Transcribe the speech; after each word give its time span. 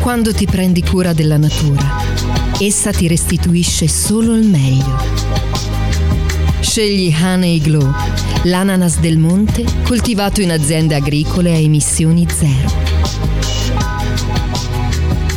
Quando 0.00 0.32
ti 0.32 0.46
prendi 0.46 0.82
cura 0.82 1.12
della 1.12 1.36
natura, 1.36 2.02
essa 2.58 2.90
ti 2.90 3.06
restituisce 3.06 3.86
solo 3.86 4.34
il 4.34 4.46
meglio. 4.46 4.98
Scegli 6.60 7.14
Honey 7.14 7.60
Glow, 7.60 7.92
l'ananas 8.44 8.98
del 8.98 9.18
monte 9.18 9.62
coltivato 9.82 10.40
in 10.40 10.52
aziende 10.52 10.94
agricole 10.94 11.52
a 11.52 11.58
emissioni 11.58 12.26
zero. 12.28 12.72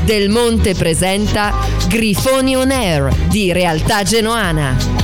Del 0.06 0.30
Monte 0.30 0.76
presenta 0.76 1.54
Grifoni 1.88 2.56
On 2.56 2.72
Air 2.72 3.14
di 3.28 3.52
Realtà 3.52 4.04
Genoana. 4.04 5.03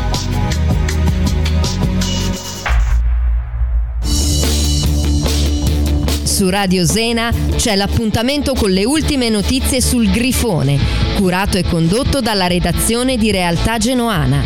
Su 6.40 6.48
Radio 6.48 6.86
Zena 6.86 7.34
c'è 7.58 7.76
l'appuntamento 7.76 8.54
con 8.54 8.72
le 8.72 8.86
ultime 8.86 9.28
notizie 9.28 9.82
sul 9.82 10.10
Grifone, 10.10 10.80
curato 11.18 11.58
e 11.58 11.64
condotto 11.64 12.22
dalla 12.22 12.48
redazione 12.48 13.18
di 13.18 13.30
Realtà 13.30 13.78
Genoana. 13.78 14.42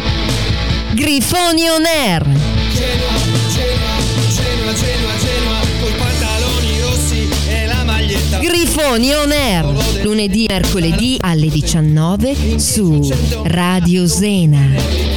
Grifoni 0.95 1.69
On 1.69 1.85
Air! 1.85 2.23
Genoa, 2.23 3.13
Genoa, 3.53 3.93
Genoa, 4.27 4.73
Genoa, 4.73 5.17
Genoa, 5.19 5.59
coi 5.79 5.91
pantaloni 5.91 6.79
rossi 6.81 7.29
e 7.47 7.67
la 7.67 7.83
maglietta. 7.83 8.39
Grifoni 8.39 9.13
On 9.13 9.31
Air! 9.31 10.01
Lunedì 10.01 10.45
e 10.45 10.51
mercoledì 10.51 11.17
alle 11.19 11.47
19 11.47 12.57
su 12.57 13.07
Radio 13.43 14.07
Zena. 14.07 15.12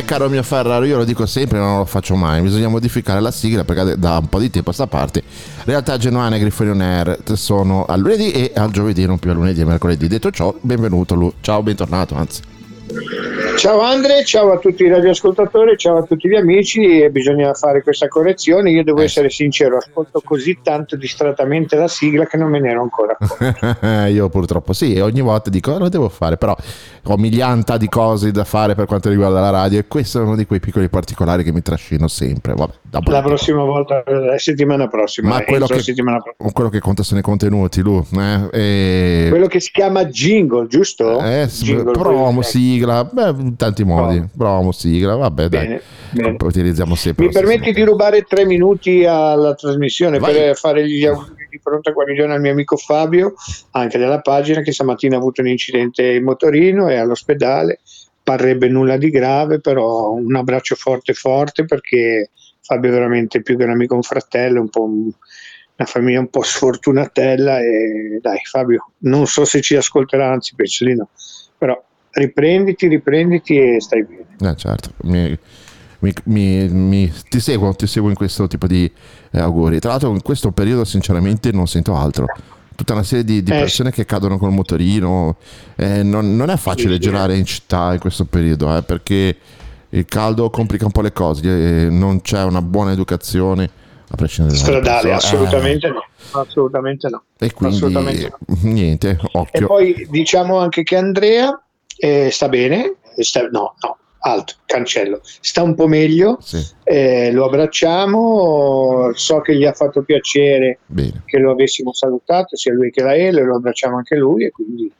Eh, 0.00 0.04
caro 0.06 0.30
mio 0.30 0.42
Ferraro, 0.42 0.86
io 0.86 0.96
lo 0.96 1.04
dico 1.04 1.26
sempre, 1.26 1.58
ma 1.58 1.66
non 1.66 1.78
lo 1.78 1.84
faccio 1.84 2.16
mai. 2.16 2.40
Bisogna 2.40 2.68
modificare 2.68 3.20
la 3.20 3.30
sigla 3.30 3.64
perché 3.64 3.98
da 3.98 4.16
un 4.16 4.28
po' 4.30 4.38
di 4.38 4.48
tempo 4.48 4.70
a 4.70 4.72
sta 4.72 4.86
parte. 4.86 5.22
Realtà 5.64 5.98
Genoana 5.98 6.36
e 6.36 6.38
Grifoni 6.38 6.70
On 6.70 6.80
Air 6.80 7.18
sono 7.34 7.84
al 7.84 8.00
lunedì 8.00 8.30
e 8.30 8.52
al 8.54 8.70
giovedì, 8.70 9.04
non 9.04 9.18
più 9.18 9.28
al 9.28 9.36
lunedì 9.36 9.60
e 9.60 9.66
mercoledì. 9.66 10.08
Detto 10.08 10.30
ciò, 10.30 10.54
benvenuto 10.58 11.14
Lu. 11.14 11.30
Ciao, 11.42 11.62
bentornato, 11.62 12.14
anzi. 12.14 12.40
Ciao 13.60 13.80
Andre, 13.82 14.24
ciao 14.24 14.52
a 14.52 14.58
tutti 14.58 14.84
i 14.84 14.88
radioascoltatori, 14.88 15.76
ciao 15.76 15.98
a 15.98 16.02
tutti 16.02 16.30
gli 16.30 16.34
amici. 16.34 17.02
E 17.02 17.10
bisogna 17.10 17.52
fare 17.52 17.82
questa 17.82 18.08
correzione. 18.08 18.70
Io 18.70 18.82
devo 18.82 19.00
Eh. 19.00 19.04
essere 19.04 19.28
sincero, 19.28 19.76
ascolto 19.76 20.22
così 20.24 20.60
tanto 20.62 20.96
distrattamente 20.96 21.76
la 21.76 21.86
sigla 21.86 22.24
che 22.24 22.38
non 22.38 22.48
me 22.48 22.58
ne 22.58 22.70
ero 22.70 22.80
ancora 22.80 23.18
accorto. 23.18 23.86
io 24.08 24.30
purtroppo 24.30 24.72
sì, 24.72 24.94
e 24.94 25.02
ogni 25.02 25.20
volta 25.20 25.50
dico 25.50 25.74
"Ah, 25.74 25.78
lo 25.78 25.90
devo 25.90 26.08
fare, 26.08 26.38
però 26.38 26.56
ho 27.04 27.16
milianta 27.18 27.76
di 27.76 27.86
cose 27.90 28.30
da 28.30 28.44
fare 28.44 28.74
per 28.74 28.86
quanto 28.86 29.10
riguarda 29.10 29.40
la 29.40 29.50
radio 29.50 29.78
e 29.80 29.86
questo 29.86 30.20
è 30.20 30.22
uno 30.22 30.36
di 30.36 30.46
quei 30.46 30.58
piccoli 30.60 30.88
particolari 30.88 31.44
che 31.44 31.52
mi 31.52 31.60
trascino 31.60 32.08
sempre. 32.08 32.54
Vabbè, 32.54 32.72
La 33.10 33.20
prossima 33.20 33.62
volta, 33.62 34.02
la 34.06 34.38
settimana 34.38 34.88
prossima. 34.88 35.28
Ma 35.28 35.40
eh, 35.42 35.44
quello 35.44 35.66
che, 35.66 35.80
settimana 35.82 36.18
prossima. 36.18 36.50
quello 36.50 36.70
che 36.70 36.80
conta 36.80 37.02
sono 37.02 37.20
i 37.20 37.22
contenuti, 37.22 37.82
Lu. 37.82 38.02
Eh, 38.18 38.48
e- 38.52 39.26
Quello 39.28 39.48
che 39.48 39.60
si 39.60 39.70
chiama 39.70 40.06
jingle, 40.06 40.66
giusto? 40.66 41.20
Eh, 41.20 41.46
Jingle, 41.46 41.92
promo, 41.92 42.40
sigla, 42.40 43.04
beh, 43.04 43.48
in 43.50 43.56
tanti 43.56 43.84
modi. 43.84 44.24
Promo, 44.36 44.72
sigla, 44.72 45.16
vabbè, 45.16 45.48
dai. 45.48 45.66
Bene, 45.66 45.82
bene. 46.12 46.36
Utilizziamo 46.40 46.94
sempre. 46.94 47.26
Mi 47.26 47.32
permetti 47.32 47.72
di 47.72 47.82
rubare 47.82 48.22
tre 48.22 48.46
minuti 48.46 49.04
alla 49.04 49.54
trasmissione 49.54 50.18
Vai. 50.18 50.32
per 50.32 50.56
fare 50.56 50.88
gli 50.88 51.04
auguri 51.04 51.46
di 51.50 51.60
pronta 51.62 51.90
guarigione 51.90 52.32
al 52.32 52.40
mio 52.40 52.52
amico 52.52 52.76
Fabio, 52.76 53.34
anche 53.72 53.98
della 53.98 54.20
pagina, 54.20 54.60
che 54.62 54.72
stamattina 54.72 55.16
ha 55.16 55.18
avuto 55.18 55.40
un 55.40 55.48
incidente 55.48 56.04
in 56.04 56.24
motorino 56.24 56.88
e 56.88 56.96
all'ospedale. 56.96 57.80
Parrebbe 58.22 58.68
nulla 58.68 58.96
di 58.96 59.10
grave, 59.10 59.60
però 59.60 60.12
un 60.12 60.34
abbraccio 60.36 60.74
forte 60.76 61.12
forte 61.14 61.64
perché 61.64 62.30
Fabio 62.62 62.90
è 62.90 62.92
veramente 62.92 63.42
più 63.42 63.56
che 63.56 63.64
un 63.64 63.70
amico, 63.70 63.94
un 63.94 64.02
fratello, 64.02 64.60
un 64.60 64.68
po' 64.68 64.82
un- 64.84 65.10
una 65.80 65.88
famiglia 65.88 66.20
un 66.20 66.28
po' 66.28 66.42
sfortunatella 66.42 67.58
e 67.60 68.18
dai 68.20 68.38
Fabio, 68.44 68.90
non 68.98 69.26
so 69.26 69.46
se 69.46 69.62
ci 69.62 69.76
ascolterà, 69.76 70.30
anzi 70.30 70.54
penso 70.54 70.84
di 70.84 70.94
no, 70.94 71.08
però 71.56 71.82
riprenditi, 72.12 72.88
riprenditi 72.88 73.56
e 73.58 73.80
stai 73.80 74.04
bene. 74.04 74.52
Eh, 74.52 74.56
certo, 74.56 74.90
mi, 75.02 75.36
mi- 76.24 76.68
mi- 76.68 77.12
ti 77.28 77.40
seguo, 77.40 77.74
ti 77.74 77.86
seguo 77.86 78.08
in 78.08 78.16
questo 78.16 78.46
tipo 78.46 78.66
di 78.66 78.90
eh, 79.32 79.38
auguri. 79.40 79.78
Tra 79.80 79.90
l'altro, 79.90 80.10
in 80.10 80.22
questo 80.22 80.50
periodo, 80.50 80.84
sinceramente, 80.84 81.52
non 81.52 81.66
sento 81.66 81.94
altro. 81.94 82.26
Tutta 82.74 82.94
una 82.94 83.02
serie 83.02 83.24
di, 83.24 83.42
di 83.42 83.50
Eh, 83.50 83.58
persone 83.58 83.90
che 83.90 84.06
cadono 84.06 84.38
col 84.38 84.52
motorino. 84.52 85.36
eh, 85.76 86.02
non, 86.02 86.34
non 86.36 86.48
è 86.48 86.56
facile 86.56 86.94
Sì, 86.94 87.00
girare 87.00 87.36
in 87.36 87.44
città 87.44 87.92
in 87.92 87.98
questo 87.98 88.24
periodo 88.24 88.74
eh, 88.74 88.82
perché 88.82 89.36
il 89.90 90.04
caldo 90.06 90.48
complica 90.48 90.86
un 90.86 90.90
po' 90.92 91.02
le 91.02 91.12
cose. 91.12 91.42
eh, 91.86 91.90
non 91.90 92.22
c'è 92.22 92.42
una 92.44 92.62
buona 92.62 92.92
educazione 92.92 93.68
a 94.08 94.16
prescindere 94.16 94.56
Stradale, 94.56 95.12
assolutamente 95.12 95.88
no, 95.88 96.02
assolutamente 96.30 97.08
no. 97.10 97.22
Eh, 97.38 97.46
e 97.46 97.52
quindi, 97.52 97.76
assolutamente 97.76 98.32
no. 98.46 98.56
niente, 98.62 99.10
E 99.20 99.28
occhio. 99.32 99.66
poi 99.66 100.06
diciamo 100.08 100.58
anche 100.58 100.82
che 100.82 100.96
Andrea 100.96 101.60
eh, 102.00 102.30
sta 102.30 102.48
bene, 102.48 102.96
sta- 103.18 103.48
no, 103.50 103.74
no, 103.82 103.98
alto, 104.22 104.54
cancello, 104.66 105.20
sta 105.22 105.62
un 105.62 105.74
po' 105.74 105.86
meglio, 105.86 106.38
Sì, 106.40 106.58
eh, 106.84 107.30
lo 107.32 107.46
abbracciamo, 107.46 109.12
so 109.14 109.40
che 109.40 109.54
gli 109.56 109.64
ha 109.64 109.72
fatto 109.72 110.02
piacere 110.02 110.80
bene. 110.86 111.22
che 111.26 111.38
lo 111.38 111.52
avessimo 111.52 111.92
salutato, 111.92 112.56
sia 112.56 112.72
lui 112.72 112.90
che 112.90 113.02
la 113.02 113.14
Ele, 113.14 113.42
lo 113.42 113.56
abbracciamo 113.56 113.96
anche 113.96 114.16
lui 114.16 114.44
e 114.44 114.50
quindi 114.50 114.90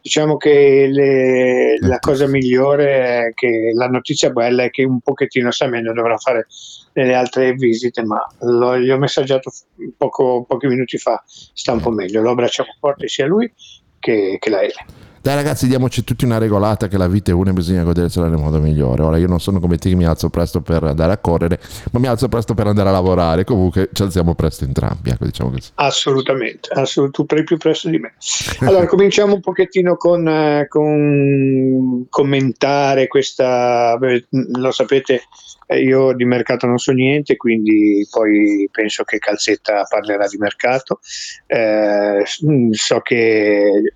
diciamo 0.00 0.36
che 0.36 0.86
le- 0.90 1.76
la 1.80 1.98
cosa 1.98 2.26
migliore 2.28 3.26
è 3.26 3.32
che 3.34 3.72
la 3.74 3.88
notizia 3.88 4.30
bella 4.30 4.62
è 4.64 4.70
che 4.70 4.84
un 4.84 5.00
pochettino 5.00 5.50
sta 5.50 5.66
meglio, 5.66 5.92
dovrà 5.92 6.16
fare 6.16 6.46
delle 6.92 7.14
altre 7.14 7.52
visite, 7.52 8.02
ma 8.04 8.24
lo- 8.40 8.78
gli 8.78 8.90
ho 8.90 8.96
messaggiato 8.98 9.50
poco- 9.96 10.44
pochi 10.48 10.66
minuti 10.66 10.98
fa, 10.98 11.22
sta 11.26 11.72
un 11.72 11.80
po' 11.80 11.90
meglio, 11.90 12.22
lo 12.22 12.30
abbracciamo 12.30 12.70
forte 12.80 13.08
sia 13.08 13.26
lui 13.26 13.52
che, 13.98 14.36
che 14.40 14.50
la 14.50 14.62
Ele. 14.62 14.74
Dai 15.28 15.36
ragazzi, 15.36 15.66
diamoci 15.66 16.04
tutti 16.04 16.24
una 16.24 16.38
regolata 16.38 16.88
che 16.88 16.96
la 16.96 17.06
vita 17.06 17.32
è 17.32 17.34
una 17.34 17.50
e 17.50 17.52
bisogna 17.52 17.82
godersela 17.82 18.28
nel 18.28 18.38
modo 18.38 18.60
migliore. 18.60 19.02
Ora 19.02 19.18
io 19.18 19.26
non 19.26 19.40
sono 19.40 19.60
come 19.60 19.76
te 19.76 19.94
mi 19.94 20.06
alzo 20.06 20.30
presto 20.30 20.62
per 20.62 20.82
andare 20.84 21.12
a 21.12 21.18
correre, 21.18 21.60
ma 21.92 21.98
mi 21.98 22.06
alzo 22.06 22.28
presto 22.28 22.54
per 22.54 22.66
andare 22.66 22.88
a 22.88 22.92
lavorare. 22.92 23.44
Comunque 23.44 23.90
ci 23.92 24.00
alziamo 24.00 24.34
presto 24.34 24.64
entrambi, 24.64 25.10
ecco, 25.10 25.26
diciamo 25.26 25.50
così. 25.50 25.70
Assolutamente, 25.74 26.70
assolut- 26.72 27.12
tu 27.12 27.26
prendi 27.26 27.44
più 27.44 27.58
presto 27.58 27.90
di 27.90 27.98
me. 27.98 28.14
Allora, 28.60 28.86
cominciamo 28.86 29.34
un 29.34 29.40
pochettino 29.42 29.98
con, 29.98 30.26
eh, 30.26 30.66
con 30.66 32.06
commentare 32.08 33.06
questa, 33.06 33.98
beh, 33.98 34.28
lo 34.30 34.70
sapete, 34.70 35.24
eh, 35.66 35.82
io 35.82 36.14
di 36.14 36.24
mercato 36.24 36.66
non 36.66 36.78
so 36.78 36.92
niente, 36.92 37.36
quindi 37.36 38.06
poi 38.10 38.66
penso 38.72 39.04
che 39.04 39.18
Calzetta 39.18 39.84
parlerà 39.86 40.26
di 40.26 40.38
mercato. 40.38 41.00
Eh, 41.46 42.22
so 42.70 43.00
che 43.00 43.92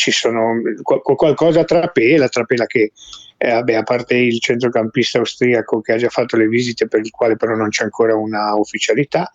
ci 0.00 0.12
sono 0.12 0.62
qual- 0.82 1.02
qualcosa 1.02 1.64
trapela, 1.64 2.28
trapela 2.28 2.64
che 2.64 2.92
eh, 3.36 3.50
vabbè, 3.50 3.74
a 3.74 3.82
parte 3.82 4.16
il 4.16 4.40
centrocampista 4.40 5.18
austriaco 5.18 5.82
che 5.82 5.92
ha 5.92 5.96
già 5.96 6.08
fatto 6.08 6.38
le 6.38 6.48
visite 6.48 6.88
per 6.88 7.00
il 7.00 7.10
quale 7.10 7.36
però 7.36 7.54
non 7.54 7.68
c'è 7.68 7.84
ancora 7.84 8.14
una 8.14 8.54
ufficialità, 8.54 9.30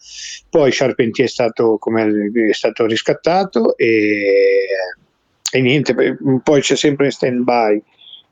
poi 0.50 0.72
Charpentier 0.72 1.28
è 1.28 1.30
stato, 1.30 1.80
è 1.80 2.54
stato 2.54 2.88
riscattato 2.88 3.78
e, 3.78 4.66
e 5.52 5.62
niente, 5.62 6.18
poi 6.44 6.62
c'è 6.62 6.76
sempre 6.76 7.06
in 7.06 7.12
stand 7.12 7.44
by 7.44 7.82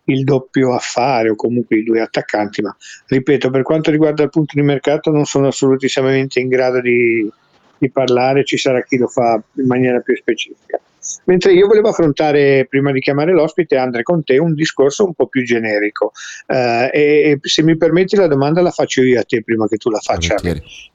il 0.06 0.24
doppio 0.24 0.74
affare 0.74 1.30
o 1.30 1.36
comunque 1.36 1.78
i 1.78 1.84
due 1.84 2.02
attaccanti, 2.02 2.64
ma 2.64 2.76
ripeto, 3.08 3.52
per 3.52 3.62
quanto 3.62 3.92
riguarda 3.92 4.24
il 4.24 4.30
punto 4.30 4.54
di 4.56 4.66
mercato 4.66 5.12
non 5.12 5.26
sono 5.26 5.48
assolutissimamente 5.48 6.40
in 6.40 6.48
grado 6.48 6.82
di, 6.82 7.30
di 7.78 7.92
parlare, 7.92 8.44
ci 8.44 8.58
sarà 8.58 8.84
chi 8.84 8.98
lo 8.98 9.08
fa 9.08 9.40
in 9.54 9.68
maniera 9.68 10.00
più 10.00 10.16
specifica. 10.16 10.80
Mentre 11.26 11.54
io 11.54 11.68
volevo 11.68 11.90
affrontare, 11.90 12.66
prima 12.70 12.92
di 12.92 13.00
chiamare 13.00 13.34
l'ospite, 13.34 13.78
Andre 13.78 14.04
con 14.04 14.24
te, 14.24 14.38
un 14.38 14.54
discorso 14.54 15.06
un 15.06 15.14
po' 15.14 15.28
più 15.28 15.44
generico. 15.44 16.12
Eh, 16.48 16.90
e, 16.94 17.40
se 17.42 17.64
mi 17.64 17.76
permetti 17.78 18.16
la 18.16 18.28
domanda 18.28 18.62
la 18.62 18.72
faccio 18.72 19.02
io 19.02 19.20
a 19.20 19.24
te 19.24 19.44
prima 19.44 19.68
che 19.68 19.78
tu 19.78 19.90
la 19.90 20.00
faccia. 20.00 20.36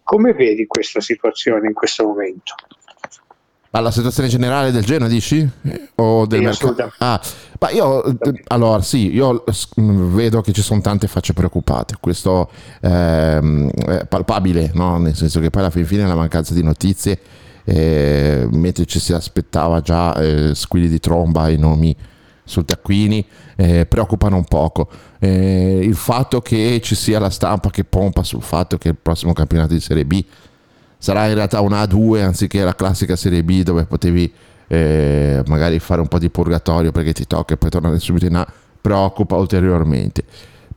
Come 0.03 0.33
vedi 0.33 0.67
questa 0.67 1.01
situazione 1.01 1.67
in 1.67 1.75
questo 1.75 2.05
momento? 2.05 2.55
Ma 3.71 3.81
la 3.81 3.91
situazione 3.91 4.31
generale 4.31 4.71
del 4.71 4.83
Genoa, 4.83 5.09
dici? 5.09 5.47
O 5.97 6.25
del 6.25 6.39
Sì, 6.39 6.65
mercato? 6.65 6.93
Ah, 6.99 7.21
ma 7.61 7.71
io, 7.71 8.03
allora 8.47 8.81
sì, 8.81 9.13
io 9.13 9.45
vedo 9.77 10.41
che 10.41 10.53
ci 10.53 10.63
sono 10.63 10.81
tante 10.81 11.07
facce 11.07 11.35
preoccupate, 11.35 11.97
questo 12.01 12.51
ehm, 12.81 13.71
è 13.71 14.07
palpabile, 14.07 14.71
no? 14.73 14.97
nel 14.99 15.15
senso 15.15 15.39
che 15.41 15.51
poi 15.51 15.61
alla 15.61 15.71
fin 15.71 15.85
fine 15.85 16.07
la 16.07 16.15
mancanza 16.15 16.55
di 16.55 16.63
notizie, 16.63 17.19
eh, 17.71 18.49
mentre 18.51 18.87
ci 18.87 18.99
si 18.99 19.13
aspettava 19.13 19.83
già 19.83 20.15
eh, 20.15 20.55
squilli 20.55 20.89
di 20.89 20.99
tromba 20.99 21.51
i 21.51 21.59
nomi 21.59 21.95
sul 22.43 22.65
taccuini, 22.65 23.23
eh, 23.57 23.85
preoccupano 23.85 24.37
un 24.37 24.45
poco. 24.45 24.89
Eh, 25.19 25.81
il 25.83 25.95
fatto 25.95 26.41
che 26.41 26.81
ci 26.83 26.95
sia 26.95 27.19
la 27.19 27.29
stampa 27.29 27.69
che 27.69 27.85
pompa 27.85 28.23
sul 28.23 28.41
fatto 28.41 28.79
che 28.79 28.89
il 28.89 28.97
prossimo 29.01 29.35
campionato 29.35 29.75
di 29.75 29.81
Serie 29.81 30.07
B 30.07 30.25
sarà 30.97 31.27
in 31.27 31.35
realtà 31.35 31.61
una 31.61 31.83
A2 31.83 32.23
anziché 32.23 32.65
la 32.65 32.75
classica 32.75 33.17
Serie 33.17 33.45
B 33.45 33.63
dove 33.63 33.85
potevi 33.85 34.33
eh, 34.67 35.43
magari 35.47 35.79
fare 35.79 36.01
un 36.01 36.09
po' 36.09 36.19
di 36.19 36.31
purgatorio 36.31 36.91
perché 36.91 37.13
ti 37.13 37.27
tocca 37.27 37.53
e 37.53 37.57
poi 37.59 37.69
tornare 37.69 37.99
subito 37.99 38.25
in 38.25 38.37
A, 38.37 38.51
preoccupa 38.81 39.37
ulteriormente. 39.37 40.25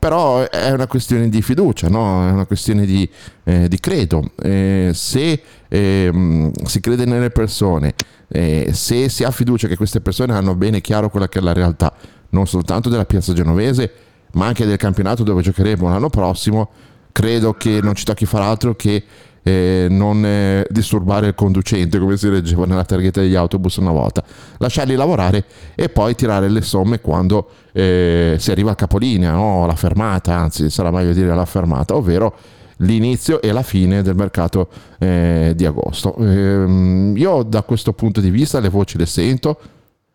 Però 0.01 0.49
è 0.49 0.71
una 0.71 0.87
questione 0.87 1.29
di 1.29 1.43
fiducia, 1.43 1.87
no? 1.87 2.27
è 2.27 2.31
una 2.31 2.47
questione 2.47 2.87
di, 2.87 3.07
eh, 3.43 3.67
di 3.67 3.79
credo. 3.79 4.31
Eh, 4.41 4.89
se 4.95 5.43
ehm, 5.67 6.51
si 6.65 6.79
crede 6.79 7.05
nelle 7.05 7.29
persone, 7.29 7.93
eh, 8.27 8.71
se 8.73 9.09
si 9.09 9.23
ha 9.23 9.29
fiducia 9.29 9.67
che 9.67 9.75
queste 9.75 10.01
persone 10.01 10.33
hanno 10.33 10.55
bene 10.55 10.81
chiaro 10.81 11.11
quella 11.11 11.29
che 11.29 11.37
è 11.37 11.41
la 11.43 11.53
realtà, 11.53 11.93
non 12.29 12.47
soltanto 12.47 12.89
della 12.89 13.05
piazza 13.05 13.33
genovese, 13.33 13.91
ma 14.31 14.47
anche 14.47 14.65
del 14.65 14.77
campionato 14.77 15.21
dove 15.21 15.43
giocheremo 15.43 15.87
l'anno 15.87 16.09
prossimo, 16.09 16.71
credo 17.11 17.53
che 17.53 17.79
non 17.79 17.93
ci 17.93 18.03
tocchi 18.03 18.25
far 18.25 18.41
altro 18.41 18.75
che 18.75 19.03
eh, 19.43 19.87
non 19.89 20.23
eh, 20.25 20.65
disturbare 20.69 21.27
il 21.27 21.35
conducente 21.35 21.99
come 21.99 22.17
si 22.17 22.29
leggeva 22.29 22.65
nella 22.65 22.85
targhetta 22.85 23.21
degli 23.21 23.35
autobus 23.35 23.75
una 23.77 23.91
volta. 23.91 24.23
Lasciarli 24.57 24.95
lavorare 24.95 25.45
e 25.75 25.89
poi 25.89 26.15
tirare 26.15 26.49
le 26.49 26.61
somme 26.61 26.99
quando 26.99 27.49
eh, 27.71 28.35
si 28.39 28.51
arriva 28.51 28.71
al 28.71 28.75
capolinea 28.75 29.31
no? 29.31 29.63
alla 29.63 29.75
fermata 29.75 30.35
anzi 30.35 30.69
sarà 30.69 30.91
meglio 30.91 31.13
dire 31.13 31.31
alla 31.31 31.45
fermata 31.45 31.95
ovvero 31.95 32.35
l'inizio 32.77 33.41
e 33.41 33.51
la 33.51 33.63
fine 33.63 34.01
del 34.01 34.15
mercato 34.15 34.69
eh, 34.99 35.53
di 35.55 35.65
agosto. 35.65 36.15
Ehm, 36.17 37.13
io 37.15 37.43
da 37.43 37.63
questo 37.63 37.93
punto 37.93 38.21
di 38.21 38.29
vista 38.29 38.59
le 38.59 38.69
voci 38.69 38.97
le 38.97 39.05
sento. 39.05 39.59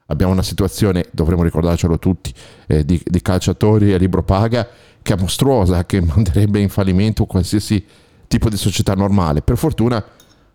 Abbiamo 0.08 0.32
una 0.32 0.42
situazione, 0.42 1.06
dovremmo 1.10 1.42
ricordarcelo 1.42 1.98
tutti, 1.98 2.32
eh, 2.68 2.84
di, 2.84 3.00
di 3.04 3.22
calciatori 3.22 3.92
a 3.92 3.98
libro 3.98 4.22
paga 4.22 4.68
che 5.02 5.14
è 5.14 5.16
mostruosa, 5.18 5.84
che 5.84 6.00
manderebbe 6.00 6.60
in 6.60 6.68
fallimento 6.68 7.24
qualsiasi 7.24 7.84
tipo 8.28 8.48
di 8.48 8.56
società 8.56 8.94
normale. 8.94 9.42
Per 9.42 9.56
fortuna 9.56 10.02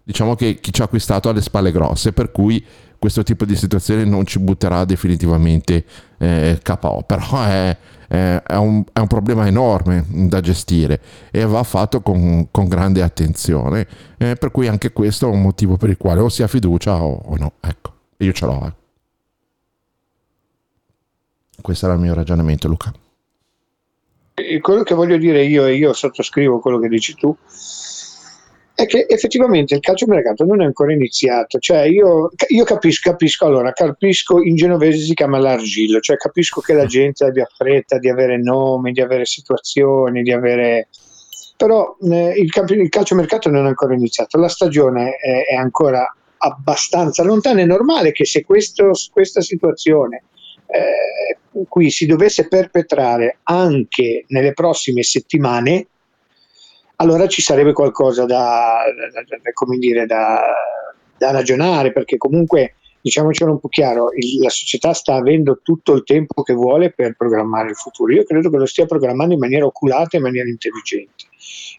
diciamo 0.04 0.36
che 0.36 0.60
chi 0.60 0.74
ci 0.74 0.82
ha 0.82 0.86
acquistato 0.86 1.30
ha 1.30 1.34
le 1.34 1.42
spalle 1.42 1.72
grosse, 1.72 2.12
per 2.14 2.32
cui 2.32 2.64
questo 2.98 3.24
tipo 3.24 3.46
di 3.46 3.56
situazione 3.56 4.04
non 4.06 4.26
ci 4.26 4.40
butterà 4.40 4.86
definitivamente 4.86 5.86
eh, 6.20 6.60
KO, 6.64 7.04
però 7.06 7.44
è, 7.44 7.76
è- 8.08 8.42
è 8.46 8.56
un, 8.58 8.84
è 8.94 9.00
un 9.00 9.08
problema 9.08 9.48
enorme 9.48 10.06
da 10.08 10.40
gestire 10.42 11.02
e 11.32 11.46
va 11.46 11.64
fatto 11.64 12.02
con, 12.02 12.48
con 12.52 12.68
grande 12.68 13.02
attenzione, 13.02 13.88
eh, 14.18 14.36
per 14.36 14.52
cui 14.52 14.68
anche 14.68 14.92
questo 14.92 15.28
è 15.28 15.32
un 15.32 15.42
motivo 15.42 15.78
per 15.78 15.90
il 15.90 15.98
quale 15.98 16.20
o 16.20 16.30
si 16.30 16.44
ha 16.44 16.48
fiducia 16.48 17.02
o, 17.02 17.22
o 17.26 17.38
no, 17.38 17.54
ecco, 17.60 17.94
io 18.18 18.32
ce 18.34 18.46
l'ho. 18.46 18.66
eh. 18.68 18.74
Questo 21.62 21.86
era 21.86 21.96
il 21.96 22.02
mio 22.02 22.14
ragionamento 22.14 22.68
Luca. 22.68 22.92
E 24.48 24.60
quello 24.60 24.84
che 24.84 24.94
voglio 24.94 25.18
dire 25.18 25.44
io, 25.44 25.66
e 25.66 25.76
io 25.76 25.94
sottoscrivo 25.94 26.60
quello 26.60 26.80
che 26.80 26.88
dici 26.88 27.14
tu, 27.16 27.36
è 28.74 28.86
che 28.88 29.06
effettivamente 29.08 29.76
il 29.76 29.80
calciomercato 29.80 30.44
non 30.44 30.62
è 30.62 30.66
ancora 30.66 30.92
iniziato. 30.92 31.60
Cioè 31.60 31.82
io, 31.84 32.32
io 32.48 32.64
capisco, 32.64 33.10
capisco, 33.12 33.46
allora, 33.46 33.72
capisco 33.74 34.42
in 34.42 34.56
genovese 34.56 35.00
si 35.00 35.14
chiama 35.14 35.38
l'argillo, 35.38 36.00
cioè 36.00 36.18
capisco 36.18 36.62
che 36.62 36.74
la 36.74 36.86
gente 36.86 37.26
abbia 37.26 37.48
fretta 37.56 38.00
di 38.00 38.10
avere 38.10 38.38
nomi, 38.38 38.92
di 38.92 39.02
avere 39.02 39.26
situazioni, 39.26 40.24
di 40.24 40.32
avere... 40.32 40.88
Però 41.56 41.96
eh, 42.10 42.34
il, 42.38 42.50
campi- 42.52 42.74
il 42.74 42.90
calciomercato 42.90 43.50
non 43.50 43.66
è 43.66 43.68
ancora 43.68 43.94
iniziato, 43.94 44.40
la 44.40 44.50
stagione 44.50 45.18
è, 45.18 45.46
è 45.52 45.56
ancora 45.56 46.12
abbastanza 46.38 47.24
lontana. 47.24 47.62
È 47.62 47.66
normale 47.66 48.12
che 48.12 48.26
se 48.26 48.44
questo- 48.44 48.94
questa 49.12 49.42
situazione 49.42 50.24
eh, 50.72 51.66
qui 51.68 51.90
si 51.90 52.06
dovesse 52.06 52.48
perpetrare 52.48 53.40
anche 53.44 54.26
nelle 54.28 54.54
prossime 54.54 55.04
settimane, 55.04 55.88
allora 56.98 57.28
ci 57.28 57.42
sarebbe 57.42 57.74
qualcosa 57.74 58.26
da, 58.26 58.84
da- 58.96 59.22
da- 59.24 59.38
da- 59.42 59.52
come 59.54 59.78
dire, 59.78 60.06
da, 60.06 60.40
da 61.18 61.32
ragionare, 61.32 61.92
perché 61.92 62.18
comunque 62.18 62.76
diciamocelo 63.02 63.52
un 63.52 63.60
po' 63.60 63.68
chiaro, 63.68 64.10
il- 64.16 64.40
la 64.42 64.50
società 64.50 64.94
sta 64.94 65.16
avendo 65.16 65.60
tutto 65.64 65.94
il 65.94 66.04
tempo 66.04 66.44
che 66.44 66.54
vuole 66.54 66.92
per 66.92 67.16
programmare 67.16 67.70
il 67.70 67.76
futuro. 67.76 68.14
Io 68.14 68.24
credo 68.24 68.50
che 68.50 68.58
lo 68.58 68.66
stia 68.66 68.86
programmando 68.86 69.34
in 69.34 69.40
maniera 69.40 69.66
oculata 69.66 70.18
in 70.18 70.24
maniera 70.24 70.48
intelligente. 70.48 71.26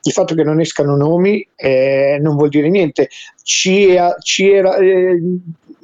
Il 0.03 0.13
fatto 0.13 0.35
che 0.35 0.43
non 0.43 0.61
escano 0.61 0.97
nomi 0.97 1.47
eh, 1.55 2.19
non 2.21 2.35
vuol 2.35 2.49
dire 2.49 2.69
niente. 2.69 3.09
Ci, 3.43 3.97
ci 4.21 4.51
era, 4.51 4.77
eh, 4.77 5.19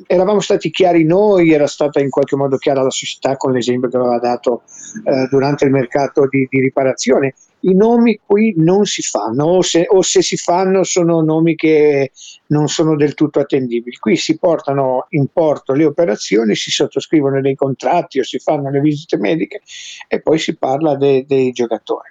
eravamo 0.07 0.41
stati 0.41 0.71
chiari 0.71 1.05
noi, 1.05 1.53
era 1.53 1.67
stata 1.67 2.01
in 2.01 2.11
qualche 2.11 2.35
modo 2.35 2.57
chiara 2.57 2.83
la 2.83 2.91
società 2.91 3.37
con 3.37 3.53
l'esempio 3.53 3.89
che 3.89 3.97
aveva 3.97 4.19
dato 4.19 4.63
eh, 5.05 5.29
durante 5.31 5.65
il 5.65 5.71
mercato 5.71 6.27
di, 6.29 6.47
di 6.51 6.61
riparazione. 6.61 7.35
I 7.61 7.75
nomi 7.75 8.21
qui 8.25 8.55
non 8.57 8.85
si 8.85 9.03
fanno, 9.03 9.45
o 9.45 9.63
se, 9.63 9.87
o 9.89 10.01
se 10.03 10.23
si 10.23 10.37
fanno 10.37 10.85
sono 10.85 11.21
nomi 11.21 11.57
che 11.57 12.13
non 12.47 12.69
sono 12.69 12.95
del 12.95 13.15
tutto 13.15 13.41
attendibili. 13.41 13.97
Qui 13.97 14.17
si 14.17 14.39
portano 14.39 15.07
in 15.11 15.27
porto 15.33 15.73
le 15.73 15.85
operazioni, 15.85 16.55
si 16.55 16.71
sottoscrivono 16.71 17.41
dei 17.41 17.57
contratti 17.57 18.21
o 18.21 18.23
si 18.23 18.39
fanno 18.39 18.71
le 18.71 18.81
visite 18.81 19.17
mediche 19.17 19.63
e 20.07 20.21
poi 20.21 20.39
si 20.39 20.57
parla 20.57 20.95
de- 20.95 21.25
dei 21.27 21.51
giocatori. 21.51 22.11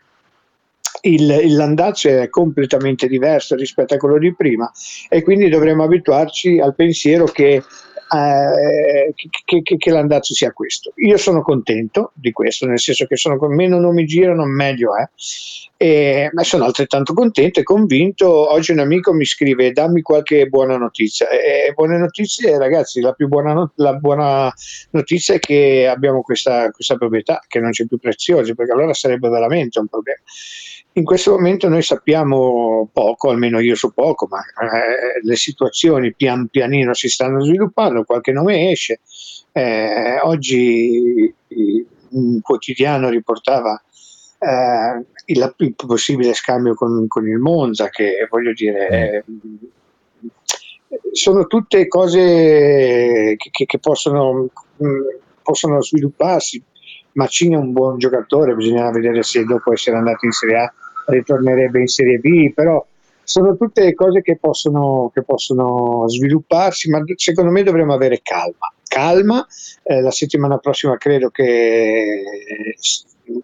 Il, 1.01 1.30
il 1.30 1.56
Landazzo 1.56 2.10
è 2.10 2.27
completamente 2.27 3.08
diverso 3.08 3.56
rispetto 3.56 3.94
a 3.94 3.98
quello 3.98 4.18
di 4.18 4.34
prima 4.36 4.70
e 5.08 5.22
quindi 5.22 5.48
dovremmo 5.48 5.84
abituarci 5.84 6.60
al 6.60 6.75
pensiero 6.75 7.25
che, 7.25 7.63
eh, 8.11 9.13
che, 9.45 9.61
che- 9.61 9.77
che 9.77 9.91
l'andazzo 9.91 10.33
sia 10.33 10.51
questo. 10.51 10.91
Io 10.97 11.17
sono 11.17 11.41
contento 11.41 12.11
di 12.13 12.31
questo, 12.31 12.65
nel 12.65 12.79
senso 12.79 13.05
che 13.05 13.15
sono 13.15 13.37
meno 13.47 13.79
nomi 13.79 14.05
girano, 14.05 14.45
meglio 14.45 14.95
è. 14.95 15.07
E, 15.79 16.29
ma 16.33 16.43
sono 16.43 16.63
altrettanto 16.65 17.13
contento 17.13 17.59
e 17.59 17.63
convinto. 17.63 18.51
Oggi 18.51 18.71
un 18.71 18.79
amico 18.79 19.13
mi 19.13 19.25
scrive: 19.25 19.71
dammi 19.71 20.01
qualche 20.01 20.47
buona 20.47 20.77
notizia. 20.77 21.27
E 21.29 21.71
buone 21.75 21.97
notizie, 21.97 22.57
ragazzi. 22.57 22.99
La 23.01 23.13
più 23.13 23.27
buona, 23.27 23.53
not- 23.53 23.73
la 23.75 23.93
buona 23.93 24.51
notizia 24.91 25.35
è 25.35 25.39
che 25.39 25.87
abbiamo 25.87 26.21
questa, 26.21 26.71
questa 26.71 26.95
proprietà 26.95 27.43
che 27.47 27.59
non 27.59 27.71
c'è 27.71 27.85
più 27.85 27.97
preziosa, 27.99 28.53
perché 28.55 28.71
allora 28.71 28.93
sarebbe 28.93 29.29
veramente 29.29 29.79
un 29.79 29.87
problema. 29.87 30.19
In 30.98 31.04
questo 31.04 31.32
momento 31.32 31.70
noi 31.70 31.84
sappiamo 31.84 32.89
poco, 32.92 33.30
almeno 33.30 33.60
io 33.60 33.75
so 33.75 33.92
poco, 33.92 34.27
ma 34.27 34.39
eh, 34.39 35.22
le 35.22 35.36
situazioni 35.36 36.13
pian 36.13 36.48
pianino 36.48 36.96
si 36.96 37.08
stanno 37.08 37.39
sviluppando, 37.39 38.04
qualche 38.04 38.32
nome 38.32 38.72
esce. 38.72 39.01
Eh, 39.51 40.20
oggi 40.24 41.34
un 42.10 42.42
quotidiano 42.42 43.10
riportava 43.10 43.80
eh, 44.39 45.06
il, 45.25 45.56
il, 45.58 45.75
possibile 45.75 46.34
scambio 46.34 46.74
con, 46.74 47.08
con, 47.08 47.27
il 47.27 47.38
Monza, 47.38 47.89
che 47.89 48.27
voglio 48.27 48.54
dire, 48.54 49.24
mm. 49.30 49.56
sono 51.12 51.46
tutte 51.46 51.88
cose 51.88 53.36
che, 53.38 53.66
che 53.66 53.80
possono, 53.80 54.50
mh, 54.77 54.88
mm, 54.88 55.01
possono, 55.44 55.80
svilupparsi. 55.84 56.60
Macini 57.13 57.54
è 57.54 57.58
un 57.58 57.72
buon 57.72 58.00
giocatore, 58.00 58.56
bisogna 58.56 58.89
vedere 58.89 59.22
se 59.22 59.44
dopo 59.44 59.74
essere 59.74 59.98
andato 59.98 60.25
in 60.25 60.32
Serie 60.32 60.58
A 60.58 60.74
ritornerebbe 61.07 61.79
in 61.79 61.87
Serie 61.87 62.19
B, 62.19 62.53
però 62.53 62.85
sono 63.23 63.57
tutte 63.57 63.93
cose 63.93 64.21
che 64.21 64.37
possono, 64.37 65.11
che 65.13 65.23
possono 65.23 66.07
svilupparsi, 66.07 66.89
ma 66.89 67.01
secondo 67.15 67.51
me 67.51 67.63
dovremmo 67.63 67.93
avere 67.93 68.21
calma. 68.21 68.71
Calma, 68.87 69.45
eh, 69.83 70.01
la 70.01 70.11
settimana 70.11 70.57
prossima 70.59 70.97
credo 70.97 71.29
che 71.29 72.23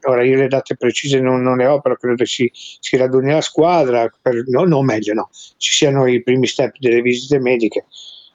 ora 0.04 0.24
io 0.24 0.38
le 0.38 0.48
date 0.48 0.78
precise 0.78 1.20
non, 1.20 1.42
non 1.42 1.58
le 1.58 1.66
ho, 1.66 1.82
però 1.82 1.96
credo 1.96 2.16
che 2.16 2.26
si, 2.26 2.50
si 2.54 2.96
raduni 2.96 3.32
la 3.32 3.42
squadra, 3.42 4.10
per, 4.22 4.44
no, 4.48 4.64
no, 4.64 4.82
meglio 4.82 5.14
no, 5.14 5.30
ci 5.58 5.74
siano 5.74 6.08
i 6.08 6.24
primi 6.24 6.48
step 6.48 6.78
delle 6.80 7.02
visite 7.02 7.40
mediche 7.40 7.86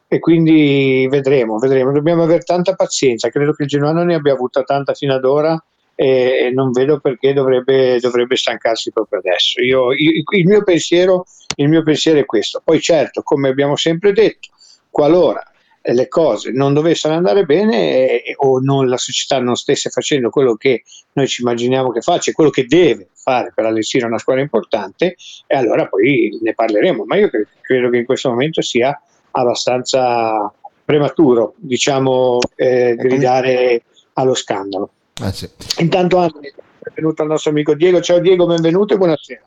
e 0.06 0.18
quindi 0.18 1.06
vedremo, 1.10 1.58
vedremo. 1.58 1.92
Dobbiamo 1.92 2.24
avere 2.24 2.42
tanta 2.42 2.74
pazienza, 2.74 3.30
credo 3.30 3.52
che 3.52 3.62
il 3.62 3.68
Genoa 3.68 3.92
ne 3.92 4.14
abbia 4.14 4.32
avuta 4.32 4.62
tanta 4.62 4.94
fino 4.94 5.14
ad 5.14 5.24
ora 5.24 5.62
e, 6.00 6.52
non 6.54 6.70
vedo 6.70 7.00
perché 7.00 7.32
dovrebbe, 7.32 7.98
dovrebbe 7.98 8.36
stancarsi 8.36 8.92
proprio 8.92 9.18
adesso. 9.18 9.60
Io, 9.60 9.92
io, 9.92 10.22
il, 10.30 10.46
mio 10.46 10.62
pensiero, 10.62 11.26
il 11.56 11.68
mio 11.68 11.82
pensiero 11.82 12.20
è 12.20 12.24
questo. 12.24 12.62
Poi 12.64 12.80
certo, 12.80 13.22
come 13.22 13.48
abbiamo 13.48 13.74
sempre 13.74 14.12
detto, 14.12 14.50
qualora 14.90 15.42
le 15.82 16.06
cose 16.06 16.52
non 16.52 16.72
dovessero 16.72 17.14
andare 17.14 17.44
bene 17.44 18.22
eh, 18.22 18.34
o 18.36 18.60
non, 18.60 18.88
la 18.88 18.96
società 18.96 19.40
non 19.40 19.56
stesse 19.56 19.90
facendo 19.90 20.28
quello 20.30 20.54
che 20.54 20.82
noi 21.14 21.26
ci 21.26 21.40
immaginiamo 21.42 21.90
che 21.90 22.00
faccia, 22.00 22.30
quello 22.30 22.50
che 22.50 22.66
deve 22.66 23.08
fare 23.14 23.52
per 23.52 23.64
allestire 23.64 24.06
una 24.06 24.18
scuola 24.18 24.40
importante, 24.40 25.16
e 25.48 25.56
allora 25.56 25.88
poi 25.88 26.38
ne 26.40 26.54
parleremo. 26.54 27.06
Ma 27.06 27.16
io 27.16 27.28
credo, 27.28 27.48
credo 27.60 27.90
che 27.90 27.96
in 27.96 28.04
questo 28.04 28.28
momento 28.28 28.62
sia 28.62 28.96
abbastanza 29.32 30.52
prematuro, 30.84 31.54
diciamo, 31.56 32.38
eh, 32.54 32.94
gridare 32.96 33.82
allo 34.12 34.34
scandalo. 34.34 34.92
Eh 35.20 35.32
sì. 35.32 35.48
Intanto 35.78 36.18
Anthony, 36.18 36.52
benvenuto 36.82 37.22
al 37.22 37.28
nostro 37.28 37.50
amico 37.50 37.74
Diego. 37.74 38.00
Ciao 38.00 38.20
Diego, 38.20 38.46
benvenuto 38.46 38.94
e 38.94 38.96
buonasera. 38.96 39.40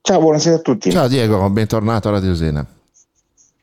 Ciao, 0.00 0.20
buonasera 0.20 0.56
a 0.56 0.60
tutti. 0.60 0.90
Ciao 0.90 1.08
Diego, 1.08 1.48
bentornato 1.50 2.08
a 2.08 2.12
Radio 2.12 2.34
Sena. 2.34 2.66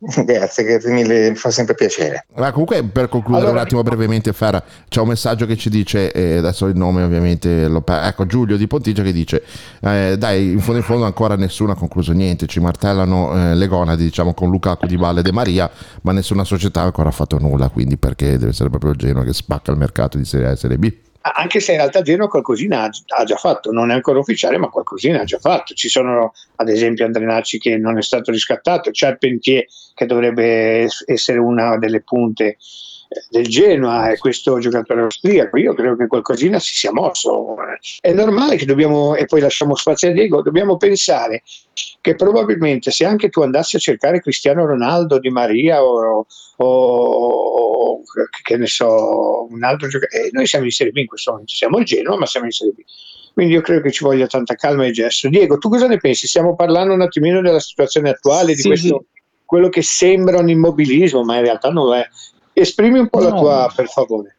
Grazie, 0.26 0.66
grazie 0.66 0.92
mille, 0.92 1.30
mi 1.30 1.36
fa 1.36 1.50
sempre 1.50 1.76
piacere. 1.76 2.26
Ma 2.36 2.52
comunque 2.52 2.84
per 2.84 3.08
concludere 3.08 3.46
allora, 3.46 3.62
un 3.62 3.66
attimo 3.66 3.84
brevemente, 3.84 4.34
Ferra, 4.34 4.62
c'è 4.90 5.00
un 5.00 5.08
messaggio 5.08 5.46
che 5.46 5.56
ci 5.56 5.70
dice, 5.70 6.12
eh, 6.12 6.38
adesso 6.38 6.66
il 6.66 6.76
nome 6.76 7.04
ovviamente, 7.04 7.70
lo, 7.70 7.82
ecco 7.86 8.26
Giulio 8.26 8.58
di 8.58 8.68
Pontigia 8.68 9.02
che 9.02 9.14
dice, 9.14 9.44
eh, 9.82 10.18
dai, 10.18 10.52
in 10.52 10.60
fondo 10.60 10.80
in 10.80 10.86
fondo 10.86 11.06
ancora 11.06 11.36
nessuno 11.38 11.72
ha 11.72 11.76
concluso 11.76 12.12
niente, 12.12 12.48
ci 12.48 12.60
martellano 12.60 13.52
eh, 13.52 13.56
le 13.56 13.68
gonadi 13.68 14.04
diciamo 14.04 14.34
con 14.34 14.50
Lukaku 14.50 14.88
di 14.88 14.98
Valle 14.98 15.22
De 15.22 15.32
Maria, 15.32 15.72
ma 16.02 16.12
nessuna 16.12 16.44
società 16.44 16.82
ha 16.82 16.86
ancora 16.86 17.12
fatto 17.12 17.40
nulla, 17.40 17.70
quindi 17.70 17.96
perché 17.96 18.32
deve 18.38 18.50
essere 18.50 18.70
proprio 18.70 18.92
il 18.92 18.98
Genoa 18.98 19.24
che 19.24 19.32
spacca 19.32 19.72
il 19.72 19.78
mercato 19.78 20.18
di 20.18 20.26
Serie 20.26 20.48
A 20.48 20.52
e 20.52 20.56
Serie 20.58 20.78
B? 20.78 20.94
Anche 21.32 21.62
se 21.62 21.72
in 21.72 21.78
realtà 21.78 22.02
Genoa 22.02 22.28
qualcosina 22.28 22.84
ha 22.84 23.24
già 23.24 23.38
fatto, 23.38 23.72
non 23.72 23.92
è 23.92 23.94
ancora 23.94 24.20
ufficiale, 24.20 24.58
ma 24.58 24.68
qualcosina 24.68 25.22
ha 25.22 25.24
già 25.24 25.40
fatto. 25.40 25.74
Ci 25.74 25.88
sono 25.88 26.34
ad 26.58 26.68
esempio 26.68 27.06
Andrenacci 27.06 27.60
che 27.60 27.78
non 27.78 27.98
è 27.98 28.02
stato 28.02 28.30
riscattato, 28.30 28.90
Charpentier 28.92 29.66
che 29.94 30.06
dovrebbe 30.06 30.88
essere 31.06 31.40
una 31.40 31.78
delle 31.78 32.02
punte 32.02 32.46
eh, 32.46 32.58
del 33.30 33.48
Genoa 33.48 34.10
e 34.10 34.18
questo 34.18 34.60
giocatore 34.60 35.04
austriaco. 35.04 35.58
Io 35.58 35.74
credo 35.74 35.96
che 35.96 36.08
qualcosina 36.08 36.60
si 36.60 36.76
sia 36.76 36.92
mosso. 36.92 37.56
È 38.02 38.12
normale 38.12 38.58
che 38.58 38.66
dobbiamo, 38.66 39.16
e 39.16 39.26
poi 39.26 39.40
lasciamo 39.40 39.76
spazio 39.76 40.10
a 40.10 40.12
Diego, 40.12 40.42
dobbiamo 40.42 40.76
pensare 40.76 41.44
che 42.04 42.16
probabilmente 42.16 42.92
se 42.92 43.06
anche 43.06 43.30
tu 43.30 43.44
andassi 43.44 43.78
a 43.78 43.80
cercare 43.80 44.20
Cristiano 44.20 44.66
Ronaldo, 44.66 45.20
Di 45.20 45.30
Maria 45.30 45.82
o, 45.82 46.26
o 46.58 48.02
che 48.42 48.58
ne 48.58 48.68
so, 48.68 49.48
un 49.50 49.64
altro 49.64 49.88
giocatore, 49.88 50.26
eh, 50.26 50.30
noi 50.34 50.46
siamo 50.46 50.66
in 50.66 50.72
Serie 50.72 50.92
B 50.92 50.98
in 50.98 51.06
questo 51.06 51.32
momento, 51.32 51.54
siamo 51.54 51.78
il 51.78 51.86
Genoa 51.86 52.18
ma 52.18 52.26
siamo 52.26 52.46
in 52.46 52.52
Serie 52.52 52.74
B. 52.74 52.82
Quindi 53.32 53.54
io 53.54 53.62
credo 53.62 53.80
che 53.80 53.92
ci 53.92 54.04
voglia 54.04 54.28
tanta 54.28 54.54
calma 54.56 54.86
e 54.86 54.92
gesto. 54.92 55.30
Diego, 55.30 55.58
tu 55.58 55.70
cosa 55.70 55.88
ne 55.88 55.96
pensi? 55.96 56.28
Stiamo 56.28 56.58
parlando 56.58 56.94
un 56.94 57.02
attimino 57.02 57.40
della 57.40 57.62
situazione 57.62 58.10
attuale, 58.10 58.54
di 58.54 58.60
sì, 58.60 58.68
questo, 58.68 59.06
sì. 59.10 59.22
quello 59.46 59.70
che 59.70 59.82
sembra 59.82 60.40
un 60.40 60.50
immobilismo, 60.50 61.24
ma 61.24 61.38
in 61.38 61.44
realtà 61.44 61.70
non 61.70 61.86
lo 61.86 61.96
è. 61.96 62.06
Esprimi 62.52 63.00
un 63.00 63.08
po' 63.08 63.22
no. 63.22 63.30
la 63.30 63.36
tua, 63.36 63.74
per 63.74 63.88
favore. 63.88 64.36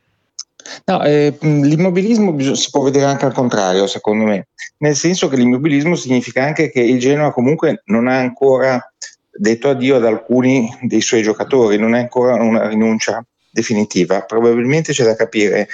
No, 0.87 1.03
eh, 1.03 1.35
l'immobilismo 1.41 2.55
si 2.55 2.71
può 2.71 2.83
vedere 2.83 3.07
anche 3.07 3.25
al 3.25 3.33
contrario, 3.33 3.87
secondo 3.87 4.25
me, 4.25 4.49
nel 4.79 4.95
senso 4.95 5.29
che 5.29 5.37
l'immobilismo 5.37 5.95
significa 5.95 6.45
anche 6.45 6.71
che 6.71 6.81
il 6.81 6.99
Genoa 6.99 7.33
comunque 7.33 7.83
non 7.87 8.07
ha 8.07 8.19
ancora 8.19 8.93
detto 9.31 9.71
addio 9.71 9.97
ad 9.97 10.05
alcuni 10.05 10.69
dei 10.83 11.01
suoi 11.01 11.23
giocatori, 11.23 11.79
non 11.79 11.95
è 11.95 12.01
ancora 12.01 12.35
una 12.35 12.69
rinuncia 12.69 13.25
definitiva. 13.51 14.23
Probabilmente 14.23 14.93
c'è 14.93 15.05
da 15.05 15.17
capire 15.17 15.69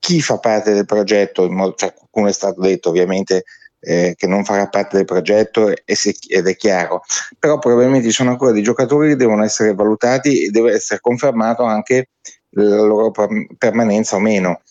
chi 0.00 0.20
fa 0.20 0.38
parte 0.38 0.72
del 0.72 0.86
progetto, 0.86 1.48
cioè 1.76 1.94
qualcuno 1.94 2.28
è 2.28 2.32
stato 2.32 2.60
detto 2.60 2.88
ovviamente 2.88 3.44
eh, 3.80 4.14
che 4.16 4.26
non 4.26 4.44
farà 4.44 4.68
parte 4.68 4.96
del 4.96 5.04
progetto 5.04 5.68
ed 5.68 6.46
è 6.46 6.56
chiaro, 6.56 7.02
però 7.38 7.58
probabilmente 7.58 8.08
ci 8.08 8.14
sono 8.14 8.30
ancora 8.30 8.50
dei 8.50 8.62
giocatori 8.62 9.10
che 9.10 9.16
devono 9.16 9.44
essere 9.44 9.74
valutati 9.74 10.46
e 10.46 10.50
deve 10.50 10.72
essere 10.72 11.00
confermato 11.00 11.62
anche 11.62 12.08
la 12.50 12.82
loro 12.82 13.10
permanenza 13.56 14.16
o 14.16 14.20
meno. 14.20 14.62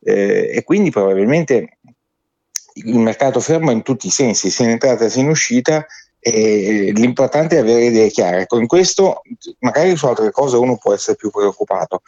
Eh, 0.00 0.50
e 0.54 0.64
quindi 0.64 0.90
probabilmente 0.90 1.78
il 2.74 2.98
mercato 2.98 3.40
fermo 3.40 3.70
in 3.70 3.82
tutti 3.82 4.06
i 4.06 4.10
sensi, 4.10 4.50
sia 4.50 4.66
in 4.66 4.72
entrata 4.72 5.08
sia 5.08 5.22
in 5.22 5.28
uscita, 5.28 5.86
e 6.18 6.90
l'importante 6.94 7.56
è 7.56 7.60
avere 7.60 7.84
idee 7.84 8.10
chiare. 8.10 8.46
Con 8.46 8.66
questo, 8.66 9.22
magari 9.60 9.96
su 9.96 10.06
altre 10.06 10.32
cose 10.32 10.56
uno 10.56 10.76
può 10.76 10.92
essere 10.92 11.16
più 11.16 11.30
preoccupato. 11.30 12.02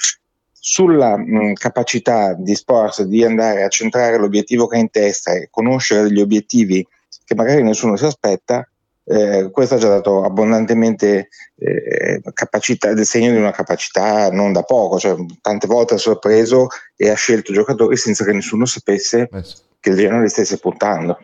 Sulla 0.52 1.16
mh, 1.16 1.54
capacità 1.54 2.34
di 2.34 2.54
Sports 2.56 3.02
di 3.02 3.24
andare 3.24 3.62
a 3.62 3.68
centrare 3.68 4.18
l'obiettivo 4.18 4.66
che 4.66 4.76
ha 4.76 4.80
in 4.80 4.90
testa 4.90 5.32
e 5.32 5.48
conoscere 5.50 6.02
degli 6.02 6.20
obiettivi 6.20 6.84
che 7.24 7.34
magari 7.34 7.62
nessuno 7.62 7.96
si 7.96 8.06
aspetta, 8.06 8.68
eh, 9.08 9.50
questo 9.50 9.74
ha 9.74 9.78
già 9.78 9.88
dato 9.88 10.22
abbondantemente 10.24 11.28
eh, 11.56 12.20
capacità, 12.34 12.92
del 12.92 13.06
segno 13.06 13.30
di 13.30 13.38
una 13.38 13.52
capacità 13.52 14.30
non 14.30 14.52
da 14.52 14.62
poco, 14.62 14.98
cioè 14.98 15.16
tante 15.40 15.66
volte 15.66 15.94
ha 15.94 15.98
sorpreso 15.98 16.68
e 16.96 17.08
ha 17.08 17.14
scelto 17.14 17.52
giocatori 17.52 17.96
senza 17.96 18.24
che 18.24 18.32
nessuno 18.32 18.66
sapesse 18.66 19.28
eh 19.32 19.42
che 19.80 19.90
il 19.90 19.96
Genoa 19.96 20.20
li 20.20 20.28
stesse 20.28 20.58
puntando. 20.58 21.18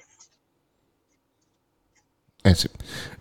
Eh 2.42 2.54
sì, 2.54 2.68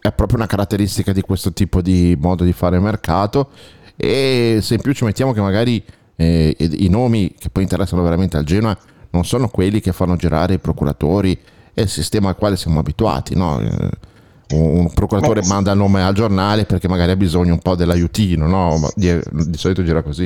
è 0.02 0.12
proprio 0.12 0.38
una 0.38 0.48
caratteristica 0.48 1.14
di 1.14 1.22
questo 1.22 1.54
tipo 1.54 1.82
di 1.82 2.16
modo 2.20 2.44
di 2.44 2.52
fare 2.52 2.80
mercato 2.80 3.52
e 3.96 4.60
se 4.62 4.74
in 4.74 4.82
più 4.82 4.94
ci 4.94 5.06
mettiamo 5.06 5.32
che 5.32 5.40
magari 5.40 5.84
eh, 6.16 6.56
i 6.58 6.90
nomi 6.90 7.34
che 7.38 7.50
poi 7.50 7.64
interessano 7.64 8.04
veramente 8.04 8.36
al 8.36 8.44
Genoa 8.44 8.78
non 9.12 9.24
sono 9.24 9.48
quelli 9.48 9.80
che 9.80 9.94
fanno 9.94 10.18
girare 10.18 10.56
i 10.56 10.60
procuratori 10.60 11.40
e 11.74 11.82
il 11.82 11.90
sistema 11.90 12.30
al 12.30 12.36
quale 12.36 12.58
siamo 12.58 12.80
abituati, 12.80 13.36
no? 13.36 13.62
Eh, 14.54 14.80
un 14.80 14.94
procuratore 14.94 15.42
Beh, 15.42 15.48
manda 15.48 15.72
il 15.72 15.78
nome 15.78 16.04
al 16.04 16.14
giornale 16.14 16.66
perché 16.66 16.88
magari 16.88 17.12
ha 17.12 17.16
bisogno 17.16 17.54
un 17.54 17.60
po' 17.60 17.76
dell'aiutino, 17.76 18.48
no? 18.48 18.90
Di, 18.94 19.20
di 19.32 19.58
solito 19.58 19.84
gira 19.84 20.02
così. 20.04 20.26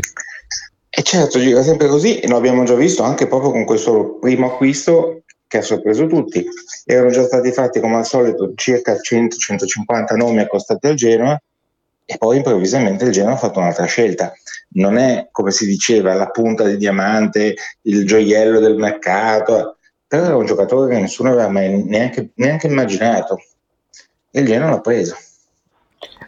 E 0.89 1.03
certo, 1.03 1.39
gira 1.39 1.61
sempre 1.61 1.87
così 1.87 2.19
e 2.19 2.27
lo 2.27 2.37
abbiamo 2.37 2.63
già 2.63 2.75
visto 2.75 3.03
anche 3.03 3.27
proprio 3.27 3.51
con 3.51 3.65
questo 3.65 4.17
primo 4.19 4.47
acquisto 4.47 5.21
che 5.47 5.59
ha 5.59 5.61
sorpreso 5.61 6.07
tutti. 6.07 6.45
Erano 6.85 7.11
già 7.11 7.23
stati 7.23 7.51
fatti 7.51 7.79
come 7.79 7.97
al 7.97 8.05
solito 8.05 8.53
circa 8.55 8.93
100-150 8.93 10.15
nomi 10.15 10.39
accostati 10.39 10.87
al 10.87 10.95
Genoa 10.95 11.41
e 12.03 12.17
poi 12.17 12.37
improvvisamente 12.37 13.05
il 13.05 13.11
Genoa 13.11 13.33
ha 13.33 13.37
fatto 13.37 13.59
un'altra 13.59 13.85
scelta. 13.85 14.33
Non 14.69 14.97
è 14.97 15.27
come 15.31 15.51
si 15.51 15.65
diceva 15.65 16.13
la 16.13 16.29
punta 16.29 16.63
di 16.63 16.77
diamante, 16.77 17.55
il 17.83 18.05
gioiello 18.05 18.59
del 18.59 18.75
mercato, 18.75 19.77
però 20.07 20.23
era 20.25 20.35
un 20.35 20.45
giocatore 20.45 20.93
che 20.93 20.99
nessuno 20.99 21.31
aveva 21.31 21.49
mai 21.49 21.83
neanche, 21.83 22.31
neanche 22.35 22.67
immaginato 22.67 23.37
e 24.31 24.39
il 24.39 24.45
Genoa 24.45 24.69
l'ha 24.69 24.81
preso. 24.81 25.15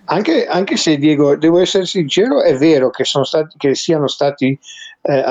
Anche, 0.05 0.47
anche, 0.47 0.75
se 0.75 0.97
Diego, 0.97 1.35
devo 1.35 1.59
essere 1.59 1.85
sincero, 1.85 2.41
è 2.41 2.55
vero 2.57 2.89
che, 2.89 3.05
stati, 3.05 3.55
che 3.57 3.75
siano 3.75 4.07
stati 4.07 4.57
eh, 5.01 5.23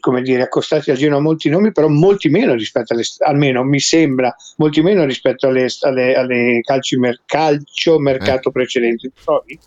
come 0.00 0.22
dire, 0.22 0.42
accostati 0.42 0.90
al 0.90 0.96
Genoa 0.96 1.20
molti 1.20 1.48
nomi, 1.48 1.72
però 1.72 1.88
molti 1.88 2.28
meno 2.28 2.54
rispetto 2.54 2.92
alle, 2.92 3.04
almeno 3.20 3.62
mi 3.62 3.78
sembra, 3.78 4.34
molti 4.56 4.82
meno 4.82 5.04
rispetto 5.04 5.46
alle, 5.46 5.68
alle, 5.80 6.14
alle 6.14 6.60
calcio, 6.62 6.98
calcio 7.24 7.98
mercato 7.98 8.48
eh. 8.48 8.52
precedenti. 8.52 9.12
Trovi? 9.22 9.58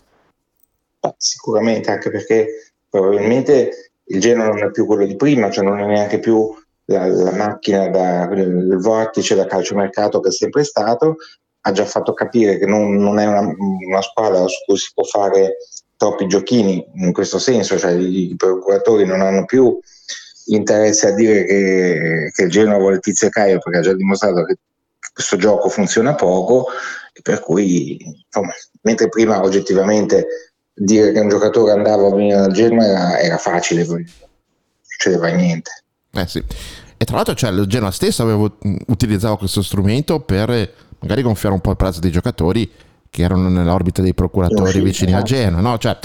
Sicuramente, 1.17 1.89
anche 1.89 2.11
perché 2.11 2.73
probabilmente 2.89 3.91
il 4.03 4.19
Genoa 4.19 4.47
non 4.47 4.63
è 4.63 4.71
più 4.71 4.85
quello 4.85 5.05
di 5.05 5.15
prima, 5.15 5.49
cioè 5.49 5.63
non 5.63 5.79
è 5.79 5.85
neanche 5.85 6.19
più 6.19 6.53
la, 6.85 7.07
la 7.07 7.31
macchina, 7.31 7.87
da, 7.87 8.29
il 8.33 8.77
vortice 8.77 9.35
da 9.35 9.45
calciomercato 9.45 10.19
che 10.19 10.29
è 10.29 10.31
sempre 10.31 10.63
stato, 10.63 11.15
ha 11.61 11.71
già 11.71 11.85
fatto 11.85 12.13
capire 12.13 12.57
che 12.57 12.65
non, 12.65 12.95
non 12.95 13.19
è 13.19 13.25
una, 13.25 13.41
una, 13.41 14.01
squadra 14.01 14.47
su 14.47 14.57
cui 14.65 14.77
si 14.77 14.91
può 14.93 15.03
fare 15.03 15.57
troppi 15.95 16.27
giochini 16.27 16.83
in 16.95 17.13
questo 17.13 17.37
senso, 17.37 17.77
cioè 17.77 17.91
i, 17.91 18.31
i 18.31 18.35
procuratori 18.35 19.05
non 19.05 19.21
hanno 19.21 19.45
più 19.45 19.79
interesse 20.47 21.07
a 21.07 21.11
dire 21.11 21.45
che, 21.45 22.31
che 22.33 22.43
il 22.43 22.49
Genoa 22.49 22.79
vuole 22.79 22.99
Tizio 22.99 23.27
e 23.27 23.29
Caio 23.29 23.59
perché 23.59 23.79
ha 23.79 23.83
già 23.83 23.93
dimostrato 23.93 24.43
che 24.45 24.57
questo 25.13 25.37
gioco 25.37 25.69
funziona 25.69 26.15
poco 26.15 26.67
e 27.13 27.21
per 27.21 27.41
cui 27.41 27.97
insomma, 28.03 28.53
mentre 28.81 29.09
prima 29.09 29.41
oggettivamente 29.43 30.25
dire 30.73 31.11
che 31.11 31.19
un 31.19 31.29
giocatore 31.29 31.71
andava 31.71 32.07
a 32.07 32.15
venire 32.15 32.37
dal 32.37 32.51
Genoa 32.51 32.85
era, 32.85 33.19
era 33.19 33.37
facile, 33.37 33.85
non 33.85 34.03
succedeva 34.81 35.27
niente. 35.27 35.83
Eh 36.11 36.27
sì. 36.27 36.43
E 36.97 37.05
tra 37.05 37.15
l'altro 37.15 37.33
cioè, 37.33 37.51
il 37.51 37.65
Genoa 37.67 37.91
stesso 37.91 38.23
avevo, 38.23 38.57
utilizzava 38.87 39.37
questo 39.37 39.61
strumento 39.61 40.19
per 40.19 40.89
magari 41.01 41.21
gonfiare 41.21 41.53
un 41.53 41.61
po' 41.61 41.71
il 41.71 41.77
prezzo 41.77 41.99
dei 41.99 42.11
giocatori 42.11 42.69
che 43.09 43.23
erano 43.23 43.49
nell'orbita 43.49 44.01
dei 44.01 44.13
procuratori 44.13 44.71
sì, 44.71 44.81
vicini 44.81 45.11
eh. 45.11 45.15
a 45.15 45.21
Genoa, 45.21 45.59
no? 45.59 45.77
Cioè, 45.77 45.97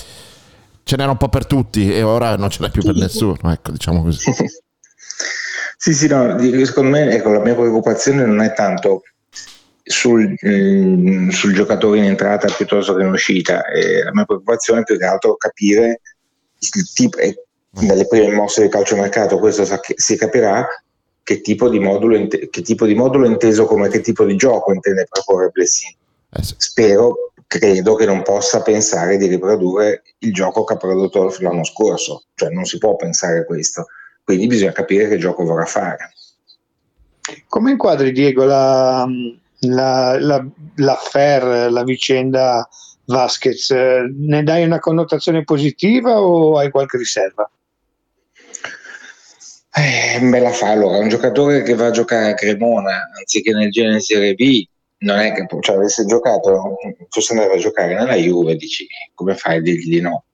ce 0.83 0.97
n'era 0.97 1.11
un 1.11 1.17
po' 1.17 1.29
per 1.29 1.47
tutti 1.47 1.93
e 1.93 2.03
ora 2.03 2.37
non 2.37 2.51
ce 2.51 2.63
n'è 2.63 2.71
più 2.71 2.83
per 2.83 2.95
nessuno, 2.95 3.53
ecco, 3.53 3.71
diciamo 3.71 4.03
così. 4.03 4.33
sì, 5.77 5.95
sì, 5.95 6.09
no, 6.09 6.37
secondo 6.65 6.91
me 6.91 7.11
ecco, 7.11 7.31
la 7.31 7.41
mia 7.41 7.55
preoccupazione 7.55 8.25
non 8.25 8.41
è 8.41 8.53
tanto 8.53 9.03
sul, 9.83 10.35
mm, 10.45 11.29
sul, 11.29 11.55
giocatore 11.55 11.99
in 11.99 12.05
entrata 12.05 12.53
piuttosto 12.53 12.95
che 12.95 13.03
in 13.03 13.11
uscita. 13.11 13.65
E 13.67 14.03
la 14.03 14.13
mia 14.13 14.25
preoccupazione 14.25 14.81
è 14.81 14.85
più 14.85 14.99
che 14.99 15.05
altro 15.05 15.37
capire 15.37 16.01
il 16.59 16.93
tipo, 16.93 17.19
e 17.19 17.45
dalle 17.71 18.07
prime 18.07 18.35
mosse 18.35 18.63
del 18.63 18.71
calciomercato 18.71 19.39
questo 19.39 19.65
si 19.95 20.17
capirà 20.17 20.67
che 21.27 21.41
tipo 21.41 21.69
di 21.69 21.81
modulo, 21.81 22.25
che 22.29 22.63
tipo 22.63 22.87
di 22.87 22.95
modulo 22.95 23.27
inteso 23.27 23.67
come 23.67 23.89
che 23.89 24.01
tipo 24.01 24.25
di 24.25 24.37
gioco 24.37 24.73
intende 24.73 25.09
proporre 25.11 25.49
Blessing. 25.49 25.93
Eh 26.31 26.43
sì. 26.45 26.55
Spero, 26.57 27.33
credo 27.49 27.97
che 27.97 28.07
non 28.07 28.23
possa 28.23 28.63
pensare 28.63 29.17
di 29.17 29.27
riprodurre 29.27 30.05
il 30.19 30.33
gioco 30.33 30.63
che 30.63 30.75
ha 30.75 30.77
prodotto 30.77 31.35
l'anno 31.41 31.65
scorso, 31.65 32.27
cioè 32.37 32.51
non 32.51 32.65
si 32.65 32.79
può 32.79 32.95
pensare 32.95 33.45
questo, 33.45 33.87
quindi 34.23 34.47
bisogna 34.47 34.71
capire 34.71 35.09
che 35.09 35.19
gioco 35.19 35.43
vorrà 35.43 35.65
fare. 35.65 36.13
Come 37.49 37.73
inquadri 37.73 38.13
Diego 38.13 38.45
la, 38.45 39.05
la, 39.63 40.17
la, 40.21 40.47
l'affair, 40.77 41.73
la 41.73 41.83
vicenda 41.83 42.69
Vasquez, 43.07 43.73
ne 43.73 44.45
dai 44.45 44.65
una 44.65 44.79
connotazione 44.79 45.43
positiva 45.43 46.21
o 46.21 46.57
hai 46.57 46.71
qualche 46.71 46.99
riserva? 46.99 47.51
Eh, 49.79 50.19
me 50.21 50.41
la 50.41 50.53
fa 50.53 50.71
allora, 50.71 50.99
un 50.99 51.09
giocatore 51.09 51.63
che 51.63 51.75
va 51.75 51.87
a 51.87 51.91
giocare 51.91 52.31
a 52.31 52.35
Cremona 52.35 53.11
anziché 53.15 53.53
nel 53.53 53.71
genere 53.71 54.01
Serie 54.01 54.35
B 54.35 54.67
non 54.99 55.19
è 55.19 55.33
che 55.33 55.47
cioè, 55.61 55.77
avesse 55.77 56.07
giocato, 56.07 56.77
fosse 57.11 57.35
andato 57.35 57.53
a 57.53 57.59
giocare 57.59 57.95
nella 57.95 58.15
Juve, 58.15 58.57
dici 58.57 58.87
come 59.13 59.35
fai 59.35 59.59
a 59.59 59.61
dirgli 59.61 59.91
di 59.91 60.01
no? 60.01 60.25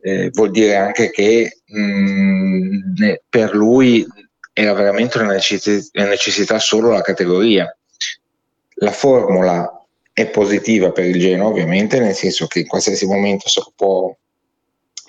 Eh, 0.00 0.30
vuol 0.30 0.52
dire 0.52 0.76
anche 0.76 1.10
che 1.10 1.62
mh, 1.64 1.80
mm, 1.80 3.12
per 3.28 3.54
lui 3.54 4.06
era 4.52 4.72
veramente 4.72 5.18
una 5.18 5.32
necessità, 5.32 6.00
una 6.00 6.08
necessità 6.08 6.58
solo 6.60 6.90
la 6.90 7.02
categoria 7.02 7.74
la 8.80 8.92
formula 8.92 9.84
è 10.12 10.28
positiva 10.28 10.90
per 10.90 11.04
il 11.04 11.18
Genoa, 11.18 11.48
ovviamente, 11.48 11.98
nel 11.98 12.14
senso 12.14 12.46
che 12.46 12.60
in 12.60 12.66
qualsiasi 12.66 13.06
momento 13.06 13.48
lo 13.54 13.72
può, 13.74 14.16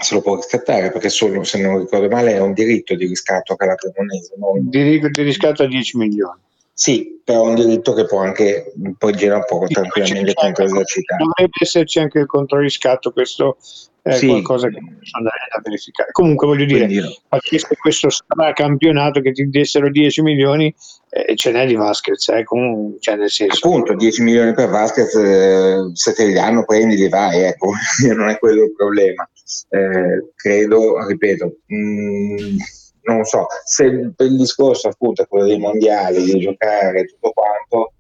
se 0.01 0.15
lo 0.15 0.21
può 0.21 0.35
riscattare, 0.35 0.91
perché 0.91 1.09
solo, 1.09 1.43
se 1.43 1.59
non 1.61 1.79
ricordo 1.79 2.07
male, 2.09 2.33
è 2.33 2.39
un 2.39 2.53
diritto 2.53 2.95
di 2.95 3.05
riscatto 3.05 3.55
che 3.55 3.65
la 3.65 3.75
Cremonese. 3.75 4.33
Non... 4.37 4.69
Diritto 4.69 5.07
di 5.07 5.21
riscatto 5.23 5.63
a 5.63 5.67
10 5.67 5.97
milioni. 5.97 6.39
Sì, 6.73 7.21
però 7.23 7.45
è 7.45 7.49
un 7.49 7.55
diritto 7.55 7.93
che 7.93 8.05
può 8.05 8.19
anche 8.19 8.73
poi 8.97 9.13
girare 9.13 9.45
un 9.47 9.59
po' 9.59 9.67
tranquillamente 9.67 10.33
contro 10.33 10.63
esercitare. 10.63 11.23
Dovrebbe 11.23 11.57
esserci 11.61 11.99
anche 11.99 12.19
il 12.19 12.25
controriscatto, 12.25 13.11
questo 13.11 13.57
è 14.01 14.13
sì. 14.13 14.27
qualcosa 14.27 14.67
che 14.67 14.79
posso 14.79 15.17
andare 15.17 15.37
a 15.55 15.61
verificare. 15.63 16.11
Comunque 16.11 16.47
voglio 16.47 16.65
dire, 16.65 16.87
facesse 17.27 17.75
questo 17.79 18.07
campionato 18.53 19.21
che 19.21 19.31
ti 19.31 19.47
dessero 19.49 19.91
10 19.91 20.21
milioni, 20.23 20.73
eh, 21.09 21.35
ce 21.35 21.51
n'è 21.51 21.67
di 21.67 21.75
Vasquez, 21.75 22.29
eh, 22.29 22.43
comunque, 22.43 22.99
cioè 22.99 23.15
nel 23.15 23.29
senso... 23.29 23.67
Appunto, 23.67 23.93
10 23.93 24.23
milioni 24.23 24.53
per 24.53 24.69
Vasquez, 24.69 25.13
eh, 25.13 25.91
se 25.93 26.13
te 26.13 26.25
li 26.25 26.33
danno 26.33 26.65
prendi, 26.65 27.07
vai, 27.09 27.41
ecco, 27.41 27.73
non 28.15 28.29
è 28.29 28.39
quello 28.39 28.63
il 28.63 28.73
problema. 28.73 29.29
Eh, 29.69 30.31
credo, 30.35 31.05
ripeto, 31.05 31.57
mh, 31.65 31.75
mm, 31.75 32.57
non 33.03 33.23
so, 33.23 33.45
se 33.65 33.85
il 33.85 34.37
discorso 34.37 34.89
appunto 34.89 35.25
quello 35.25 35.45
dei 35.45 35.59
mondiali, 35.59 36.23
di 36.23 36.39
giocare 36.39 37.05
tutto 37.05 37.31
quanto, 37.33 37.93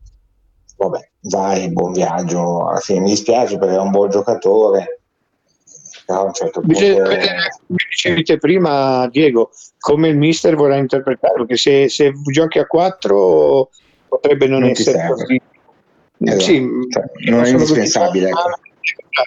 vabbè, 0.77 1.09
vai, 1.21 1.71
buon 1.71 1.91
viaggio, 1.93 2.67
alla 2.67 2.79
fine 2.79 2.99
mi 2.99 3.09
dispiace 3.09 3.57
perché 3.57 3.75
è 3.75 3.79
un 3.79 3.91
buon 3.91 4.09
giocatore, 4.09 5.01
un 6.19 6.33
certo 6.33 6.61
punto... 6.61 6.79
Come 6.79 7.85
dicevi 7.89 8.23
te 8.23 8.37
prima, 8.37 9.07
Diego, 9.09 9.51
come 9.79 10.09
il 10.09 10.17
mister 10.17 10.55
vorrà 10.55 10.75
interpretarlo, 10.75 11.45
che 11.45 11.57
se, 11.57 11.89
se 11.89 12.11
giochi 12.31 12.59
a 12.59 12.65
4 12.65 13.69
potrebbe 14.07 14.47
non, 14.47 14.61
non 14.61 14.69
essere 14.69 15.07
così... 15.07 15.41
Esatto. 16.23 16.41
Sì, 16.41 16.69
cioè, 16.91 17.31
non 17.31 17.43
è 17.43 17.49
indispensabile. 17.49 18.29
Ecco. 18.29 18.59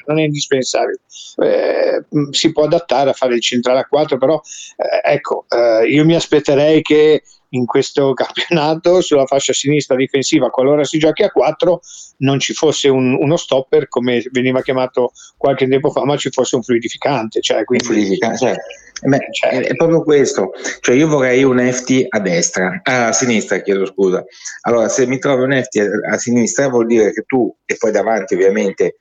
Non 0.06 0.18
è 0.18 0.22
indispensabile. 0.22 1.00
Eh, 1.36 2.04
si 2.30 2.52
può 2.52 2.64
adattare 2.64 3.10
a 3.10 3.14
fare 3.14 3.34
il 3.34 3.40
centrale 3.40 3.80
a 3.80 3.86
4, 3.86 4.18
però 4.18 4.40
eh, 4.76 5.12
ecco, 5.12 5.46
eh, 5.48 5.86
io 5.86 6.04
mi 6.04 6.14
aspetterei 6.14 6.82
che 6.82 7.22
in 7.54 7.66
questo 7.66 8.12
campionato 8.14 9.00
sulla 9.00 9.26
fascia 9.26 9.52
sinistra 9.52 9.96
difensiva, 9.96 10.50
qualora 10.50 10.84
si 10.84 10.98
giochi 10.98 11.22
a 11.22 11.30
4, 11.30 11.80
non 12.18 12.38
ci 12.38 12.52
fosse 12.52 12.88
un, 12.88 13.14
uno 13.14 13.36
stopper 13.36 13.88
come 13.88 14.22
veniva 14.30 14.62
chiamato 14.62 15.12
qualche 15.36 15.66
tempo 15.66 15.90
fa, 15.90 16.04
ma 16.04 16.16
ci 16.16 16.30
fosse 16.30 16.56
un 16.56 16.62
fluidificante. 16.62 17.40
Cioè, 17.40 17.64
quindi, 17.64 17.86
fluidificante 17.86 18.38
cioè, 18.38 18.54
beh, 19.02 19.28
cioè, 19.30 19.60
è 19.60 19.74
proprio 19.74 20.02
questo. 20.02 20.50
Cioè, 20.80 20.94
io 20.94 21.08
vorrei 21.08 21.42
un 21.44 21.58
FT 21.58 22.06
a 22.08 22.20
destra, 22.20 22.80
a 22.82 23.12
sinistra, 23.12 23.60
chiedo 23.60 23.86
scusa. 23.86 24.24
Allora, 24.62 24.88
se 24.88 25.06
mi 25.06 25.18
trovi 25.18 25.42
un 25.42 25.62
FT 25.62 25.76
a, 25.78 26.14
a 26.14 26.18
sinistra, 26.18 26.68
vuol 26.68 26.86
dire 26.86 27.12
che 27.12 27.22
tu, 27.22 27.54
e 27.64 27.76
poi 27.76 27.92
davanti 27.92 28.34
ovviamente, 28.34 29.00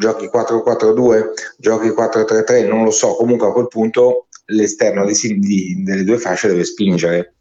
giochi 0.00 0.30
4-4-2, 0.32 1.24
giochi 1.58 1.88
4-3-3, 1.88 2.66
non 2.66 2.84
lo 2.84 2.90
so, 2.90 3.16
comunque 3.16 3.48
a 3.48 3.52
quel 3.52 3.68
punto 3.68 4.28
l'esterno 4.46 5.04
di, 5.04 5.38
di, 5.38 5.82
delle 5.82 6.04
due 6.04 6.16
fasce 6.16 6.48
deve 6.48 6.64
spingere 6.64 7.34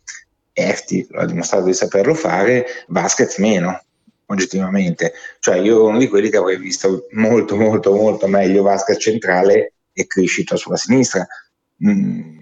Efti 0.52 1.08
ha 1.14 1.26
dimostrato 1.26 1.66
di 1.66 1.74
saperlo 1.74 2.14
fare, 2.14 2.66
Vasquez 2.88 3.38
meno, 3.38 3.82
oggettivamente. 4.26 5.14
Cioè 5.40 5.56
io 5.56 5.86
uno 5.86 5.98
di 5.98 6.10
quelli 6.10 6.30
che 6.30 6.36
avrei 6.36 6.58
visto 6.58 7.08
molto 7.12 7.56
molto 7.56 7.94
molto 7.94 8.28
meglio 8.28 8.64
Vasquez 8.64 9.02
centrale 9.02 9.76
e 9.94 10.06
Criscito 10.06 10.58
sulla 10.58 10.76
sinistra. 10.76 11.26
Mm, 11.88 12.40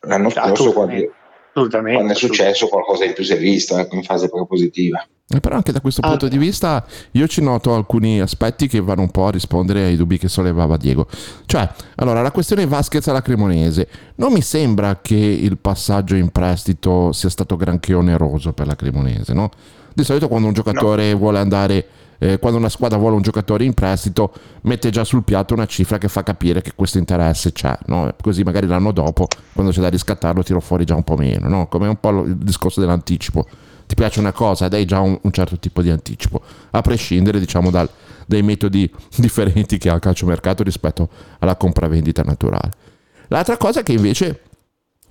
l'anno 0.00 0.28
scorso 0.28 0.72
quando, 0.74 1.10
quando, 1.54 2.10
è 2.10 2.14
successo 2.14 2.68
qualcosa 2.68 3.04
di 3.06 3.12
più 3.12 3.24
si 3.24 3.32
è 3.32 3.38
visto 3.38 3.78
ecco, 3.78 3.94
in 3.94 4.02
fase 4.02 4.28
propositiva. 4.28 5.06
Eh, 5.34 5.40
però 5.40 5.56
anche 5.56 5.72
da 5.72 5.80
questo 5.80 6.02
ah. 6.02 6.08
punto 6.08 6.28
di 6.28 6.36
vista 6.36 6.84
io 7.12 7.26
ci 7.26 7.40
noto 7.40 7.74
alcuni 7.74 8.20
aspetti 8.20 8.68
che 8.68 8.80
vanno 8.80 9.02
un 9.02 9.10
po' 9.10 9.26
a 9.26 9.30
rispondere 9.30 9.84
ai 9.84 9.96
dubbi 9.96 10.18
che 10.18 10.28
sollevava 10.28 10.76
Diego. 10.76 11.06
Cioè, 11.46 11.68
allora, 11.96 12.20
la 12.20 12.30
questione 12.30 12.66
Vasquez 12.66 13.06
alla 13.08 13.22
Cremonese. 13.22 13.88
Non 14.16 14.32
mi 14.32 14.42
sembra 14.42 15.00
che 15.00 15.16
il 15.16 15.58
passaggio 15.58 16.14
in 16.14 16.28
prestito 16.30 17.12
sia 17.12 17.30
stato 17.30 17.56
granché 17.56 17.94
oneroso 17.94 18.52
per 18.52 18.66
la 18.66 18.76
Cremonese, 18.76 19.32
no? 19.32 19.50
Di 19.94 20.04
solito 20.04 20.28
quando 20.28 20.48
un 20.48 20.54
giocatore 20.54 21.12
no. 21.12 21.18
vuole 21.18 21.38
andare, 21.38 21.86
eh, 22.22 22.38
quando 22.38 22.56
una 22.56 22.68
squadra 22.68 22.98
vuole 22.98 23.16
un 23.16 23.22
giocatore 23.22 23.64
in 23.64 23.74
prestito, 23.74 24.32
mette 24.62 24.90
già 24.90 25.02
sul 25.02 25.24
piatto 25.24 25.54
una 25.54 25.66
cifra 25.66 25.98
che 25.98 26.06
fa 26.06 26.22
capire 26.22 26.62
che 26.62 26.70
questo 26.76 26.98
interesse 26.98 27.50
c'è, 27.50 27.76
no? 27.86 28.14
Così 28.20 28.44
magari 28.44 28.68
l'anno 28.68 28.92
dopo, 28.92 29.26
quando 29.52 29.72
c'è 29.72 29.80
da 29.80 29.88
riscattarlo, 29.88 30.44
tiro 30.44 30.60
fuori 30.60 30.84
già 30.84 30.94
un 30.94 31.02
po' 31.02 31.16
meno, 31.16 31.48
no? 31.48 31.66
Come 31.66 31.88
un 31.88 31.98
po' 31.98 32.22
il 32.22 32.36
discorso 32.36 32.78
dell'anticipo 32.78 33.44
ti 33.86 33.96
piace 33.96 34.20
una 34.20 34.30
cosa 34.30 34.68
dai 34.68 34.84
già 34.84 35.00
un, 35.00 35.18
un 35.20 35.32
certo 35.32 35.58
tipo 35.58 35.82
di 35.82 35.90
anticipo, 35.90 36.40
a 36.70 36.80
prescindere 36.80 37.40
diciamo 37.40 37.70
dal, 37.70 37.90
dai 38.24 38.42
metodi 38.42 38.88
differenti 39.18 39.76
che 39.78 39.90
ha 39.90 39.94
il 39.94 40.00
calciomercato 40.00 40.62
rispetto 40.62 41.08
alla 41.40 41.56
compravendita 41.56 42.22
naturale. 42.22 42.70
L'altra 43.26 43.56
cosa 43.56 43.82
che 43.82 43.94
invece 43.94 44.42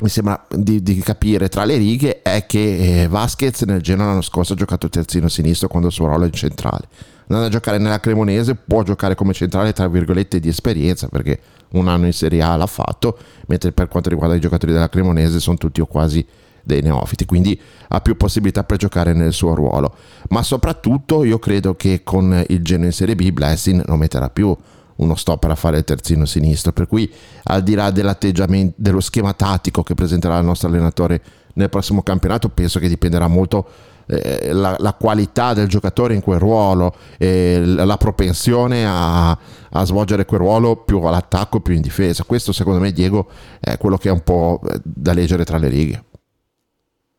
mi 0.02 0.10
sembra 0.10 0.46
di, 0.50 0.82
di, 0.82 1.00
capire 1.00 1.48
tra 1.48 1.64
le 1.64 1.78
righe 1.78 2.22
è 2.24 2.46
che 2.48 3.04
eh, 3.04 3.08
Vasquez 3.08 3.62
nel 3.62 3.82
Genoa 3.82 4.08
l'anno 4.08 4.22
scorso 4.22 4.54
ha 4.54 4.56
giocato 4.56 4.90
terzino 4.90 5.28
sinistro 5.28 5.68
quando 5.68 5.88
il 5.88 5.94
suo 5.94 6.08
ruolo 6.08 6.26
è 6.26 6.30
centrale. 6.32 6.88
Andando 7.28 7.48
a 7.48 7.52
giocare 7.52 7.78
nella 7.78 8.00
Cremonese 8.00 8.56
può 8.56 8.82
giocare 8.84 9.16
come 9.16 9.34
centrale 9.34 9.74
tra 9.74 9.88
virgolette 9.88 10.40
di 10.40 10.50
esperienza 10.50 11.08
perché 11.08 11.40
un 11.74 11.88
anno 11.88 12.08
in 12.08 12.14
Serie 12.14 12.42
A 12.42 12.56
l'ha 12.56 12.66
fatto, 12.66 13.18
mentre 13.46 13.72
per 13.72 13.88
quanto 13.88 14.10
riguarda 14.10 14.36
i 14.36 14.40
giocatori 14.40 14.74
della 14.74 14.90
Cremonese 14.90 15.40
sono 15.40 15.58
tutti 15.58 15.82
o 15.82 15.86
quasi 15.86 16.26
dei 16.64 16.82
neofiti, 16.82 17.26
quindi 17.26 17.60
ha 17.90 18.02
più 18.02 18.18
possibilità 18.18 18.64
per 18.64 18.78
giocare 18.78 19.14
nel 19.14 19.34
suo 19.34 19.54
ruolo. 19.54 19.94
Ma 20.30 20.42
soprattutto 20.42 21.24
io 21.24 21.38
credo 21.38 21.76
che 21.76 22.02
con 22.04 22.44
il 22.48 22.64
Genoa 22.64 22.88
in 22.88 22.92
Serie 22.92 23.16
B 23.16 23.30
Blessing 23.32 23.84
non 23.86 24.00
metterà 24.00 24.30
più 24.30 24.56
uno 25.02 25.16
stopper 25.16 25.52
a 25.52 25.56
fare 25.56 25.80
il 25.80 25.84
terzino 25.84 26.26
sinistro, 26.26 26.72
per 26.72 26.88
cui 26.88 27.12
al 27.44 27.62
di 27.62 27.74
là 27.74 27.92
dell'atteggiamento, 27.92 28.74
dello 28.78 29.02
schema 29.02 29.34
tattico 29.34 29.84
che 29.84 29.94
presenterà 29.94 30.38
il 30.38 30.46
nostro 30.46 30.68
allenatore 30.70 31.22
nel 31.54 31.70
prossimo 31.70 32.02
campionato 32.02 32.50
penso 32.50 32.80
che 32.80 32.88
dipenderà 32.88 33.28
molto 33.28 33.68
eh, 34.08 34.52
la, 34.54 34.76
la, 34.80 34.94
qualità 34.94 35.54
del 35.54 35.68
giocatore 35.68 36.14
in 36.14 36.22
quel 36.22 36.40
ruolo 36.40 36.96
e 37.18 37.62
la 37.64 37.98
propensione 37.98 38.86
a, 38.86 39.32
a, 39.32 39.86
svolgere 39.86 40.26
quel 40.26 40.40
ruolo 40.40 40.78
più 40.78 41.00
all'attacco 41.02 41.60
più 41.60 41.74
in 41.74 41.82
difesa. 41.82 42.24
Questo 42.24 42.52
secondo 42.52 42.80
me 42.80 42.92
Diego 42.92 43.30
è 43.60 43.78
quello 43.78 43.98
che 43.98 44.10
è 44.10 44.12
un 44.12 44.22
po' 44.22 44.62
da 44.84 45.14
leggere 45.14 45.44
tra 45.44 45.58
le 45.58 45.68
righe. 45.68 46.04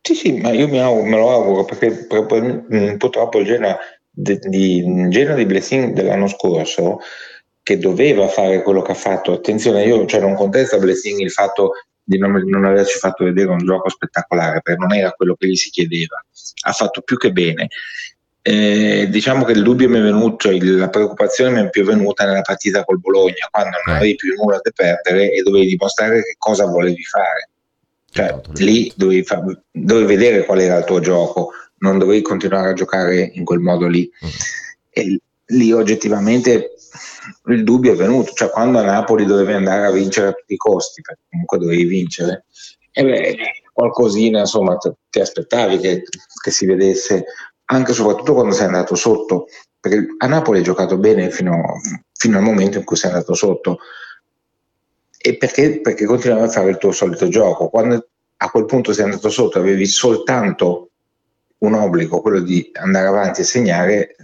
Sì 0.01 0.15
sì 0.15 0.39
ma 0.39 0.51
io 0.51 0.65
auguro, 0.81 1.03
me 1.05 1.17
lo 1.17 1.31
auguro 1.31 1.65
perché, 1.65 2.05
perché 2.07 2.95
purtroppo 2.97 3.39
il 3.39 3.45
Genoa 3.45 3.77
di, 4.09 4.37
di, 4.37 5.07
di 5.07 5.45
Blessing 5.45 5.93
dell'anno 5.93 6.27
scorso 6.27 6.99
che 7.63 7.77
doveva 7.77 8.27
fare 8.27 8.61
quello 8.61 8.81
che 8.81 8.91
ha 8.91 8.95
fatto. 8.95 9.31
Attenzione, 9.31 9.85
io 9.85 10.05
cioè, 10.05 10.19
non 10.19 10.35
contesto 10.35 10.75
a 10.75 10.79
Blessing 10.79 11.19
il 11.19 11.31
fatto 11.31 11.71
di 12.03 12.17
non, 12.17 12.33
non, 12.45 12.65
averci 12.65 12.99
fatto 12.99 13.23
vedere 13.23 13.49
un 13.49 13.65
gioco 13.65 13.89
spettacolare, 13.89 14.61
perché 14.61 14.79
non 14.79 14.93
era 14.93 15.11
quello 15.11 15.35
che 15.35 15.47
gli 15.47 15.55
si 15.55 15.69
chiedeva. 15.69 16.23
Ha 16.65 16.71
fatto 16.73 17.01
più 17.01 17.17
che 17.17 17.31
bene. 17.31 17.69
Eh, 18.45 19.07
diciamo 19.09 19.45
che 19.45 19.53
il 19.53 19.63
dubbio 19.63 19.87
mi 19.87 19.99
è 19.99 20.01
venuto, 20.01 20.49
cioè 20.49 20.59
la 20.59 20.89
preoccupazione 20.89 21.61
mi 21.61 21.67
è 21.67 21.69
più 21.69 21.85
venuta 21.85 22.25
nella 22.25 22.41
partita 22.41 22.83
col 22.83 22.99
Bologna, 22.99 23.47
quando 23.49 23.77
non 23.85 23.95
avevi 23.95 24.15
più 24.15 24.35
nulla 24.35 24.59
da 24.61 24.71
perdere 24.75 25.31
e 25.31 25.41
dovevi 25.41 25.67
dimostrare 25.67 26.21
che 26.21 26.35
cosa 26.37 26.65
volevi 26.65 27.03
fare. 27.05 27.49
Cioè, 28.11 28.25
esatto, 28.25 28.51
lì 28.55 28.91
dovevi, 28.97 29.23
fa- 29.23 29.41
dovevi 29.71 30.05
vedere 30.05 30.45
qual 30.45 30.59
era 30.59 30.77
il 30.77 30.83
tuo 30.83 30.99
gioco, 30.99 31.51
non 31.77 31.97
dovevi 31.97 32.21
continuare 32.21 32.71
a 32.71 32.73
giocare 32.73 33.31
in 33.33 33.45
quel 33.45 33.59
modo 33.59 33.87
lì. 33.87 34.11
Mm. 34.25 34.29
E 34.89 35.19
lì 35.47 35.71
oggettivamente 35.71 36.73
il 37.47 37.63
dubbio 37.63 37.93
è 37.93 37.95
venuto, 37.95 38.31
cioè 38.33 38.49
quando 38.49 38.79
a 38.79 38.83
Napoli 38.83 39.25
dovevi 39.25 39.53
andare 39.53 39.85
a 39.85 39.91
vincere 39.91 40.27
a 40.27 40.33
tutti 40.33 40.53
i 40.53 40.57
costi, 40.57 41.01
perché 41.01 41.23
comunque 41.29 41.57
dovevi 41.57 41.85
vincere, 41.85 42.45
e 42.91 43.03
beh, 43.03 43.37
qualcosina 43.73 44.39
insomma 44.39 44.77
ti, 44.77 45.19
aspettavi 45.19 45.79
che, 45.79 46.03
che, 46.41 46.51
si 46.51 46.65
vedesse, 46.65 47.25
anche 47.65 47.93
soprattutto 47.93 48.33
quando 48.33 48.53
sei 48.53 48.67
andato 48.67 48.95
sotto, 48.95 49.47
perché 49.79 50.05
a 50.17 50.27
Napoli 50.27 50.59
hai 50.59 50.63
giocato 50.63 50.97
bene 50.97 51.29
fino, 51.31 51.79
fino 52.13 52.37
al 52.37 52.43
momento 52.43 52.77
in 52.77 52.83
cui 52.83 52.95
sei 52.95 53.11
andato 53.11 53.33
sotto, 53.33 53.79
e 55.17 55.37
perché, 55.37 55.81
perché 55.81 56.05
continuavi 56.05 56.43
a 56.43 56.49
fare 56.49 56.69
il 56.69 56.77
tuo 56.77 56.91
solito 56.91 57.27
gioco, 57.27 57.69
quando 57.69 58.07
a 58.37 58.49
quel 58.49 58.65
punto 58.65 58.93
sei 58.93 59.05
andato 59.05 59.29
sotto 59.29 59.57
avevi 59.57 59.85
soltanto 59.85 60.89
un 61.59 61.73
obbligo, 61.73 62.21
quello 62.21 62.41
di 62.41 62.69
andare 62.73 63.07
avanti 63.07 63.41
e 63.41 63.45
segnare, 63.45 64.15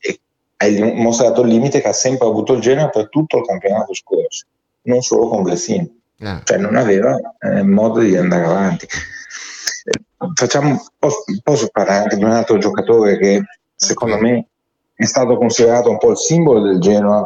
e 0.00 0.20
hai 0.62 0.94
dimostrato 0.94 1.42
il 1.42 1.48
limite 1.48 1.80
che 1.80 1.88
ha 1.88 1.92
sempre 1.92 2.26
avuto 2.26 2.52
il 2.54 2.60
Genoa 2.60 2.88
per 2.88 3.08
tutto 3.08 3.38
il 3.38 3.44
campionato 3.44 3.92
scorso, 3.94 4.46
non 4.82 5.00
solo 5.02 5.28
con 5.28 5.42
Glessin. 5.42 6.00
Eh. 6.18 6.40
Cioè 6.44 6.56
non 6.58 6.76
aveva 6.76 7.18
eh, 7.40 7.62
modo 7.62 7.98
di 7.98 8.16
andare 8.16 8.44
avanti. 8.44 8.86
Eh, 8.86 10.28
facciamo, 10.34 10.80
posso, 10.96 11.24
posso, 11.42 11.68
parlare 11.72 12.04
anche 12.04 12.16
di 12.16 12.22
un 12.22 12.30
altro 12.30 12.58
giocatore 12.58 13.18
che 13.18 13.42
secondo 13.74 14.16
me 14.18 14.46
è 14.94 15.04
stato 15.04 15.36
considerato 15.36 15.90
un 15.90 15.98
po' 15.98 16.10
il 16.10 16.16
simbolo 16.16 16.60
del 16.60 16.78
Genoa 16.78 17.24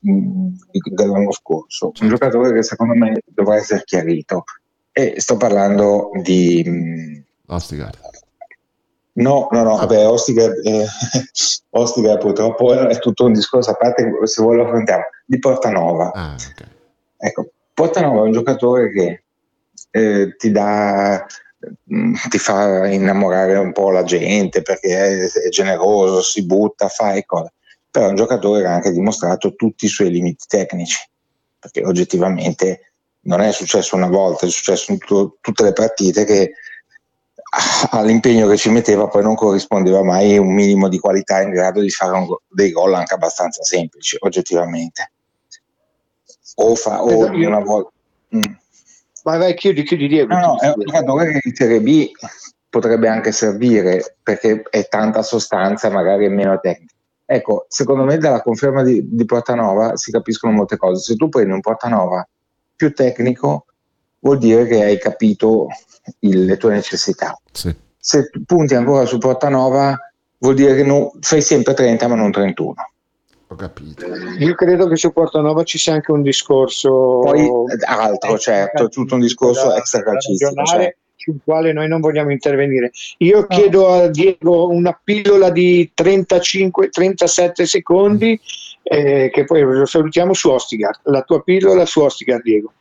mh, 0.00 0.48
dell'anno 0.90 1.30
scorso, 1.30 1.86
un 1.86 1.92
certo. 1.94 2.16
giocatore 2.16 2.52
che 2.52 2.64
secondo 2.64 2.94
me 2.94 3.20
dovrà 3.26 3.56
essere 3.56 3.82
chiarito. 3.84 4.42
E 4.90 5.14
sto 5.20 5.36
parlando 5.36 6.10
di... 6.20 6.64
Mh, 6.66 7.24
Ostigard. 7.46 7.96
No, 9.14 9.48
no, 9.50 9.62
no, 9.62 9.76
vabbè, 9.76 10.06
Ostigar, 10.08 10.52
eh, 10.62 10.86
Ostigar 11.70 12.18
purtroppo 12.18 12.72
è 12.72 12.98
tutto 12.98 13.24
un 13.24 13.32
discorso 13.32 13.70
a 13.70 13.74
parte, 13.74 14.10
se 14.24 14.42
vuoi 14.42 14.56
lo 14.56 14.64
affrontiamo, 14.64 15.04
di 15.26 15.38
Portanova. 15.38 16.10
Ah, 16.12 16.34
okay. 16.34 16.68
Ecco, 17.18 17.50
Portanova 17.74 18.20
è 18.20 18.26
un 18.26 18.32
giocatore 18.32 18.90
che 18.90 19.24
eh, 19.90 20.34
ti 20.36 20.50
dà, 20.50 21.26
mm, 21.94 22.14
ti 22.30 22.38
fa 22.38 22.86
innamorare 22.86 23.56
un 23.56 23.72
po' 23.72 23.90
la 23.90 24.02
gente 24.02 24.62
perché 24.62 25.26
è, 25.26 25.48
generoso, 25.50 26.22
si 26.22 26.46
butta, 26.46 26.88
fa 26.88 27.12
e 27.12 27.26
cose, 27.26 27.52
però 27.90 28.06
è 28.06 28.08
un 28.08 28.16
giocatore 28.16 28.62
che 28.62 28.66
ha 28.66 28.74
anche 28.74 28.92
dimostrato 28.92 29.54
tutti 29.54 29.84
i 29.84 29.88
suoi 29.88 30.10
limiti 30.10 30.46
tecnici, 30.48 30.98
perché 31.58 31.84
oggettivamente 31.84 32.92
non 33.24 33.40
è 33.40 33.52
successo 33.52 33.94
una 33.94 34.08
volta, 34.08 34.46
è 34.46 34.50
successo 34.50 34.90
in 34.90 34.98
tutto, 34.98 35.36
tutte 35.40 35.64
le 35.64 35.72
partite 35.74 36.24
che 36.24 36.54
all'impegno 37.90 38.48
che 38.48 38.56
ci 38.56 38.70
metteva 38.70 39.08
poi 39.08 39.22
non 39.22 39.34
corrispondeva 39.34 40.02
mai 40.02 40.38
un 40.38 40.52
minimo 40.52 40.88
di 40.88 40.98
qualità 40.98 41.42
in 41.42 41.50
grado 41.50 41.80
di 41.80 41.90
fare 41.90 42.12
un, 42.12 42.26
dei 42.48 42.70
gol 42.70 42.94
anche 42.94 43.14
abbastanza 43.14 43.62
semplici 43.62 44.16
oggettivamente. 44.20 45.12
O 46.56 46.74
fa 46.74 47.02
o 47.02 47.10
esatto, 47.10 47.36
una 47.36 47.60
volta 47.60 47.90
mm. 48.36 48.52
vai 49.22 49.38
vai 49.38 49.54
chiudi 49.54 49.82
chiudi 49.84 50.06
Diego 50.06 50.34
no, 50.34 50.40
no, 50.40 50.58
è 50.58 50.68
un 50.68 50.82
giocatore 50.84 51.32
che 51.32 51.48
in 51.48 51.54
Serie 51.54 51.80
B 51.80 52.10
potrebbe 52.68 53.08
anche 53.08 53.32
servire 53.32 54.16
perché 54.22 54.62
è 54.70 54.88
tanta 54.88 55.22
sostanza 55.22 55.90
magari 55.90 56.26
è 56.26 56.28
meno 56.28 56.58
tecnica. 56.58 56.94
Ecco 57.24 57.66
secondo 57.68 58.04
me 58.04 58.18
dalla 58.18 58.42
conferma 58.42 58.82
di, 58.82 59.02
di 59.10 59.24
Portanova 59.24 59.96
si 59.96 60.10
capiscono 60.10 60.52
molte 60.54 60.76
cose. 60.76 61.02
Se 61.02 61.16
tu 61.16 61.28
prendi 61.28 61.52
un 61.52 61.60
Portanova 61.60 62.26
più 62.74 62.92
tecnico 62.94 63.66
vuol 64.22 64.38
dire 64.38 64.66
che 64.66 64.82
hai 64.82 64.98
capito 64.98 65.66
il, 66.20 66.44
le 66.44 66.56
tue 66.56 66.72
necessità. 66.72 67.38
Sì. 67.50 67.74
Se 67.98 68.30
punti 68.46 68.74
ancora 68.74 69.04
su 69.04 69.18
Portanova, 69.18 69.96
vuol 70.38 70.54
dire 70.54 70.74
che 70.74 70.82
non, 70.82 71.10
fai 71.20 71.42
sempre 71.42 71.74
30 71.74 72.08
ma 72.08 72.14
non 72.14 72.30
31. 72.30 72.74
Ho 73.48 73.54
capito. 73.54 74.06
Io 74.38 74.54
credo 74.54 74.88
che 74.88 74.96
su 74.96 75.12
Portanova 75.12 75.62
ci 75.62 75.76
sia 75.76 75.92
anche 75.92 76.10
un 76.10 76.22
discorso. 76.22 77.20
Poi 77.22 77.48
altro, 77.86 78.38
certo, 78.38 78.88
tutto 78.88 79.14
un 79.14 79.20
discorso 79.20 79.74
extra 79.74 80.02
calcistico. 80.02 80.64
Cioè. 80.64 80.96
Sul 81.16 81.38
quale 81.44 81.72
noi 81.72 81.86
non 81.86 82.00
vogliamo 82.00 82.32
intervenire. 82.32 82.90
Io 83.18 83.40
no. 83.40 83.46
chiedo 83.46 83.88
a 83.92 84.08
Diego 84.08 84.68
una 84.68 84.98
pillola 85.04 85.50
di 85.50 85.92
35-37 85.94 87.62
secondi, 87.62 88.40
eh, 88.82 89.30
che 89.32 89.44
poi 89.44 89.60
lo 89.60 89.86
salutiamo 89.86 90.32
su 90.32 90.48
Ostigard. 90.50 91.00
La 91.04 91.22
tua 91.22 91.42
pillola 91.42 91.84
su 91.84 92.00
Ostigard, 92.00 92.42
Diego. 92.42 92.72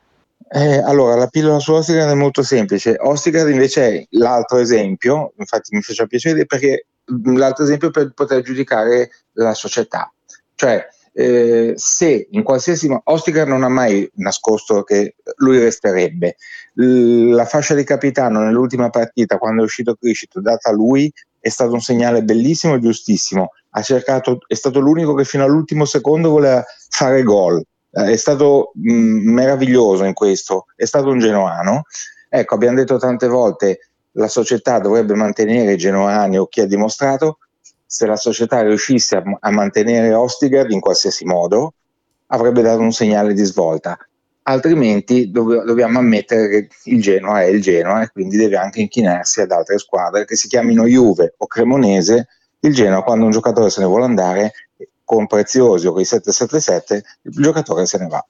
Eh, 0.54 0.80
allora, 0.80 1.16
la 1.16 1.28
pillola 1.28 1.60
su 1.60 1.72
Ostigard 1.72 2.10
è 2.12 2.14
molto 2.14 2.44
semplice. 2.44 2.98
Ostigard 3.00 3.50
invece 3.50 3.88
è 3.88 4.06
l'altro 4.12 4.58
esempio, 4.58 5.32
infatti 5.38 5.74
mi 5.74 5.82
faceva 5.82 6.10
piacere 6.10 6.46
perché 6.46 6.88
l'altro 7.06 7.64
esempio 7.64 7.90
per 7.90 8.12
poter 8.14 8.42
giudicare 8.42 9.12
la 9.34 9.54
società. 9.54 10.12
Cioè, 10.54 10.86
eh, 11.14 11.74
se 11.78 12.28
in 12.32 12.44
qualsiasi 12.44 12.90
modo 12.90 13.02
Ostigar 13.06 13.48
non 13.48 13.64
ha 13.64 13.70
mai 13.70 14.10
nascosto 14.16 14.84
che 14.84 15.16
lui 15.38 15.58
resterebbe 15.60 16.36
la 16.74 17.46
fascia 17.46 17.74
di 17.74 17.84
capitano 17.84 18.42
nell'ultima 18.42 18.90
partita 18.90 19.38
quando 19.38 19.62
è 19.62 19.66
uscito 19.66 19.96
Criscito 19.96 20.40
data 20.40 20.70
a 20.70 20.74
lui 20.74 21.12
è 21.40 21.50
stato 21.50 21.74
un 21.74 21.82
segnale 21.82 22.24
bellissimo 22.24 22.76
e 22.76 22.80
giustissimo 22.80 23.50
ha 23.72 23.82
cercato, 23.82 24.38
è 24.48 24.54
stato 24.54 24.80
l'unico 24.80 25.14
che 25.14 25.26
fino 25.26 25.44
all'ultimo 25.44 25.84
secondo 25.84 26.30
voleva 26.30 26.64
fare 26.90 27.24
gol 27.24 27.62
è 27.92 28.16
stato 28.16 28.72
mh, 28.76 28.94
mm, 28.94 29.30
meraviglioso 29.30 30.04
in 30.06 30.14
questo, 30.14 30.66
è 30.76 30.86
stato 30.86 31.10
un 31.10 31.20
genoano. 31.20 31.84
Ecco, 32.30 32.56
abbiamo 32.56 32.78
detto 32.78 32.98
tante 32.98 33.28
volte 33.28 33.80
la 34.14 34.28
società 34.28 34.80
dovrebbe 34.80 35.14
mantenere 35.14 35.74
i 35.74 35.78
genoani 35.78 36.38
o 36.38 36.48
chi 36.48 36.62
ha 36.62 36.66
dimostrato, 36.66 37.40
se 37.86 38.06
la 38.06 38.16
società 38.16 38.62
riuscisse 38.62 39.18
a, 39.18 39.24
a 39.40 39.52
mantenere 39.52 40.14
Ostigard 40.14 40.72
in 40.72 40.80
qualsiasi 40.80 41.26
modo, 41.26 41.74
avrebbe 42.28 42.62
dato 42.62 42.80
un 42.80 42.92
segnale 42.92 43.34
di 43.34 43.44
svolta. 43.44 43.98
Altrimenti 44.44 45.30
dov- 45.30 45.64
dobbiamo 45.64 46.00
ammettere 46.00 46.48
che 46.48 46.70
il 46.86 47.02
Genoa 47.02 47.42
è 47.42 47.46
il 47.46 47.62
Genoa 47.62 48.02
e 48.02 48.10
quindi 48.10 48.38
deve 48.38 48.58
anche 48.58 48.82
inchinarsi 48.82 49.42
ad 49.42 49.52
altre 49.52 49.78
squadre 49.78 50.26
che 50.26 50.36
si 50.36 50.48
chiamino 50.48 50.86
Juve 50.86 51.36
o 51.38 51.48
Cremonese. 51.48 52.28
Il 52.62 52.74
Genoa, 52.74 53.04
quando 53.04 53.26
un 53.26 53.32
giocatore 53.32 53.70
se 53.70 53.82
ne 53.82 53.88
vuole 53.88 54.06
andare, 54.06 54.54
con 55.12 55.28
Preziosi 55.28 55.88
o 55.88 55.92
con 55.92 56.00
i 56.00 56.06
777, 56.06 57.04
il 57.24 57.32
giocatore 57.34 57.86
se 57.86 57.98
ne 57.98 58.08
va. 58.08 58.26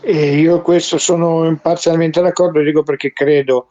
E 0.00 0.38
io 0.38 0.62
questo 0.62 0.96
sono 0.96 1.58
parzialmente 1.60 2.22
d'accordo, 2.22 2.62
dico 2.62 2.82
perché 2.82 3.12
credo 3.12 3.66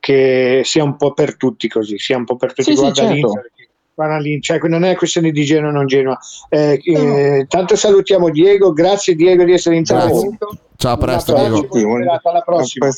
che 0.00 0.62
sia 0.64 0.82
un 0.82 0.96
po' 0.96 1.12
per 1.12 1.36
tutti 1.36 1.68
così, 1.68 1.98
sia 1.98 2.16
un 2.16 2.24
po' 2.24 2.36
per 2.36 2.54
tutti. 2.54 2.74
Sì, 2.74 2.80
Guarda 2.80 2.94
sì, 2.94 3.20
certo. 3.20 4.18
lì, 4.20 4.40
cioè, 4.40 4.58
non 4.68 4.84
è 4.84 4.96
questione 4.96 5.30
di 5.30 5.44
Genoa 5.44 5.68
o 5.68 5.72
non 5.72 5.86
Genoa. 5.86 6.18
Eh, 6.48 6.80
eh, 6.82 7.46
tanto 7.46 7.76
salutiamo 7.76 8.30
Diego, 8.30 8.72
grazie 8.72 9.14
Diego 9.14 9.44
di 9.44 9.52
essere 9.52 9.76
intervenuto. 9.76 10.56
Ciao, 10.76 10.94
a 10.94 10.96
presto 10.96 11.34
Diego. 11.34 11.96
Alla 12.22 12.40
prossima. 12.40 12.88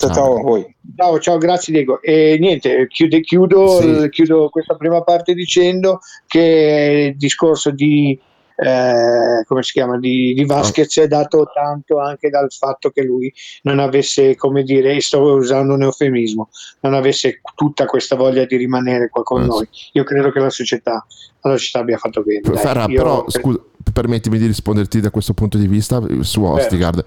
Ciao, 0.00 0.14
ciao 0.14 0.38
a 0.38 0.40
voi. 0.40 0.74
Ciao, 0.96 1.18
ciao, 1.18 1.36
grazie 1.36 1.74
Diego. 1.74 2.00
E 2.00 2.38
niente, 2.40 2.86
chiude, 2.88 3.20
chiudo, 3.20 3.80
sì. 3.82 4.08
chiudo 4.08 4.48
questa 4.48 4.74
prima 4.74 5.02
parte 5.02 5.34
dicendo 5.34 5.98
che 6.26 7.10
il 7.10 7.16
discorso 7.18 7.70
di 7.70 8.18
eh, 8.56 9.42
come 9.46 9.62
si 9.62 9.72
chiama, 9.72 9.98
di, 9.98 10.32
di 10.32 10.44
Vasquez 10.46 10.98
è 10.98 11.06
dato 11.06 11.50
tanto 11.52 11.98
anche 11.98 12.30
dal 12.30 12.50
fatto 12.50 12.90
che 12.90 13.02
lui 13.02 13.32
non 13.62 13.78
avesse, 13.78 14.36
come 14.36 14.62
dire, 14.62 15.00
sto 15.00 15.20
usando 15.20 15.74
un 15.74 15.82
eufemismo, 15.82 16.48
non 16.80 16.94
avesse 16.94 17.40
tutta 17.54 17.84
questa 17.84 18.16
voglia 18.16 18.46
di 18.46 18.56
rimanere 18.56 19.10
qua 19.10 19.22
con 19.22 19.42
eh, 19.42 19.46
noi. 19.46 19.68
Io 19.92 20.04
credo 20.04 20.30
che 20.30 20.40
la 20.40 20.50
società, 20.50 21.04
la 21.40 21.56
società 21.56 21.80
abbia 21.80 21.98
fatto 21.98 22.22
bene. 22.22 22.56
Ferra, 22.56 22.86
però, 22.86 23.24
scusa, 23.28 23.62
permettimi 23.92 24.38
di 24.38 24.46
risponderti 24.46 25.00
da 25.00 25.10
questo 25.10 25.34
punto 25.34 25.58
di 25.58 25.66
vista 25.66 26.00
eh, 26.06 26.22
su 26.22 26.42
Ostigard. 26.42 27.04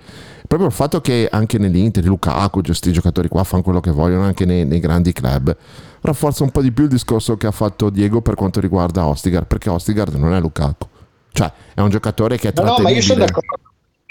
Proprio 0.47 0.69
il 0.69 0.75
fatto 0.75 1.01
che 1.01 1.27
anche 1.31 1.57
nell'Inter, 1.57 2.03
Lukaku, 2.03 2.62
questi 2.62 2.91
giocatori 2.91 3.27
qua 3.27 3.43
fanno 3.43 3.63
quello 3.63 3.79
che 3.79 3.91
vogliono 3.91 4.23
anche 4.23 4.45
nei, 4.45 4.65
nei, 4.65 4.79
grandi 4.79 5.13
club, 5.13 5.55
rafforza 6.01 6.43
un 6.43 6.51
po' 6.51 6.62
di 6.62 6.71
più 6.71 6.83
il 6.83 6.89
discorso 6.89 7.38
che 7.38 7.47
ha 7.47 7.51
fatto 7.51 7.89
Diego 7.89 8.21
per 8.21 8.36
quanto 8.36 8.59
riguarda 8.59 9.05
Ostigard, 9.05 9.47
perché 9.47 9.69
Ostigard 9.69 10.13
non 10.15 10.33
è 10.33 10.39
Lukaku. 10.39 10.88
Cioè, 11.31 11.51
è 11.73 11.81
un 11.81 11.89
giocatore 11.89 12.38
che 12.38 12.49
è 12.49 12.53
no, 12.55 12.63
no, 12.63 12.77
ma 12.79 12.89
io 12.89 13.01
sono 13.01 13.19
d'accordo. 13.19 13.59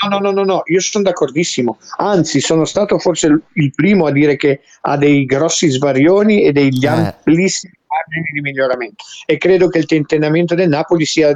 No, 0.09 0.19
no, 0.19 0.33
no, 0.33 0.43
no, 0.43 0.63
io 0.65 0.81
sono 0.81 1.05
d'accordissimo. 1.05 1.79
Anzi, 1.99 2.41
sono 2.41 2.65
stato 2.65 2.99
forse 2.99 3.43
il 3.53 3.71
primo 3.73 4.07
a 4.07 4.11
dire 4.11 4.35
che 4.35 4.63
ha 4.81 4.97
dei 4.97 5.25
grossi 5.25 5.71
svarioni 5.71 6.43
e 6.43 6.51
degli 6.51 6.85
eh. 6.85 6.89
amplissimi 6.89 7.75
margini 7.93 8.31
di 8.33 8.41
miglioramento. 8.41 9.05
E 9.27 9.37
credo 9.37 9.69
che 9.69 9.79
il 9.79 9.87
tentennamento 9.87 10.55
del 10.55 10.69
Napoli 10.69 11.05
sia, 11.05 11.31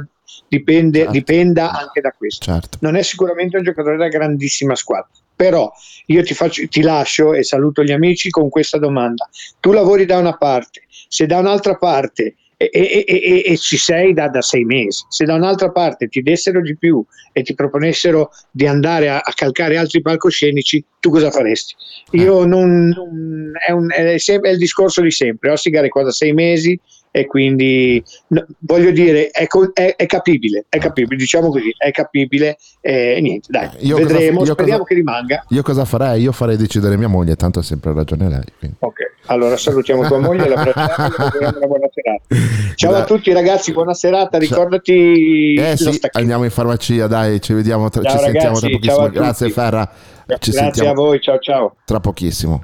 dipende, 0.47 0.99
certo. 0.99 1.11
dipenda 1.11 1.71
anche 1.71 2.01
da 2.01 2.11
questo. 2.11 2.45
Certo. 2.45 2.77
Non 2.81 2.95
è 2.95 3.03
sicuramente 3.03 3.57
un 3.57 3.63
giocatore 3.63 3.97
da 3.97 4.07
grandissima 4.07 4.75
squadra. 4.75 5.09
Però 5.35 5.71
io 6.07 6.23
ti, 6.23 6.33
faccio, 6.33 6.67
ti 6.67 6.81
lascio 6.81 7.33
e 7.33 7.43
saluto 7.43 7.83
gli 7.83 7.91
amici 7.91 8.29
con 8.29 8.49
questa 8.49 8.77
domanda. 8.77 9.29
Tu 9.59 9.71
lavori 9.71 10.05
da 10.05 10.17
una 10.17 10.35
parte, 10.35 10.83
se 11.07 11.25
da 11.27 11.37
un'altra 11.37 11.75
parte 11.75 12.35
e, 12.57 12.69
e, 12.73 13.05
e, 13.07 13.43
e, 13.45 13.57
ci 13.57 13.77
sei 13.77 14.13
da, 14.13 14.29
da, 14.29 14.41
sei 14.41 14.65
mesi. 14.65 15.05
Se 15.09 15.25
da 15.25 15.35
un'altra 15.35 15.69
parte 15.69 16.07
ti 16.07 16.23
dessero 16.23 16.59
di 16.59 16.75
più 16.75 17.05
e 17.31 17.43
ti 17.43 17.53
proponessero 17.53 18.31
di 18.49 18.65
andare 18.65 19.09
a, 19.09 19.19
a 19.19 19.31
calcare 19.33 19.77
altri 19.77 20.01
palcoscenici, 20.01 20.83
tu 20.99 21.11
cosa 21.11 21.29
faresti? 21.29 21.75
Io 22.13 22.43
eh. 22.43 22.47
non, 22.47 22.87
non 22.87 23.51
è, 23.65 23.71
un, 23.71 23.91
è, 23.91 24.17
sempre, 24.17 24.49
è, 24.49 24.53
il 24.53 24.57
discorso 24.57 25.01
di 25.01 25.11
sempre. 25.11 25.51
Ossigar 25.51 25.83
è 25.83 25.89
qua 25.89 26.01
da 26.01 26.11
sei 26.11 26.33
mesi, 26.33 26.79
e 27.17 27.25
quindi 27.25 28.03
no, 28.27 28.45
voglio 28.59 28.91
dire 28.91 29.29
è, 29.29 29.47
è, 29.73 29.95
è, 29.95 30.05
capibile, 30.05 30.65
è 30.69 30.77
capibile, 30.77 31.15
diciamo 31.15 31.49
così, 31.49 31.73
è 31.75 31.89
capibile 31.89 32.57
e 32.79 33.19
niente, 33.21 33.47
dai, 33.49 33.69
io 33.79 33.97
vedremo, 33.97 34.39
cosa, 34.39 34.51
speriamo 34.51 34.83
cosa, 34.83 34.89
che 34.89 34.95
rimanga. 34.95 35.45
Io 35.49 35.63
cosa 35.63 35.83
farei? 35.83 36.21
Io 36.21 36.31
farei 36.31 36.57
decidere 36.57 36.95
mia 36.95 37.07
moglie, 37.07 37.35
tanto 37.35 37.57
ha 37.57 37.63
sempre 37.63 37.91
ragione 37.93 38.29
lei. 38.29 38.43
Quindi. 38.59 38.77
Ok, 38.79 38.99
allora 39.25 39.57
salutiamo 39.57 40.05
tua 40.05 40.19
moglie 40.19 40.45
e 40.45 40.49
la 40.49 40.61
una 40.61 41.65
buona 41.65 41.87
serata. 41.91 42.73
Ciao 42.75 42.91
da. 42.91 42.99
a 42.99 43.03
tutti 43.03 43.33
ragazzi, 43.33 43.71
buona 43.71 43.95
serata, 43.95 44.37
ricordati 44.37 45.55
eh, 45.55 45.75
sì, 45.75 45.99
andiamo 46.11 46.43
in 46.43 46.51
farmacia, 46.51 47.07
dai, 47.07 47.41
ci 47.41 47.53
vediamo, 47.53 47.89
tra, 47.89 48.03
ciao, 48.03 48.11
ci 48.11 48.25
ragazzi, 48.25 48.31
sentiamo 48.31 48.59
tra 48.59 48.69
pochissimo. 48.69 49.09
Grazie 49.09 49.49
Ferra. 49.49 49.91
Ci 50.39 50.51
Grazie 50.51 50.87
a 50.87 50.93
voi, 50.93 51.19
ciao 51.19 51.39
ciao. 51.39 51.77
Tra 51.83 51.99
pochissimo. 51.99 52.61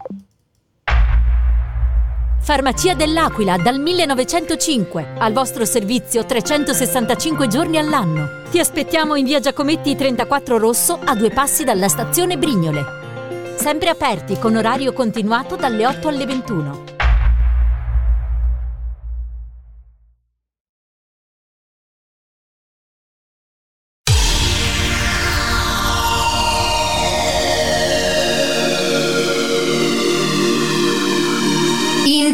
Farmacia 2.43 2.93
dell'Aquila 2.93 3.55
dal 3.55 3.79
1905, 3.79 5.13
al 5.17 5.31
vostro 5.31 5.63
servizio 5.63 6.25
365 6.25 7.47
giorni 7.47 7.77
all'anno. 7.77 8.41
Ti 8.51 8.59
aspettiamo 8.59 9.15
in 9.15 9.23
via 9.23 9.39
Giacometti 9.39 9.95
34 9.95 10.57
Rosso 10.57 10.99
a 11.01 11.15
due 11.15 11.29
passi 11.29 11.63
dalla 11.63 11.87
stazione 11.87 12.37
Brignole. 12.37 12.83
Sempre 13.55 13.87
aperti 13.87 14.37
con 14.37 14.57
orario 14.57 14.91
continuato 14.91 15.55
dalle 15.55 15.87
8 15.87 16.07
alle 16.09 16.25
21. 16.25 16.92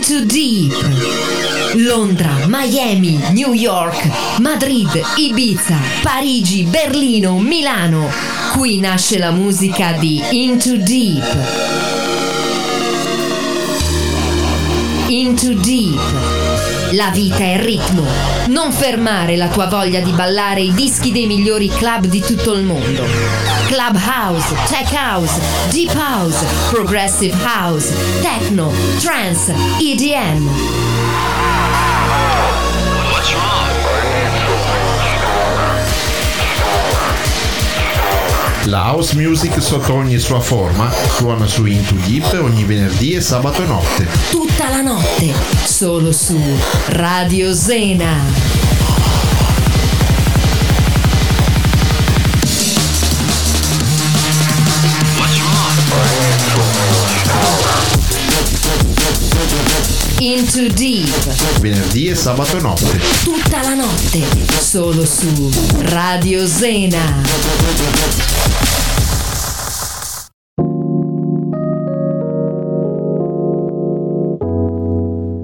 Into 0.09 0.25
Deep. 0.25 0.73
Londra, 1.75 2.47
Miami, 2.47 3.19
New 3.31 3.53
York, 3.53 3.93
Madrid, 4.39 4.89
Ibiza, 5.17 5.77
Parigi, 6.01 6.63
Berlino, 6.63 7.37
Milano. 7.37 8.09
Qui 8.53 8.79
nasce 8.79 9.19
la 9.19 9.29
musica 9.29 9.91
di 9.91 10.19
Into 10.31 10.77
Deep. 10.77 11.23
Into 15.09 15.53
Deep. 15.53 16.38
La 16.93 17.11
vita 17.11 17.37
è 17.37 17.61
ritmo. 17.61 18.03
Non 18.47 18.71
fermare 18.71 19.35
la 19.35 19.47
tua 19.47 19.67
voglia 19.67 19.99
di 19.99 20.11
ballare 20.11 20.61
i 20.61 20.73
dischi 20.73 21.11
dei 21.11 21.27
migliori 21.27 21.67
club 21.67 22.05
di 22.05 22.19
tutto 22.19 22.53
il 22.53 22.63
mondo. 22.63 23.03
Club 23.67 23.95
House, 23.95 24.55
Tech 24.67 24.91
House, 24.93 25.39
Deep 25.69 25.93
House, 25.93 26.43
Progressive 26.71 27.37
House, 27.43 27.93
Techno, 28.21 28.71
Trance, 28.99 29.53
EDM. 29.79 31.08
La 38.65 38.91
house 38.91 39.15
music 39.15 39.61
sotto 39.61 39.93
ogni 39.93 40.19
sua 40.19 40.41
forma 40.41 40.91
suona 40.91 41.47
su 41.47 41.65
Into 41.65 41.95
Deep 42.05 42.39
ogni 42.41 42.65
venerdì 42.65 43.13
e 43.13 43.21
sabato 43.21 43.65
notte. 43.65 44.05
Tutta 44.29 44.69
la 44.69 44.81
notte, 44.81 45.33
solo 45.63 46.11
su 46.11 46.37
Radio 46.87 47.53
Zena. 47.53 48.68
Into 60.21 60.67
Deep. 60.73 61.61
Venerdì 61.61 62.09
e 62.09 62.15
sabato 62.15 62.59
notte. 62.59 62.99
Tutta 63.23 63.61
la 63.61 63.73
notte. 63.73 64.19
Solo 64.59 65.05
su 65.05 65.49
Radio 65.91 66.45
Zena. 66.45 66.99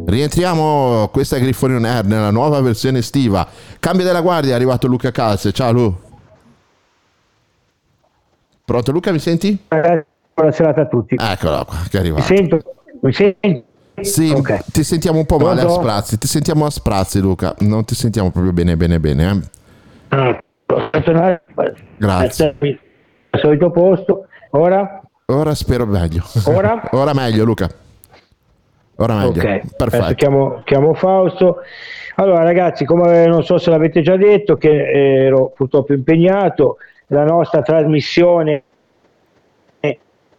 Rientriamo, 0.06 1.08
questa 1.10 1.38
è 1.38 1.40
Grifone 1.40 1.76
On 1.76 1.86
Air 1.86 2.04
nella 2.04 2.32
nuova 2.32 2.60
versione 2.60 2.98
estiva. 2.98 3.48
Cambio 3.80 4.04
della 4.04 4.20
guardia, 4.20 4.52
è 4.52 4.56
arrivato 4.56 4.88
Luca 4.88 5.12
Calze. 5.12 5.54
Ciao 5.54 5.72
Lu. 5.72 5.96
Pronto 8.66 8.92
Luca, 8.92 9.14
mi 9.14 9.20
senti? 9.20 9.58
Eh, 9.70 10.06
buonasera 10.34 10.74
a 10.76 10.86
tutti. 10.86 11.16
Eccolo 11.18 11.64
qua, 11.64 11.78
che 11.90 11.96
è 11.96 12.02
arrivato. 12.02 12.30
Mi 12.30 12.38
sento, 12.38 12.62
mi 13.00 13.14
sento. 13.14 13.74
Sì, 14.02 14.30
okay. 14.30 14.60
ti 14.72 14.84
sentiamo 14.84 15.20
un 15.20 15.26
po' 15.26 15.38
male 15.38 15.62
a 15.62 15.70
sprazzi, 15.70 16.18
ti 16.18 16.28
sentiamo 16.28 16.66
a 16.66 16.70
sprazzi 16.70 17.20
Luca, 17.20 17.56
non 17.60 17.86
ti 17.86 17.96
sentiamo 17.96 18.30
proprio 18.30 18.52
bene 18.52 18.76
bene 18.76 19.00
bene. 19.00 19.44
Eh? 20.10 20.18
Ah, 20.18 20.40
Grazie. 21.98 22.56
Al 23.30 23.40
solito 23.40 23.72
posto, 23.72 24.28
ora? 24.52 25.02
Ora 25.28 25.56
spero 25.56 25.86
meglio. 25.86 26.24
Ora? 26.46 26.90
ora 26.92 27.14
meglio 27.14 27.46
Luca. 27.46 27.70
Ora 28.98 29.16
meglio. 29.16 29.42
Ok, 29.42 29.76
perfetto. 29.76 30.14
Chiamo, 30.14 30.62
chiamo 30.64 30.94
Fausto. 30.94 31.58
Allora 32.16 32.44
ragazzi, 32.44 32.86
come 32.86 33.26
non 33.26 33.44
so 33.44 33.58
se 33.58 33.70
l'avete 33.70 34.02
già 34.02 34.16
detto, 34.16 34.56
che 34.56 35.26
ero 35.26 35.52
purtroppo 35.56 35.94
impegnato, 35.94 36.78
la 37.08 37.26
nostra 37.26 37.62
trasmissione 37.62 38.64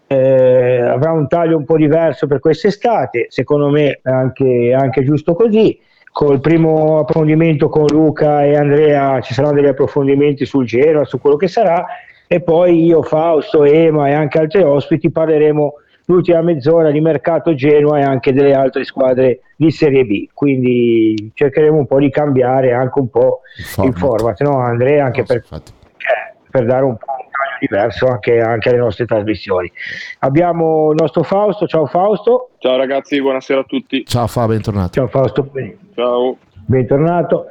eh, 0.06 0.80
avrà 0.80 1.12
un 1.12 1.26
taglio 1.28 1.56
un 1.56 1.64
po' 1.64 1.76
diverso 1.76 2.26
per 2.26 2.40
quest'estate, 2.40 3.26
secondo 3.28 3.70
me 3.70 4.00
anche, 4.02 4.74
anche 4.76 5.04
giusto 5.04 5.34
così. 5.34 5.78
Col 6.12 6.40
primo 6.40 7.00
approfondimento 7.00 7.68
con 7.68 7.84
Luca 7.86 8.42
e 8.42 8.56
Andrea 8.56 9.20
ci 9.20 9.34
saranno 9.34 9.56
degli 9.56 9.66
approfondimenti 9.66 10.46
sul 10.46 10.64
Genoa, 10.64 11.04
su 11.04 11.20
quello 11.20 11.36
che 11.36 11.48
sarà, 11.48 11.84
e 12.26 12.40
poi 12.40 12.84
io, 12.84 13.02
Fausto, 13.02 13.64
Ema 13.64 14.08
e 14.08 14.12
anche 14.14 14.38
altri 14.38 14.62
ospiti 14.62 15.10
parleremo 15.10 15.74
l'ultima 16.06 16.40
mezz'ora 16.40 16.90
di 16.90 17.00
mercato 17.00 17.54
Genoa 17.54 17.98
e 17.98 18.02
anche 18.02 18.32
delle 18.32 18.54
altre 18.54 18.84
squadre 18.84 19.40
di 19.56 19.70
Serie 19.70 20.04
B. 20.04 20.28
Quindi 20.32 21.32
cercheremo 21.34 21.76
un 21.76 21.86
po' 21.86 21.98
di 21.98 22.10
cambiare 22.10 22.72
anche 22.72 22.98
un 22.98 23.10
po' 23.10 23.40
il 23.58 23.64
format, 23.64 23.92
il 23.92 23.98
format 23.98 24.40
no 24.42 24.58
Andrea? 24.58 25.04
Anche 25.04 25.20
no, 25.20 25.26
per, 25.26 25.44
eh, 25.50 26.34
per 26.50 26.64
dare 26.64 26.84
un 26.84 26.96
po' 26.96 27.25
diverso 27.60 28.06
anche, 28.06 28.40
anche 28.40 28.68
alle 28.68 28.78
nostre 28.78 29.06
trasmissioni. 29.06 29.70
Abbiamo 30.20 30.90
il 30.90 30.96
nostro 31.00 31.22
Fausto, 31.22 31.66
ciao 31.66 31.86
Fausto. 31.86 32.50
Ciao 32.58 32.76
ragazzi, 32.76 33.20
buonasera 33.20 33.60
a 33.60 33.64
tutti. 33.64 34.04
Ciao 34.04 34.26
Fausto, 34.26 34.52
bentornato. 34.52 34.92
Ciao 34.92 35.06
Fausto. 35.06 35.50
Ciao. 35.94 36.36
Bentornato. 36.68 37.46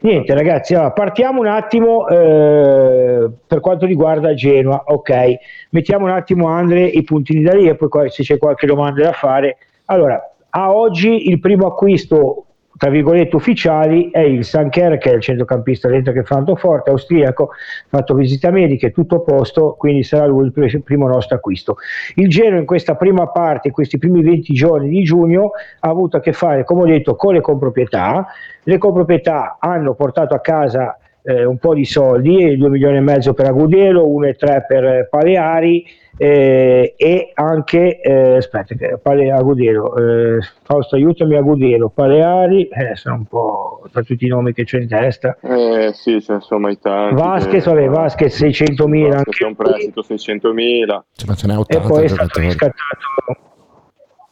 Niente 0.00 0.34
ragazzi, 0.34 0.74
allora, 0.74 0.90
partiamo 0.90 1.38
un 1.38 1.46
attimo 1.46 2.08
eh, 2.08 3.30
per 3.46 3.60
quanto 3.60 3.86
riguarda 3.86 4.34
Genoa, 4.34 4.82
ok, 4.86 5.34
mettiamo 5.70 6.06
un 6.06 6.10
attimo 6.10 6.48
Andre 6.48 6.84
i 6.84 7.04
puntini 7.04 7.42
da 7.42 7.54
lì 7.54 7.68
e 7.68 7.76
poi 7.76 8.10
se 8.10 8.24
c'è 8.24 8.38
qualche 8.38 8.66
domanda 8.66 9.02
da 9.02 9.12
fare. 9.12 9.58
Allora, 9.84 10.20
a 10.50 10.74
oggi 10.74 11.28
il 11.28 11.38
primo 11.38 11.68
acquisto 11.68 12.46
tra 12.76 12.90
virgolette 12.90 13.36
ufficiali 13.36 14.10
è 14.10 14.20
il 14.20 14.44
Sanker 14.44 14.98
che 14.98 15.10
è 15.10 15.14
il 15.14 15.22
centrocampista 15.22 15.88
dentro 15.88 16.12
che 16.12 16.24
Francoforte, 16.24 16.90
austriaco, 16.90 17.50
fatto 17.88 18.14
visita 18.14 18.50
medica, 18.50 18.88
tutto 18.90 19.16
a 19.16 19.20
posto, 19.20 19.74
quindi 19.78 20.02
sarà 20.02 20.26
lui 20.26 20.52
il 20.52 20.82
primo 20.82 21.08
nostro 21.08 21.36
acquisto. 21.36 21.76
Il 22.16 22.28
Genoa 22.28 22.58
in 22.58 22.66
questa 22.66 22.94
prima 22.96 23.28
parte, 23.28 23.70
questi 23.70 23.98
primi 23.98 24.22
20 24.22 24.52
giorni 24.52 24.88
di 24.88 25.02
giugno, 25.02 25.52
ha 25.80 25.88
avuto 25.88 26.18
a 26.18 26.20
che 26.20 26.32
fare, 26.32 26.64
come 26.64 26.82
ho 26.82 26.86
detto, 26.86 27.16
con 27.16 27.34
le 27.34 27.40
comproprietà. 27.40 28.26
Le 28.62 28.78
comproprietà 28.78 29.56
hanno 29.58 29.94
portato 29.94 30.34
a 30.34 30.40
casa 30.40 30.98
eh, 31.26 31.44
un 31.44 31.58
po' 31.58 31.74
di 31.74 31.84
soldi, 31.84 32.56
2 32.56 32.68
milioni 32.68 32.98
e 32.98 33.00
mezzo 33.00 33.34
per 33.34 33.46
Agudelo, 33.46 34.06
1,3 34.06 34.64
per 34.66 35.08
Paleari 35.10 35.84
eh, 36.18 36.94
e 36.96 37.30
anche, 37.34 38.00
eh, 38.00 38.36
aspetta, 38.36 38.74
Pale, 39.02 39.30
Agudelo, 39.30 39.96
eh, 39.96 40.38
Fausto 40.62 40.94
aiutami 40.94 41.36
Agudelo, 41.36 41.90
Paleari, 41.90 42.68
eh, 42.68 42.94
sono 42.94 43.16
un 43.16 43.24
po' 43.24 43.82
tra 43.92 44.02
tutti 44.02 44.24
i 44.24 44.28
nomi 44.28 44.52
che 44.52 44.64
c'ho 44.64 44.78
in 44.78 44.88
testa. 44.88 45.36
Eh 45.42 45.90
sì, 45.92 46.18
c'è 46.18 46.34
insomma 46.34 46.70
i 46.70 46.78
tanti. 46.78 47.14
Vasquez, 47.20 47.64
che- 47.64 47.70
vabbè, 47.70 47.88
Vasquez 47.88 48.42
600.000 48.42 49.08
Vasquez 49.08 49.14
anche 49.16 49.44
è 49.44 49.46
un 49.46 49.54
prestito 49.56 50.02
600.000. 50.02 51.04
Ma 51.26 51.34
ce 51.34 51.46
n'è 51.48 51.52
e 51.52 51.56
80 51.56 51.88
poi 51.88 52.04
è 52.04 52.08
stato 52.08 52.40
riscattato 52.40 53.54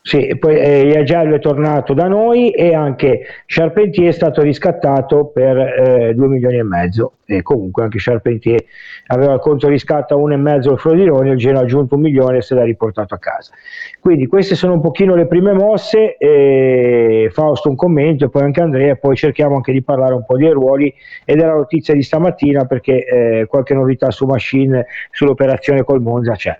sì, 0.06 0.36
poi 0.38 0.58
eh, 0.58 0.88
Iagello 0.88 1.36
è 1.36 1.38
tornato 1.38 1.94
da 1.94 2.08
noi 2.08 2.50
e 2.50 2.74
anche 2.74 3.22
Charpentier 3.46 4.08
è 4.08 4.12
stato 4.12 4.42
riscattato 4.42 5.28
per 5.28 5.56
eh, 5.56 6.12
2 6.14 6.28
milioni 6.28 6.58
e 6.58 6.62
mezzo. 6.62 7.12
E 7.24 7.40
comunque 7.40 7.84
anche 7.84 7.96
Charpentier 7.98 8.62
aveva 9.06 9.32
il 9.32 9.40
conto 9.40 9.66
riscatto 9.66 10.14
a 10.14 10.18
1,5 10.18 10.72
il 10.72 10.78
Frosinone, 10.78 11.30
il 11.30 11.38
Genoa 11.38 11.60
ha 11.60 11.62
aggiunto 11.62 11.94
un 11.94 12.02
milione 12.02 12.36
e 12.36 12.42
se 12.42 12.54
l'ha 12.54 12.64
riportato 12.64 13.14
a 13.14 13.18
casa. 13.18 13.52
Quindi 13.98 14.26
queste 14.26 14.56
sono 14.56 14.74
un 14.74 14.82
pochino 14.82 15.14
le 15.14 15.26
prime 15.26 15.54
mosse 15.54 16.18
e 16.18 17.30
Fausto 17.32 17.70
un 17.70 17.76
commento 17.76 18.26
e 18.26 18.28
poi 18.28 18.42
anche 18.42 18.60
Andrea 18.60 18.96
poi 18.96 19.16
cerchiamo 19.16 19.54
anche 19.54 19.72
di 19.72 19.82
parlare 19.82 20.12
un 20.12 20.26
po' 20.26 20.36
dei 20.36 20.50
ruoli 20.50 20.92
e 21.24 21.34
della 21.34 21.54
notizia 21.54 21.94
di 21.94 22.02
stamattina 22.02 22.66
perché 22.66 23.06
eh, 23.06 23.46
qualche 23.46 23.72
novità 23.72 24.10
su 24.10 24.26
Machine 24.26 24.84
sull'operazione 25.10 25.82
col 25.82 26.02
Monza 26.02 26.34
c'è 26.34 26.58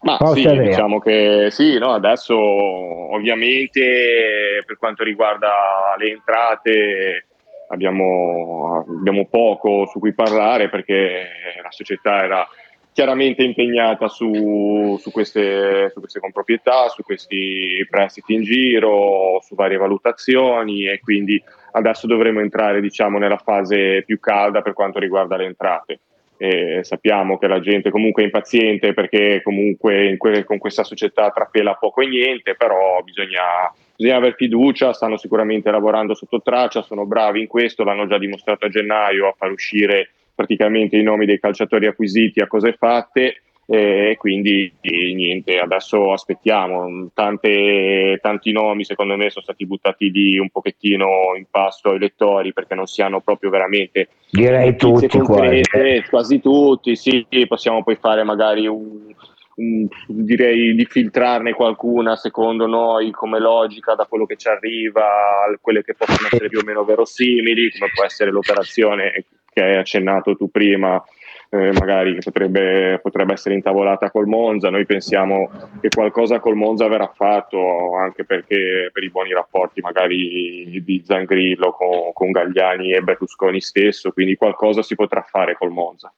Ma 0.00 0.18
sì, 0.34 0.60
diciamo 0.60 0.98
che 0.98 1.48
sì, 1.50 1.78
no, 1.78 1.92
adesso 1.92 2.36
ovviamente 2.36 4.62
per 4.66 4.76
quanto 4.78 5.04
riguarda 5.04 5.94
le 5.98 6.10
entrate 6.10 7.26
abbiamo, 7.68 8.84
abbiamo 8.88 9.26
poco 9.26 9.86
su 9.86 9.98
cui 9.98 10.14
parlare 10.14 10.68
perché 10.68 11.26
la 11.62 11.70
società 11.70 12.22
era 12.22 12.48
chiaramente 12.92 13.44
impegnata 13.44 14.08
su, 14.08 14.96
su 14.98 15.12
queste, 15.12 15.90
su 15.92 16.00
queste 16.00 16.18
comproprietà, 16.18 16.88
su 16.88 17.04
questi 17.04 17.86
prestiti 17.88 18.34
in 18.34 18.42
giro, 18.42 19.38
su 19.40 19.54
varie 19.54 19.76
valutazioni 19.76 20.88
e 20.88 20.98
quindi 20.98 21.40
adesso 21.72 22.08
dovremo 22.08 22.40
entrare 22.40 22.80
diciamo, 22.80 23.18
nella 23.18 23.36
fase 23.36 24.02
più 24.04 24.18
calda 24.18 24.62
per 24.62 24.72
quanto 24.72 24.98
riguarda 24.98 25.36
le 25.36 25.44
entrate. 25.44 26.00
E 26.40 26.84
sappiamo 26.84 27.36
che 27.36 27.48
la 27.48 27.60
gente 27.60 27.90
comunque 27.90 28.22
è 28.22 28.26
impaziente 28.26 28.94
perché 28.94 29.42
comunque 29.42 30.16
que- 30.16 30.44
con 30.44 30.58
questa 30.58 30.84
società 30.84 31.30
trapela 31.30 31.74
poco 31.74 32.00
e 32.00 32.06
niente, 32.06 32.54
però 32.54 33.02
bisogna, 33.02 33.72
bisogna 33.96 34.16
avere 34.16 34.36
fiducia, 34.36 34.92
stanno 34.92 35.16
sicuramente 35.16 35.70
lavorando 35.70 36.14
sotto 36.14 36.40
traccia, 36.40 36.82
sono 36.82 37.06
bravi 37.06 37.40
in 37.40 37.48
questo, 37.48 37.82
l'hanno 37.82 38.06
già 38.06 38.18
dimostrato 38.18 38.66
a 38.66 38.68
gennaio 38.68 39.26
a 39.26 39.34
far 39.36 39.50
uscire 39.50 40.10
praticamente 40.32 40.96
i 40.96 41.02
nomi 41.02 41.26
dei 41.26 41.40
calciatori 41.40 41.86
acquisiti 41.86 42.38
a 42.40 42.46
cose 42.46 42.74
fatte 42.74 43.42
e 43.70 44.16
quindi 44.18 44.72
e 44.80 45.12
niente, 45.12 45.58
adesso 45.58 46.10
aspettiamo. 46.12 47.10
Tante- 47.12 48.18
tanti 48.22 48.50
nomi 48.50 48.82
secondo 48.82 49.14
me 49.14 49.28
sono 49.28 49.44
stati 49.44 49.66
buttati 49.66 50.10
lì 50.10 50.38
un 50.38 50.48
pochettino 50.48 51.34
in 51.36 51.44
pasto 51.50 51.90
ai 51.90 51.98
lettori 51.98 52.54
perché 52.54 52.74
non 52.74 52.86
si 52.86 53.02
hanno 53.02 53.20
proprio 53.20 53.50
veramente 53.50 54.08
direi 54.30 54.74
tutti 54.74 55.06
quasi 55.06 55.18
concrete, 55.18 56.06
quasi 56.08 56.40
tutti, 56.40 56.96
sì, 56.96 57.26
possiamo 57.46 57.82
poi 57.82 57.96
fare 57.96 58.22
magari 58.24 58.66
un, 58.66 59.14
un- 59.56 59.86
direi 60.06 60.74
di 60.74 60.86
filtrarne 60.86 61.52
qualcuna 61.52 62.16
secondo 62.16 62.66
noi 62.66 63.10
come 63.10 63.38
logica 63.38 63.94
da 63.94 64.06
quello 64.06 64.24
che 64.24 64.36
ci 64.36 64.48
arriva, 64.48 65.02
a 65.04 65.58
quelle 65.60 65.82
che 65.82 65.92
possono 65.92 66.28
essere 66.30 66.48
più 66.48 66.60
o 66.60 66.64
meno 66.64 66.84
verosimili, 66.84 67.70
come 67.78 67.90
può 67.94 68.04
essere 68.04 68.30
l'operazione 68.30 69.26
che 69.52 69.62
hai 69.62 69.76
accennato 69.76 70.36
tu 70.36 70.50
prima. 70.50 71.02
Eh, 71.50 71.72
magari 71.72 72.14
che 72.14 72.20
potrebbe, 72.20 72.98
potrebbe 73.02 73.32
essere 73.32 73.54
intavolata 73.54 74.10
col 74.10 74.26
Monza, 74.26 74.68
noi 74.68 74.84
pensiamo 74.84 75.50
che 75.80 75.88
qualcosa 75.88 76.40
col 76.40 76.56
Monza 76.56 76.88
verrà 76.88 77.10
fatto 77.14 77.96
anche 77.96 78.24
perché 78.24 78.90
per 78.92 79.02
i 79.02 79.10
buoni 79.10 79.32
rapporti 79.32 79.80
magari 79.80 80.82
di 80.84 81.02
Zangrillo 81.04 81.72
con, 81.72 82.12
con 82.12 82.30
Gagliani 82.30 82.92
e 82.92 83.00
Berlusconi 83.00 83.60
stesso, 83.60 84.12
quindi 84.12 84.36
qualcosa 84.36 84.82
si 84.82 84.94
potrà 84.94 85.22
fare 85.22 85.56
col 85.56 85.70
Monza, 85.70 86.12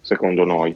secondo 0.00 0.44
noi. 0.44 0.74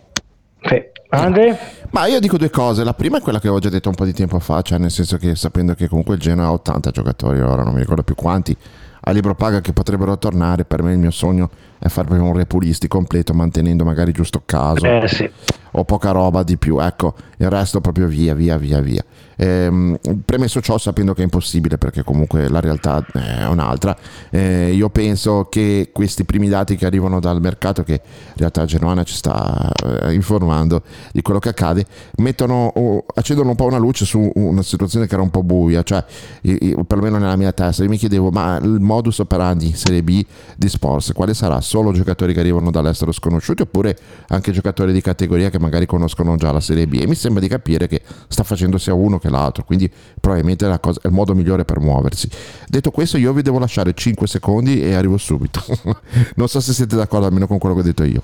Sì. 0.61 0.91
Andre? 1.09 1.59
Ma 1.91 2.07
io 2.07 2.21
dico 2.21 2.39
due 2.39 2.49
cose. 2.49 2.85
La 2.85 2.95
prima 2.95 3.19
è 3.19 3.21
quella 3.21 3.39
che 3.39 3.49
ho 3.49 3.59
già 3.59 3.69
detto 3.69 3.89
un 3.89 3.95
po' 3.95 4.05
di 4.05 4.15
tempo 4.15 4.39
fa, 4.39 4.63
cioè 4.63 4.79
nel 4.79 4.91
senso 4.91 5.19
che 5.19 5.35
sapendo 5.35 5.75
che 5.75 5.89
comunque 5.89 6.15
il 6.15 6.21
Genoa 6.21 6.47
ha 6.47 6.53
80 6.53 6.91
giocatori, 6.91 7.41
ora 7.41 7.63
non 7.63 7.75
mi 7.75 7.81
ricordo 7.81 8.03
più 8.03 8.15
quanti, 8.15 8.57
a 9.05 9.11
libro 9.11 9.35
paga 9.35 9.61
che 9.61 9.73
potrebbero 9.73 10.17
tornare, 10.19 10.65
per 10.65 10.83
me 10.83 10.93
il 10.93 10.99
mio 10.99 11.11
sogno 11.11 11.51
è 11.79 11.89
fare 11.89 12.07
proprio 12.07 12.29
un 12.29 12.37
repulisti 12.37 12.87
completo 12.87 13.35
mantenendo 13.35 13.85
magari 13.85 14.13
giusto 14.13 14.43
caso 14.47 14.87
Eh, 14.87 15.09
sì. 15.09 15.29
o 15.73 15.85
poca 15.85 16.13
roba 16.13 16.43
di 16.45 16.57
più, 16.57 16.79
ecco, 16.79 17.15
il 17.45 17.51
resto 17.51 17.81
proprio 17.81 18.07
via, 18.07 18.35
via, 18.35 18.57
via, 18.57 18.81
via. 18.81 19.05
Ehm, 19.37 19.99
premesso 20.25 20.61
ciò, 20.61 20.79
sapendo 20.79 21.15
che 21.15 21.21
è 21.21 21.25
impossibile 21.25 21.79
perché 21.79 22.05
comunque 22.05 22.49
la 22.49 22.61
realtà 22.61 23.05
è 23.13 23.47
un'altra, 23.47 23.97
eh, 24.31 24.73
io 24.73 24.89
penso 24.91 25.49
che 25.51 25.91
questi 25.93 26.25
primi 26.25 26.49
dati 26.49 26.77
che 26.77 26.87
arrivano 26.87 27.19
dal 27.19 27.41
mercato, 27.41 27.83
che 27.83 27.93
in 27.93 28.37
realtà 28.37 28.65
Genuana 28.65 29.03
ci 29.03 29.15
sta 29.15 29.71
eh, 29.85 30.13
informando 30.13 30.83
di 31.13 31.23
quello 31.23 31.41
che 31.41 31.49
accade, 31.49 31.85
mettono, 32.19 32.73
o 32.75 33.05
accendono 33.15 33.51
un 33.51 33.57
po' 33.57 33.65
una 33.65 33.79
luce 33.79 34.05
su 34.05 34.31
una 34.35 34.63
situazione 34.63 35.07
che 35.07 35.15
era 35.15 35.23
un 35.23 35.31
po' 35.31 35.43
buia, 35.43 35.83
cioè 35.83 36.05
io- 36.43 36.57
io- 36.61 36.85
perlomeno 36.85 37.19
nella 37.19 37.37
mia 37.37 37.53
testa, 37.53 37.83
io 37.83 37.89
mi 37.89 37.97
chiedevo, 37.97 38.31
ma 38.31 38.59
il 38.63 38.79
modus 38.81 39.19
operandi 39.19 39.67
in 39.67 39.77
Serie 39.77 40.03
B 40.03 40.25
di 40.57 40.69
Sports, 40.69 41.13
quale 41.13 41.35
sarà? 41.35 41.61
Solo 41.61 41.93
giocatori 41.93 42.33
che 42.35 42.41
arrivano 42.41 42.71
dall'estero 42.71 43.13
sconosciuti 43.13 43.63
oppure 43.63 43.97
anche 44.29 44.53
giocatori 44.53 44.93
di 44.93 45.01
categoria 45.01 45.51
che 45.51 45.59
magari 45.59 45.87
conoscono 45.87 46.37
già 46.37 46.53
la 46.53 46.61
Serie 46.61 46.87
B? 46.87 46.99
E 47.01 47.07
mi 47.07 47.15
sembra 47.15 47.32
di 47.41 47.49
capire 47.49 47.87
che 47.87 48.03
sta 48.29 48.43
facendo 48.43 48.79
sia 48.79 48.95
uno 48.95 49.19
che 49.19 49.29
l'altro, 49.31 49.65
quindi 49.65 49.91
probabilmente 50.21 50.65
è, 50.65 50.69
la 50.69 50.79
cosa- 50.79 51.01
è 51.03 51.07
il 51.07 51.13
modo 51.13 51.35
migliore 51.35 51.65
per 51.65 51.81
muoversi. 51.81 52.29
Detto 52.69 52.91
questo, 52.91 53.17
io 53.19 53.33
vi 53.33 53.43
devo 53.43 53.59
lasciare 53.59 53.95
5 53.95 54.27
secondi 54.27 54.83
e 54.83 54.95
arrivo 54.95 55.17
subito. 55.17 55.63
non 56.37 56.49
so 56.49 56.61
se 56.61 56.73
siete 56.73 56.97
d'accordo 56.97 57.27
almeno 57.27 57.47
con 57.47 57.59
quello 57.59 57.75
che 57.75 57.81
ho 57.81 57.85
detto 57.85 58.05
io. 58.05 58.23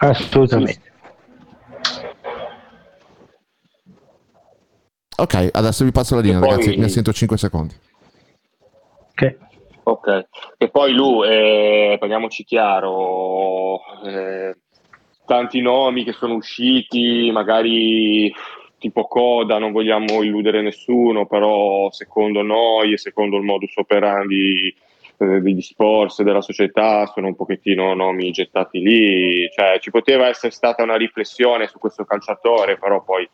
assolutamente 0.00 0.86
Ok, 5.20 5.48
adesso 5.52 5.84
vi 5.84 5.90
passo 5.90 6.14
la 6.14 6.20
linea, 6.20 6.38
poi- 6.38 6.50
ragazzi, 6.50 6.76
mi 6.76 6.84
assento 6.84 7.12
5 7.12 7.36
secondi. 7.36 7.74
Ok. 9.10 9.36
Ok, 9.82 10.26
e 10.58 10.68
poi 10.68 10.92
Lu, 10.92 11.24
eh, 11.24 11.96
parliamoci 11.98 12.44
chiaro, 12.44 13.78
eh, 14.04 14.54
tanti 15.28 15.60
nomi 15.60 16.04
che 16.04 16.12
sono 16.12 16.34
usciti, 16.34 17.30
magari 17.30 18.32
tipo 18.78 19.06
Coda, 19.06 19.58
non 19.58 19.72
vogliamo 19.72 20.22
illudere 20.22 20.62
nessuno, 20.62 21.26
però 21.26 21.90
secondo 21.90 22.42
noi 22.42 22.94
e 22.94 22.98
secondo 22.98 23.36
il 23.36 23.42
modus 23.42 23.76
operandi 23.76 24.74
eh, 25.18 25.40
degli 25.40 25.60
sports 25.60 26.22
della 26.22 26.40
società 26.40 27.04
sono 27.06 27.26
un 27.26 27.36
pochettino 27.36 27.92
nomi 27.92 28.30
gettati 28.30 28.80
lì, 28.80 29.50
cioè 29.50 29.78
ci 29.80 29.90
poteva 29.90 30.28
essere 30.28 30.52
stata 30.52 30.82
una 30.82 30.96
riflessione 30.96 31.66
su 31.66 31.78
questo 31.78 32.04
calciatore, 32.04 32.78
però 32.78 33.02
poi 33.04 33.28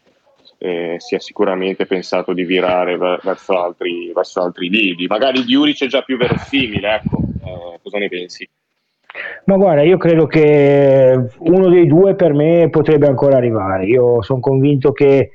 eh, 0.58 0.96
si 0.98 1.14
è 1.14 1.20
sicuramente 1.20 1.86
pensato 1.86 2.32
di 2.32 2.44
virare 2.44 2.96
ver- 2.96 3.22
verso 3.22 3.56
altri, 3.56 4.10
verso 4.12 4.40
altri 4.42 4.68
lidi. 4.68 5.06
Magari 5.06 5.44
Diuric 5.44 5.84
è 5.84 5.86
già 5.86 6.02
più 6.02 6.16
verosimile, 6.16 6.94
ecco, 6.94 7.18
Eh, 7.44 7.78
cosa 7.82 7.98
ne 7.98 8.08
pensi? 8.08 8.48
Ma 9.44 9.56
guarda, 9.56 9.82
io 9.82 9.96
credo 9.96 10.26
che 10.26 11.28
uno 11.38 11.68
dei 11.68 11.86
due 11.86 12.14
per 12.14 12.32
me 12.32 12.68
potrebbe 12.70 13.06
ancora 13.06 13.36
arrivare. 13.36 13.86
Io 13.86 14.22
sono 14.22 14.40
convinto 14.40 14.92
che 14.92 15.30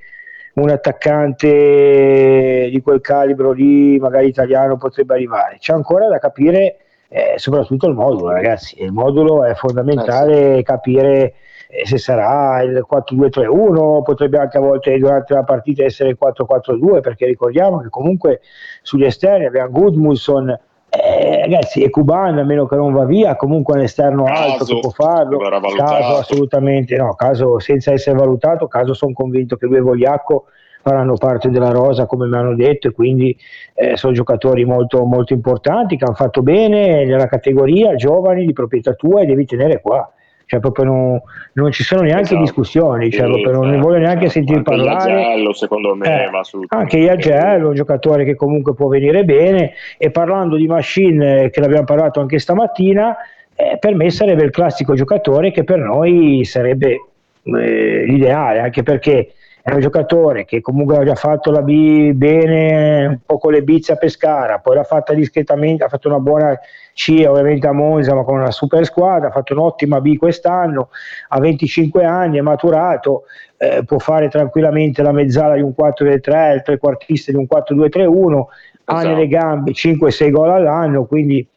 un 0.56 0.70
attaccante 0.70 2.70
di 2.72 2.82
quel 2.82 3.02
calibro 3.02 3.52
lì, 3.52 3.98
magari 4.00 4.28
italiano, 4.28 4.78
potrebbe 4.78 5.14
arrivare. 5.14 5.58
C'è 5.60 5.74
ancora 5.74 6.08
da 6.08 6.18
capire 6.18 6.78
eh, 7.08 7.34
soprattutto 7.38 7.88
il 7.88 7.96
modulo, 7.96 8.32
ragazzi. 8.32 8.82
Il 8.84 8.92
modulo 8.92 9.44
è 9.44 9.54
fondamentale 9.56 10.62
capire 10.64 11.34
eh, 11.68 11.86
se 11.86 11.98
sarà 11.98 12.62
il 12.62 12.86
4-2-3-1, 12.90 14.02
potrebbe 14.04 14.38
anche 14.38 14.58
a 14.58 14.62
volte 14.62 14.98
durante 14.98 15.34
la 15.34 15.44
partita 15.44 15.84
essere 15.84 16.10
il 16.10 16.18
4-4-2, 16.22 17.02
perché 17.02 17.26
ricordiamo 17.26 17.80
che 17.80 17.90
comunque 17.90 18.42
sugli 18.82 19.06
esterni 19.06 19.46
abbiamo 19.46 19.72
Goodmusson. 19.72 20.60
Eh, 20.90 21.42
ragazzi, 21.42 21.84
è 21.84 21.90
Cuban, 21.92 22.40
a 22.40 22.44
meno 22.44 22.66
che 22.66 22.76
non 22.76 22.92
va 22.92 23.06
via, 23.06 23.36
comunque 23.36 23.76
un 23.76 23.82
esterno 23.82 24.26
alto 24.26 24.66
che 24.66 24.74
Caso, 24.74 24.80
può 24.80 24.90
farlo. 24.90 25.38
Caso 25.76 26.18
assolutamente 26.18 26.96
no, 26.98 27.14
caso 27.14 27.60
senza 27.60 27.92
essere 27.92 28.18
valutato, 28.18 28.68
caso 28.68 28.94
sono 28.94 29.14
convinto 29.14 29.56
che 29.56 29.68
lui 29.68 29.78
e 29.78 29.82
Vogliacco 29.82 30.46
faranno 30.82 31.16
parte 31.16 31.50
della 31.50 31.72
rosa 31.72 32.06
come 32.06 32.26
mi 32.28 32.36
hanno 32.36 32.56
detto 32.56 32.88
e 32.88 32.92
quindi 32.92 33.38
eh, 33.76 33.98
sono 33.98 34.14
giocatori 34.14 34.66
molto, 34.66 35.04
molto 35.04 35.34
importanti 35.34 35.96
che 35.96 36.06
hanno 36.06 36.16
fatto 36.16 36.42
bene 36.42 37.06
nella 37.06 37.28
categoria, 37.28 37.96
giovani 37.96 38.46
di 38.46 38.54
proprietà 38.54 38.94
tua 38.94 39.22
e 39.22 39.26
devi 39.26 39.46
tenere 39.46 39.82
qua. 39.82 40.12
Cioè 40.50 40.60
proprio 40.60 40.86
non, 40.86 41.22
non 41.54 41.72
ci 41.72 41.84
sono 41.84 42.02
neanche 42.02 42.24
Esatto. 42.24 42.40
discussioni, 42.42 43.12
cioè 43.12 43.26
Sì, 43.28 43.32
proprio 43.32 43.52
non 43.52 43.70
ne 43.70 43.78
voglio 43.78 44.00
neanche 44.00 44.28
certo. 44.30 44.34
sentire 44.34 44.58
Anche 44.58 44.72
parlare. 44.72 45.12
Iagello, 45.22 45.54
secondo 45.54 45.94
me, 45.94 46.26
Eh, 46.26 46.30
va 46.32 46.40
assolutamente 46.40 46.96
anche 46.96 47.06
Iagello, 47.06 47.68
un 47.68 47.76
giocatore 47.76 48.24
che 48.24 48.34
comunque 48.34 48.74
può 48.74 48.88
venire 48.88 49.24
bene 49.26 49.74
e 50.00 50.10
parlando 50.10 50.56
di 50.56 50.66
machine 50.66 51.44
eh, 51.44 51.50
che 51.52 51.60
l'abbiamo 51.60 51.84
parlato 51.84 52.20
anche 52.20 52.40
stamattina, 52.40 53.16
eh, 53.54 53.78
per 53.80 53.94
me 53.94 54.10
sarebbe 54.10 54.44
il 54.44 54.50
classico 54.50 54.96
giocatore 54.96 55.52
che 55.52 55.64
per 55.64 55.78
noi 55.78 56.44
sarebbe 56.46 57.00
eh, 57.44 58.06
l'ideale, 58.08 58.60
anche 58.60 58.82
perché 58.82 59.34
è 59.62 59.72
un 59.72 59.80
giocatore 59.80 60.46
che 60.46 60.62
comunque 60.62 60.98
ha 60.98 61.04
già 61.04 61.16
fatto 61.16 61.52
la 61.52 61.62
B 61.62 62.12
bene 62.14 63.06
un 63.06 63.20
po' 63.26 63.38
con 63.38 63.52
le 63.52 63.62
bizze 63.62 63.92
a 63.92 63.96
Pescara, 63.98 64.60
poi 64.60 64.76
l'ha 64.76 64.84
fatta 64.84 65.14
discretamente, 65.14 65.84
ha 65.84 65.90
fatto 65.90 66.08
una 66.08 66.20
buona 66.20 66.58
C 66.94 67.24
ovviamente 67.28 67.68
a 67.68 67.72
Monza 67.74 68.16
ma 68.16 68.24
con 68.24 68.40
una 68.40 68.52
super 68.52 68.86
squadra, 68.86 69.28
ha 69.28 69.32
fatto 69.32 69.54
un'ottima 69.54 70.02
B 70.02 70.18
quest'anno, 70.18 70.90
ha 71.30 71.40
25 71.40 72.04
anni, 72.06 72.38
è 72.38 72.42
maturato, 72.42 73.24
eh, 73.58 73.84
può 73.86 74.00
fare 74.00 74.30
tranquillamente 74.30 75.02
la 75.02 75.12
mezzala 75.12 75.56
di 75.56 75.62
un 75.62 75.74
4-3, 75.78 76.56
il 76.56 76.62
trequartista 76.64 77.32
di 77.32 77.38
un 77.38 77.46
4-2-3-1, 77.48 78.46
ha 78.86 78.98
Esatto. 78.98 79.08
nelle 79.08 79.28
gambe 79.28 79.72
5-6 79.72 80.32
gol 80.32 80.50
all'anno, 80.50 81.06
quindi 81.06 81.48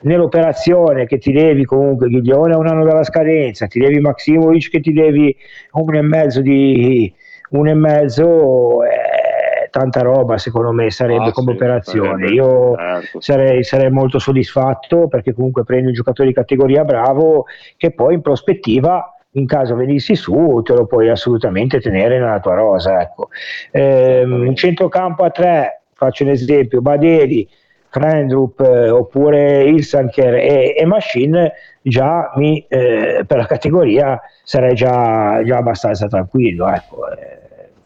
nell'operazione 0.00 1.06
che 1.06 1.18
ti 1.18 1.30
devi 1.30 1.64
comunque 1.64 2.08
Ghiglione 2.08 2.54
a 2.54 2.58
un 2.58 2.66
anno 2.66 2.84
dalla 2.84 3.04
scadenza, 3.04 3.66
ti 3.66 3.78
devi 3.78 4.00
Maximovic 4.00 4.70
che 4.70 4.80
ti 4.80 4.92
devi 4.92 5.34
un 5.72 5.94
e 5.94 6.00
mezzo 6.02 6.40
di 6.40 7.12
un 7.50 7.68
e 7.68 7.74
mezzo 7.74 8.82
eh, 8.84 9.68
tanta 9.70 10.00
roba 10.02 10.36
secondo 10.38 10.72
me 10.72 10.90
sarebbe 10.90 11.28
Ah, 11.28 11.32
come 11.32 11.52
sì, 11.52 11.56
operazione. 11.56 12.26
sarebbe, 12.26 12.34
Io 12.34 12.76
certo. 12.76 13.20
sarei, 13.20 13.62
sarei 13.64 13.90
molto 13.90 14.18
soddisfatto 14.18 15.08
perché 15.08 15.32
comunque 15.32 15.64
prendi 15.64 15.88
un 15.88 15.92
giocatore 15.92 16.28
di 16.28 16.34
categoria 16.34 16.84
bravo 16.84 17.44
che 17.76 17.92
poi 17.92 18.14
in 18.14 18.20
prospettiva 18.20 19.14
in 19.34 19.46
caso 19.46 19.76
venissi 19.76 20.16
su 20.16 20.60
te 20.64 20.72
lo 20.74 20.86
puoi 20.86 21.08
assolutamente 21.08 21.80
tenere 21.80 22.18
nella 22.18 22.40
tua 22.40 22.54
rosa 22.54 23.00
ecco. 23.00 23.28
Ehm, 23.70 24.46
in 24.46 24.56
centrocampo 24.56 25.22
a 25.22 25.30
tre 25.30 25.82
faccio 25.94 26.24
un 26.24 26.30
esempio 26.30 26.80
Badeli 26.80 27.48
Frendrup 27.90 28.60
eh, 28.60 28.88
oppure 28.90 29.64
Ilsanker 29.64 30.34
e, 30.34 30.74
e 30.76 30.84
Machine 30.86 31.52
già 31.82 32.32
mi, 32.36 32.64
eh, 32.68 33.24
per 33.26 33.36
la 33.36 33.46
categoria 33.46 34.20
sarei 34.42 34.74
già, 34.74 35.42
già 35.44 35.56
abbastanza 35.58 36.06
tranquillo 36.08 36.68
ecco. 36.68 37.08
Eh, 37.10 37.39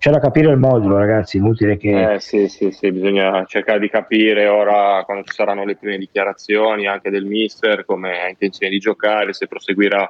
c'è 0.05 0.11
da 0.11 0.21
capire 0.21 0.51
il 0.51 0.59
modulo 0.59 0.99
ragazzi 0.99 1.39
inutile 1.39 1.79
che 1.79 2.13
Eh 2.13 2.21
sì, 2.21 2.47
sì, 2.47 2.71
sì, 2.73 2.93
bisogna 2.93 3.47
cercare 3.47 3.79
di 3.79 3.89
capire 3.89 4.47
ora 4.49 5.03
quando 5.03 5.25
ci 5.25 5.33
saranno 5.33 5.65
le 5.65 5.77
prime 5.77 5.97
dichiarazioni 5.97 6.87
anche 6.87 7.09
del 7.09 7.25
mister 7.25 7.87
come 7.87 8.21
ha 8.21 8.29
intenzione 8.29 8.71
di 8.71 8.79
giocare, 8.79 9.33
se 9.33 9.47
proseguirà 9.47 10.07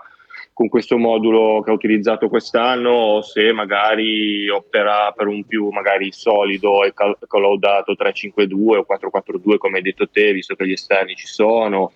con 0.52 0.68
questo 0.68 0.98
modulo 0.98 1.62
che 1.62 1.70
ha 1.70 1.74
utilizzato 1.74 2.28
quest'anno 2.28 2.90
o 2.90 3.22
se 3.22 3.52
magari 3.52 4.48
opterà 4.48 5.12
per 5.14 5.28
un 5.28 5.44
più 5.44 5.68
magari 5.68 6.10
solido 6.10 6.82
e 6.82 6.92
collaudato 7.28 7.92
3-5-2 7.92 8.78
o 8.78 8.86
4-4-2 8.88 9.58
come 9.58 9.76
hai 9.76 9.82
detto 9.84 10.08
te, 10.08 10.32
visto 10.32 10.56
che 10.56 10.66
gli 10.66 10.72
esterni 10.72 11.14
ci 11.14 11.28
sono. 11.28 11.92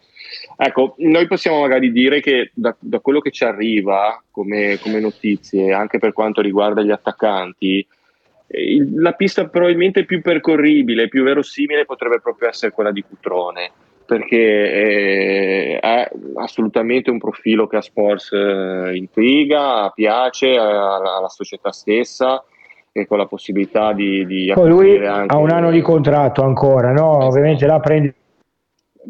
Ecco, 0.61 0.95
noi 0.99 1.29
possiamo 1.29 1.61
magari 1.61 1.93
dire 1.93 2.21
che 2.21 2.51
da, 2.53 2.75
da 2.81 2.99
quello 2.99 3.21
che 3.21 3.31
ci 3.31 3.45
arriva 3.45 4.21
come, 4.29 4.77
come 4.83 4.99
notizie, 4.99 5.73
anche 5.73 6.01
per 6.01 6.13
quanto 6.13 6.41
riguarda 6.41 6.83
gli 6.83 6.91
attaccanti, 6.91 7.87
eh, 8.49 8.75
il- 8.75 9.01
la 9.01 9.13
pista 9.13 9.47
probabilmente 9.47 10.05
più 10.05 10.21
percorribile, 10.21 11.07
più 11.07 11.23
verosimile 11.23 11.85
potrebbe 11.85 12.19
proprio 12.21 12.49
essere 12.49 12.73
quella 12.73 12.91
di 12.91 13.05
Cutrone, 13.05 13.71
perché 14.05 14.37
eh, 14.37 15.79
è 15.79 16.11
assolutamente 16.35 17.09
un 17.11 17.19
profilo 17.19 17.69
che 17.69 17.77
a 17.77 17.81
Sports 17.81 18.33
eh, 18.33 18.97
intriga, 18.97 19.93
piace 19.95 20.57
alla, 20.57 21.19
alla 21.19 21.29
società 21.29 21.71
stessa 21.71 22.43
e 22.91 23.07
con 23.07 23.19
la 23.19 23.27
possibilità 23.27 23.93
di, 23.93 24.27
di 24.27 24.51
poi 24.53 24.69
lui 24.69 25.07
ha 25.07 25.37
un 25.37 25.51
anno 25.51 25.71
di 25.71 25.83
contratto 25.83 26.43
ancora 26.43 26.91
no? 26.91 27.27
ovviamente 27.27 27.65
là 27.67 27.79
prende 27.79 28.15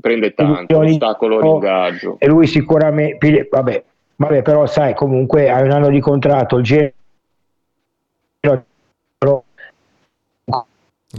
prende 0.01 0.35
tanto, 0.35 0.81
l'ostacolo 0.83 1.41
l'ingaggio. 1.41 2.17
e 2.19 2.27
lui 2.27 2.47
sicuramente 2.47 3.49
vabbè, 3.51 3.85
vabbè 4.17 4.43
però 4.43 4.67
sai 4.67 4.95
comunque 4.95 5.51
hai 5.51 5.63
un 5.63 5.71
anno 5.71 5.89
di 5.89 6.01
contratto 6.01 6.57
il 6.57 6.65
Genoa 6.65 7.03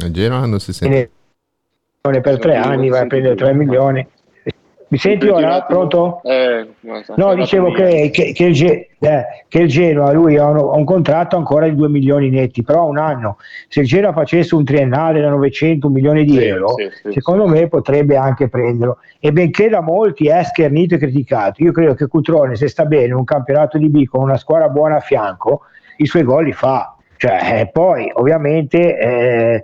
A 0.01 0.11
Genoa 0.11 0.45
non 0.45 0.59
si 0.59 0.71
sente. 0.71 1.09
per 2.01 2.39
tre 2.39 2.55
anni 2.55 2.89
vai 2.89 3.01
a 3.01 3.07
prendere 3.07 3.35
3 3.35 3.53
milioni 3.53 4.07
mi 4.89 4.97
senti 4.97 5.27
ora 5.27 5.61
pronto? 5.63 6.21
Eh, 6.23 6.67
No, 7.15 7.35
dicevo 7.35 7.71
che, 7.71 8.09
che- 8.11 8.31
che 8.33 8.43
il 8.45 8.53
Ge- 8.53 8.89
eh, 8.99 9.23
che 9.47 9.59
il 9.59 9.67
Genoa 9.67 10.11
lui 10.11 10.37
ha 10.37 10.45
un, 10.47 10.57
ha 10.57 10.75
un 10.75 10.83
contratto 10.83 11.37
ancora 11.37 11.67
di 11.67 11.75
2 11.75 11.89
milioni 11.89 12.29
netti, 12.29 12.63
però 12.63 12.85
un 12.87 12.97
anno. 12.97 13.37
Se 13.67 13.81
il 13.81 13.85
Genoa 13.85 14.11
facesse 14.13 14.55
un 14.55 14.63
triennale 14.63 15.21
da 15.21 15.29
900 15.29 15.87
un 15.87 15.93
milione 15.93 16.23
di 16.23 16.33
Sì, 16.33 16.43
euro, 16.43 16.69
sì, 16.69 16.89
sì, 17.03 17.11
secondo 17.13 17.47
me 17.47 17.67
potrebbe 17.67 18.15
anche 18.17 18.49
prenderlo. 18.49 18.97
E 19.19 19.31
benché 19.31 19.69
da 19.69 19.81
molti 19.81 20.27
è 20.27 20.43
schernito 20.43 20.95
e 20.95 20.97
criticato, 20.97 21.63
io 21.63 21.71
credo 21.71 21.93
che 21.93 22.07
Cutrone, 22.07 22.55
se 22.55 22.67
sta 22.67 22.85
bene 22.85 23.05
in 23.05 23.13
un 23.13 23.23
campionato 23.25 23.77
di 23.77 23.89
B 23.89 24.05
con 24.05 24.23
una 24.23 24.37
squadra 24.37 24.69
buona 24.69 24.95
a 24.97 25.01
fianco, 25.01 25.61
i 25.97 26.05
suoi 26.05 26.23
gol 26.23 26.45
li 26.45 26.53
fa. 26.53 26.95
Cioè, 27.17 27.59
eh, 27.59 27.67
poi 27.67 28.09
ovviamente 28.13 28.97
eh, 28.97 29.63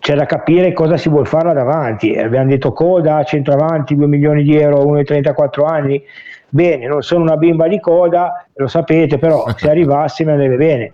c'è 0.00 0.14
da 0.14 0.26
capire 0.26 0.72
cosa 0.72 0.96
si 0.96 1.08
vuol 1.08 1.26
fare 1.26 1.48
là 1.48 1.52
davanti. 1.52 2.12
Eh, 2.12 2.22
Abbiamo 2.22 2.48
detto 2.48 2.72
coda, 2.72 3.22
centravanti, 3.24 3.96
2 3.96 4.06
milioni 4.06 4.42
di 4.42 4.56
euro, 4.56 4.86
uno 4.86 4.98
di 4.98 5.04
34 5.04 5.64
anni. 5.64 6.02
Bene, 6.48 6.86
non 6.86 7.02
sono 7.02 7.22
una 7.22 7.36
bimba 7.36 7.66
di 7.68 7.80
coda, 7.80 8.46
lo 8.54 8.68
sapete, 8.68 9.18
però 9.18 9.44
se 9.56 9.68
arrivasse 9.68 10.24
mi 10.24 10.30
andrebbe 10.30 10.56
bene. 10.56 10.92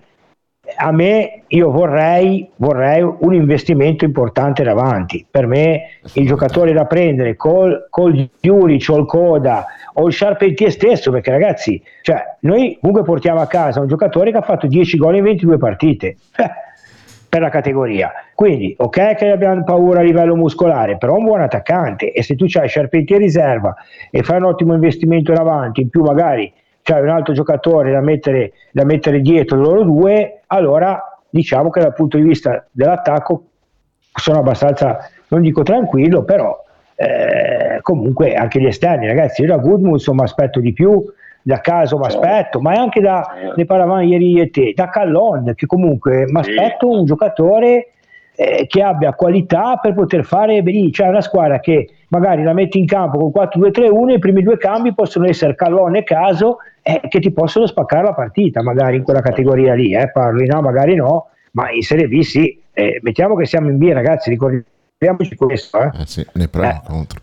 A 0.76 0.90
me, 0.90 1.42
io 1.48 1.70
vorrei, 1.70 2.48
vorrei 2.56 3.02
un 3.02 3.34
investimento 3.34 4.06
importante 4.06 4.62
davanti. 4.62 5.24
Per 5.30 5.46
me, 5.46 5.98
il 6.14 6.26
giocatore 6.26 6.72
da 6.72 6.86
prendere 6.86 7.36
col, 7.36 7.86
col 7.90 8.30
Juric 8.40 8.88
o 8.88 8.96
il 8.96 9.04
Coda 9.04 9.66
o 9.92 10.06
il 10.06 10.14
Charpentier 10.16 10.72
stesso, 10.72 11.10
perché 11.10 11.30
ragazzi, 11.30 11.80
cioè, 12.00 12.36
noi 12.40 12.78
comunque 12.80 13.04
portiamo 13.04 13.40
a 13.40 13.46
casa 13.46 13.80
un 13.80 13.88
giocatore 13.88 14.30
che 14.30 14.38
ha 14.38 14.42
fatto 14.42 14.66
10 14.66 14.96
gol 14.96 15.16
in 15.16 15.24
22 15.24 15.58
partite. 15.58 16.16
Per 17.34 17.42
la 17.42 17.48
categoria. 17.48 18.12
Quindi, 18.32 18.76
ok 18.78 19.16
che 19.16 19.28
abbiamo 19.28 19.64
paura 19.64 19.98
a 19.98 20.02
livello 20.04 20.36
muscolare, 20.36 20.98
però 20.98 21.16
un 21.16 21.24
buon 21.24 21.40
attaccante 21.40 22.12
e 22.12 22.22
se 22.22 22.36
tu 22.36 22.46
hai 22.52 22.68
Sciarpetti 22.68 23.12
in 23.12 23.18
riserva 23.18 23.74
e 24.08 24.22
fai 24.22 24.36
un 24.36 24.44
ottimo 24.44 24.72
investimento 24.72 25.32
in 25.32 25.38
avanti, 25.38 25.80
in 25.80 25.88
più 25.88 26.04
magari 26.04 26.52
c'hai 26.82 27.02
un 27.02 27.08
altro 27.08 27.34
giocatore 27.34 27.90
da 27.90 28.00
mettere, 28.00 28.52
da 28.70 28.84
mettere 28.84 29.20
dietro 29.20 29.58
loro 29.58 29.82
due, 29.82 30.42
allora 30.46 31.18
diciamo 31.28 31.70
che 31.70 31.80
dal 31.80 31.92
punto 31.92 32.18
di 32.18 32.22
vista 32.22 32.68
dell'attacco 32.70 33.46
sono 34.14 34.38
abbastanza, 34.38 34.98
non 35.26 35.40
dico 35.40 35.64
tranquillo, 35.64 36.22
però 36.22 36.56
eh, 36.94 37.80
comunque 37.80 38.34
anche 38.34 38.60
gli 38.60 38.66
esterni, 38.66 39.08
ragazzi, 39.08 39.42
io 39.42 39.48
da 39.48 39.56
Goodmus 39.56 40.06
mi 40.06 40.22
aspetto 40.22 40.60
di 40.60 40.72
più, 40.72 41.04
da 41.46 41.60
caso 41.60 41.98
mi 41.98 42.06
aspetto, 42.06 42.58
ma 42.58 42.72
anche 42.72 43.02
da, 43.02 43.52
ne 43.54 43.66
parlavamo 43.66 44.00
ieri 44.00 44.40
e 44.40 44.48
te, 44.48 44.72
da 44.74 44.88
Callon, 44.88 45.52
che 45.54 45.66
comunque 45.66 46.24
mi 46.26 46.40
aspetto 46.40 46.88
un 46.88 47.04
giocatore 47.04 47.90
eh, 48.34 48.66
che 48.66 48.82
abbia 48.82 49.12
qualità 49.12 49.76
per 49.76 49.92
poter 49.92 50.24
fare 50.24 50.62
benissimo, 50.62 50.90
cioè 50.92 51.08
una 51.08 51.20
squadra 51.20 51.60
che 51.60 51.90
magari 52.08 52.42
la 52.42 52.54
metti 52.54 52.78
in 52.78 52.86
campo 52.86 53.30
con 53.30 53.46
4-2-3-1 53.46 54.10
i 54.12 54.18
primi 54.18 54.42
due 54.42 54.56
cambi 54.56 54.94
possono 54.94 55.26
essere 55.26 55.54
Callon 55.54 55.96
e 55.96 56.02
Caso 56.02 56.58
eh, 56.82 57.02
che 57.08 57.20
ti 57.20 57.30
possono 57.30 57.66
spaccare 57.66 58.04
la 58.04 58.14
partita 58.14 58.62
magari 58.62 58.96
in 58.96 59.02
quella 59.02 59.20
categoria 59.20 59.74
lì, 59.74 59.94
eh, 59.94 60.10
parli 60.10 60.46
no, 60.46 60.62
magari 60.62 60.94
no, 60.94 61.28
ma 61.52 61.70
in 61.70 61.82
Serie 61.82 62.08
B 62.08 62.20
sì, 62.20 62.58
Eh, 62.72 63.00
mettiamo 63.02 63.36
che 63.36 63.44
siamo 63.44 63.68
in 63.68 63.76
B 63.76 63.92
ragazzi, 63.92 64.30
ricordiamoci 64.30 65.36
questo. 65.36 65.78
Eh. 65.78 65.90
Eh 66.00 66.06
sì, 66.06 66.26
ne 66.32 66.48
pro 66.48 66.62
e 66.62 66.80
contro. 66.86 67.20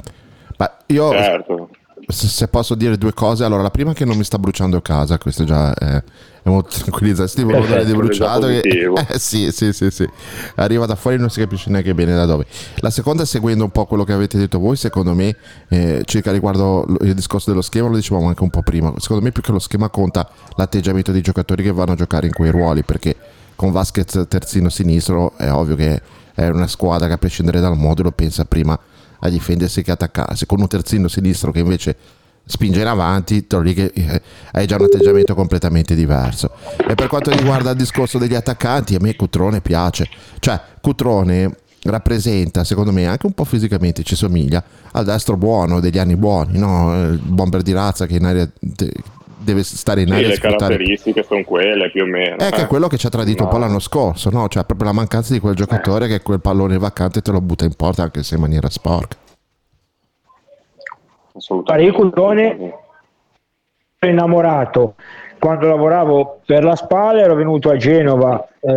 Ma 0.58 0.72
io, 0.86 1.12
Certo. 1.12 1.70
Se, 2.12 2.48
posso 2.48 2.76
dire 2.76 2.98
due 2.98 3.14
cose, 3.14 3.44
allora 3.44 3.62
la 3.62 3.72
prima 3.72 3.92
è 3.92 3.94
che 3.94 4.06
non 4.06 4.18
mi 4.18 4.24
sta 4.24 4.38
bruciando 4.38 4.82
casa, 4.82 5.18
questo 5.18 5.44
già 5.44 5.74
è, 5.74 6.04
è 6.44 6.50
molto 6.50 6.78
tranquillizzante. 6.78 7.42
Un 7.42 7.56
odore 7.56 7.86
di 7.86 7.94
bruciato 7.94 8.48
che, 8.48 8.62
eh, 9.10 9.20
sì, 9.20 9.52
sì, 9.52 9.74
sì, 9.74 9.90
sì. 9.90 10.08
Arriva 10.56 10.86
da 10.86 10.96
fuori 10.96 11.18
e 11.18 11.20
non 11.20 11.30
si 11.30 11.40
capisce 11.40 11.70
neanche 11.70 11.94
bene 11.94 12.14
da 12.14 12.26
dove. 12.26 12.46
La 12.78 12.90
seconda, 12.90 13.26
seguendo 13.26 13.64
un 13.64 13.72
po' 13.72 13.86
quello 13.86 14.04
che 14.04 14.14
avete 14.14 14.38
detto 14.38 14.60
voi, 14.60 14.76
secondo 14.76 15.14
me, 15.14 15.36
eh, 15.70 16.04
circa 16.06 16.32
riguardo 16.32 16.86
il 17.02 17.14
discorso 17.14 17.50
dello 17.50 17.62
schema, 17.62 17.88
lo 17.88 17.96
dicevamo 17.96 18.28
anche 18.28 18.44
un 18.44 18.50
po' 18.50 18.62
prima. 18.62 18.94
Secondo 18.98 19.24
me, 19.24 19.32
più 19.32 19.42
che 19.42 19.52
lo 19.52 19.60
schema, 19.60 19.90
conta 19.90 20.30
l'atteggiamento 20.56 21.12
dei 21.12 21.22
giocatori 21.22 21.64
che 21.64 21.72
vanno 21.72 21.94
a 21.94 21.96
giocare 21.96 22.28
in 22.28 22.34
quei 22.34 22.52
ruoli, 22.52 22.84
perché 22.84 23.16
con 23.56 23.72
Vasquez 23.72 24.26
terzino 24.28 24.70
sinistro 24.70 25.34
è 25.38 25.52
ovvio 25.52 25.76
che 25.76 26.02
è 26.34 26.48
una 26.48 26.68
squadra 26.68 27.08
che 27.08 27.14
a 27.14 27.18
prescindere 27.18 27.60
dal 27.60 27.78
modulo 27.78 28.12
pensa 28.12 28.46
prima 28.46 28.80
a 29.22 29.30
difendersi 29.30 29.82
che 29.82 29.92
attaccarsi. 29.92 30.46
Con 30.46 30.60
un 30.60 30.68
terzino 30.68 31.08
sinistro 31.08 31.52
che 31.52 31.60
invece 31.60 31.96
spinge 32.46 32.82
in 32.82 32.88
avanti, 32.88 33.48
trovi 33.48 33.74
che 33.74 33.92
eh, 33.94 34.22
hai 34.52 34.68
già 34.68 34.76
un 34.76 34.84
atteggiamento 34.84 35.34
completamente 35.36 35.96
diverso. 35.96 36.52
E 36.88 36.96
per 36.96 37.08
quanto 37.08 37.32
riguarda 37.32 37.72
il 37.72 37.78
discorso 37.78 38.18
degli 38.18 38.36
attaccanti, 38.36 38.96
a 38.96 39.00
me 39.00 39.16
Cutrone 39.16 39.62
piace. 39.62 40.08
Cioè, 40.40 40.60
Cutrone 40.82 41.56
rappresenta, 41.84 42.64
secondo 42.64 42.92
me, 42.92 43.08
anche 43.08 43.26
un 43.26 43.34
po' 43.34 43.46
fisicamente 43.46 44.04
ci 44.04 44.16
somiglia 44.16 44.64
al 44.92 45.06
destro 45.06 45.38
buono 45.38 45.80
degli 45.80 45.98
anni 45.98 46.16
buoni, 46.16 46.58
no? 46.58 47.10
il 47.10 47.18
bomber 47.18 47.62
di 47.62 47.72
razza 47.72 48.06
che 48.06 48.16
in 48.16 48.26
aria 48.26 48.50
de- 48.60 48.94
deve 49.44 49.64
stare 49.64 50.02
in 50.02 50.08
Sì, 50.08 50.14
aria 50.14 50.28
le 50.28 50.34
e 50.34 50.36
sfruttare 50.38 50.60
caratteristiche 50.76 51.24
sono 51.24 51.44
quelle 51.44 51.90
più 51.92 52.04
o 52.04 52.06
meno. 52.06 52.38
è 52.38 52.50
che 52.50 52.62
eh. 52.62 52.64
è 52.64 52.68
quello 52.68 52.88
che 52.88 52.98
ci 52.98 53.08
ha 53.08 53.10
tradito 53.10 53.44
un 53.44 53.50
po' 53.50 53.58
No. 53.58 53.66
l'anno 53.66 53.80
scorso, 53.80 54.30
no? 54.30 54.48
Cioè 54.48 54.64
proprio 54.66 54.88
la 54.88 54.94
mancanza 54.94 55.34
di 55.34 55.40
quel 55.40 55.56
giocatore 55.56 56.08
che 56.08 56.22
quel 56.22 56.40
pallone 56.42 56.78
vacante 56.78 57.22
te 57.22 57.32
lo 57.32 57.42
butta 57.42 57.66
in 57.66 57.76
porta 57.76 58.04
anche 58.04 58.24
se 58.24 58.36
in 58.36 58.42
maniera 58.42 58.70
sporca. 58.70 59.18
Guarda, 61.34 61.78
io 61.78 61.94
Cudone 61.94 62.58
ero 64.00 64.12
innamorato 64.12 64.96
quando 65.40 65.68
lavoravo 65.68 66.42
per 66.46 66.64
la 66.64 66.76
Spalla 66.76 67.22
ero 67.22 67.36
venuto 67.36 67.70
a 67.70 67.78
Genova 67.78 68.48
eh, 68.60 68.72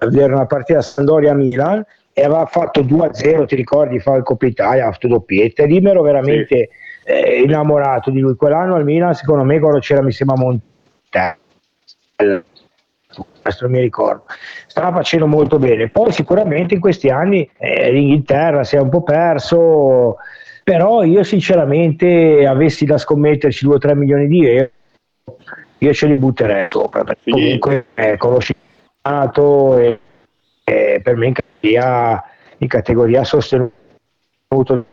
a 0.00 0.06
vedere 0.06 0.32
una 0.34 0.46
partita 0.46 0.82
Sandoria-Milan 0.82 1.84
e 2.12 2.22
aveva 2.22 2.44
fatto 2.46 2.82
2-0 2.82 3.46
ti 3.46 3.54
ricordi 3.56 3.98
fa 3.98 4.14
il 4.16 4.22
Coppa 4.22 4.46
Italia 4.46 4.86
ha 4.86 4.92
fatto 4.92 5.08
doppietta 5.08 5.62
e 5.62 5.66
lì 5.66 5.80
mi 5.80 5.90
ero 5.90 6.02
veramente 6.02 6.68
eh, 7.04 7.42
innamorato 7.42 8.10
di 8.10 8.20
lui. 8.20 8.34
Quell'anno 8.34 8.74
al 8.74 8.84
Milan 8.84 9.14
secondo 9.14 9.44
me 9.44 9.58
quando 9.58 9.78
c'era 9.78 10.02
mi 10.02 10.12
sembra 10.12 10.36
Montella. 10.36 11.36
Questo 13.42 13.64
non 13.64 13.72
mi 13.72 13.80
ricordo. 13.80 14.24
Stava 14.66 14.92
facendo 14.92 15.26
molto 15.26 15.58
bene. 15.58 15.88
Poi 15.88 16.12
sicuramente 16.12 16.74
in 16.74 16.80
questi 16.80 17.08
anni 17.08 17.48
eh, 17.58 17.92
l'Inghilterra 17.92 18.64
si 18.64 18.76
è 18.76 18.80
un 18.80 18.88
po' 18.88 19.02
perso 19.02 20.16
però 20.64 21.02
io 21.02 21.22
sinceramente 21.22 22.46
avessi 22.46 22.86
da 22.86 22.96
scommetterci 22.96 23.66
2-3 23.66 23.94
milioni 23.94 24.26
di 24.26 24.46
euro 24.46 24.70
io 25.78 25.92
ce 25.92 26.06
li 26.06 26.16
butterei 26.16 26.68
sopra 26.70 27.04
perché 27.04 27.30
comunque 27.30 27.86
è 27.92 28.16
conosciuto 28.16 29.78
e, 29.78 29.98
e 30.64 31.00
per 31.02 31.16
me 31.16 31.26
in 31.26 31.34
categoria, 31.34 32.24
in 32.58 32.68
categoria 32.68 33.24
sostenuto 33.24 33.72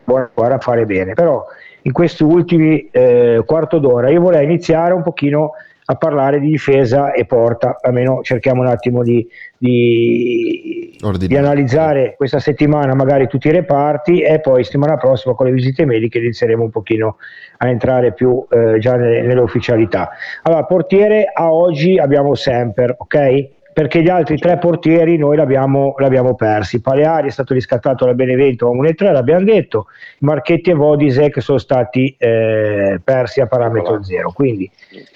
squadra 0.02 0.56
a 0.56 0.58
fare 0.58 0.84
bene. 0.84 1.14
Però 1.14 1.44
in 1.82 1.92
questi 1.92 2.22
ultimi 2.22 2.88
eh, 2.90 3.42
quarto 3.44 3.78
d'ora. 3.78 4.10
Io 4.10 4.20
vorrei 4.20 4.44
iniziare 4.44 4.92
un 4.92 5.02
pochino 5.02 5.52
a 5.84 5.96
parlare 5.96 6.38
di 6.38 6.48
difesa 6.48 7.12
e 7.12 7.24
porta 7.24 7.78
almeno 7.80 8.20
cerchiamo 8.22 8.60
un 8.60 8.68
attimo 8.68 9.02
di, 9.02 9.26
di, 9.58 10.96
di 11.26 11.36
analizzare 11.36 12.14
questa 12.16 12.38
settimana 12.38 12.94
magari 12.94 13.26
tutti 13.26 13.48
i 13.48 13.52
reparti 13.52 14.20
e 14.20 14.40
poi 14.40 14.62
settimana 14.62 14.96
prossima 14.96 15.34
con 15.34 15.46
le 15.46 15.52
visite 15.52 15.84
mediche 15.84 16.18
inizieremo 16.18 16.62
un 16.62 16.70
pochino 16.70 17.16
a 17.58 17.68
entrare 17.68 18.12
più 18.12 18.44
eh, 18.48 18.78
già 18.78 18.94
nelle, 18.94 19.22
nelle 19.22 19.40
ufficialità. 19.40 20.10
Allora 20.42 20.64
portiere 20.64 21.30
a 21.32 21.52
oggi 21.52 21.98
abbiamo 21.98 22.34
Semper 22.34 22.94
ok 22.96 23.48
perché 23.72 24.02
gli 24.02 24.08
altri 24.08 24.36
tre 24.36 24.58
portieri 24.58 25.16
noi 25.16 25.36
l'abbiamo, 25.36 25.94
l'abbiamo 25.98 26.34
persi. 26.34 26.80
Paleari 26.80 27.28
è 27.28 27.30
stato 27.30 27.54
riscattato 27.54 28.04
da 28.04 28.14
Benevento 28.14 28.68
a 28.68 28.74
1-3 28.74 29.12
l'abbiamo 29.12 29.44
detto. 29.44 29.86
Marchetti 30.20 30.70
e 30.70 30.74
Vodisek 30.74 31.40
sono 31.40 31.58
stati 31.58 32.14
eh, 32.18 33.00
persi 33.02 33.40
a 33.40 33.46
parametro 33.46 34.02
zero. 34.02 34.32
Quindi 34.32 34.70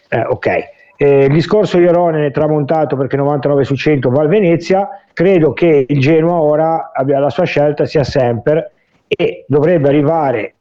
eh, 0.08 0.20
ok. 0.20 0.46
Eh, 0.98 1.24
il 1.24 1.32
discorso 1.32 1.78
Ierone 1.78 2.26
è 2.26 2.30
tramontato 2.30 2.96
perché 2.96 3.16
99 3.16 3.64
su 3.64 3.74
100 3.74 4.10
va 4.10 4.22
al 4.22 4.28
Venezia. 4.28 4.88
Credo 5.12 5.52
che 5.52 5.84
il 5.86 6.00
Genoa 6.00 6.40
ora 6.40 6.90
abbia 6.94 7.18
la 7.18 7.30
sua 7.30 7.44
scelta 7.44 7.84
sia 7.84 8.04
Semper 8.04 8.70
e 9.06 9.44
dovrebbe 9.46 9.88
arrivare 9.88 10.54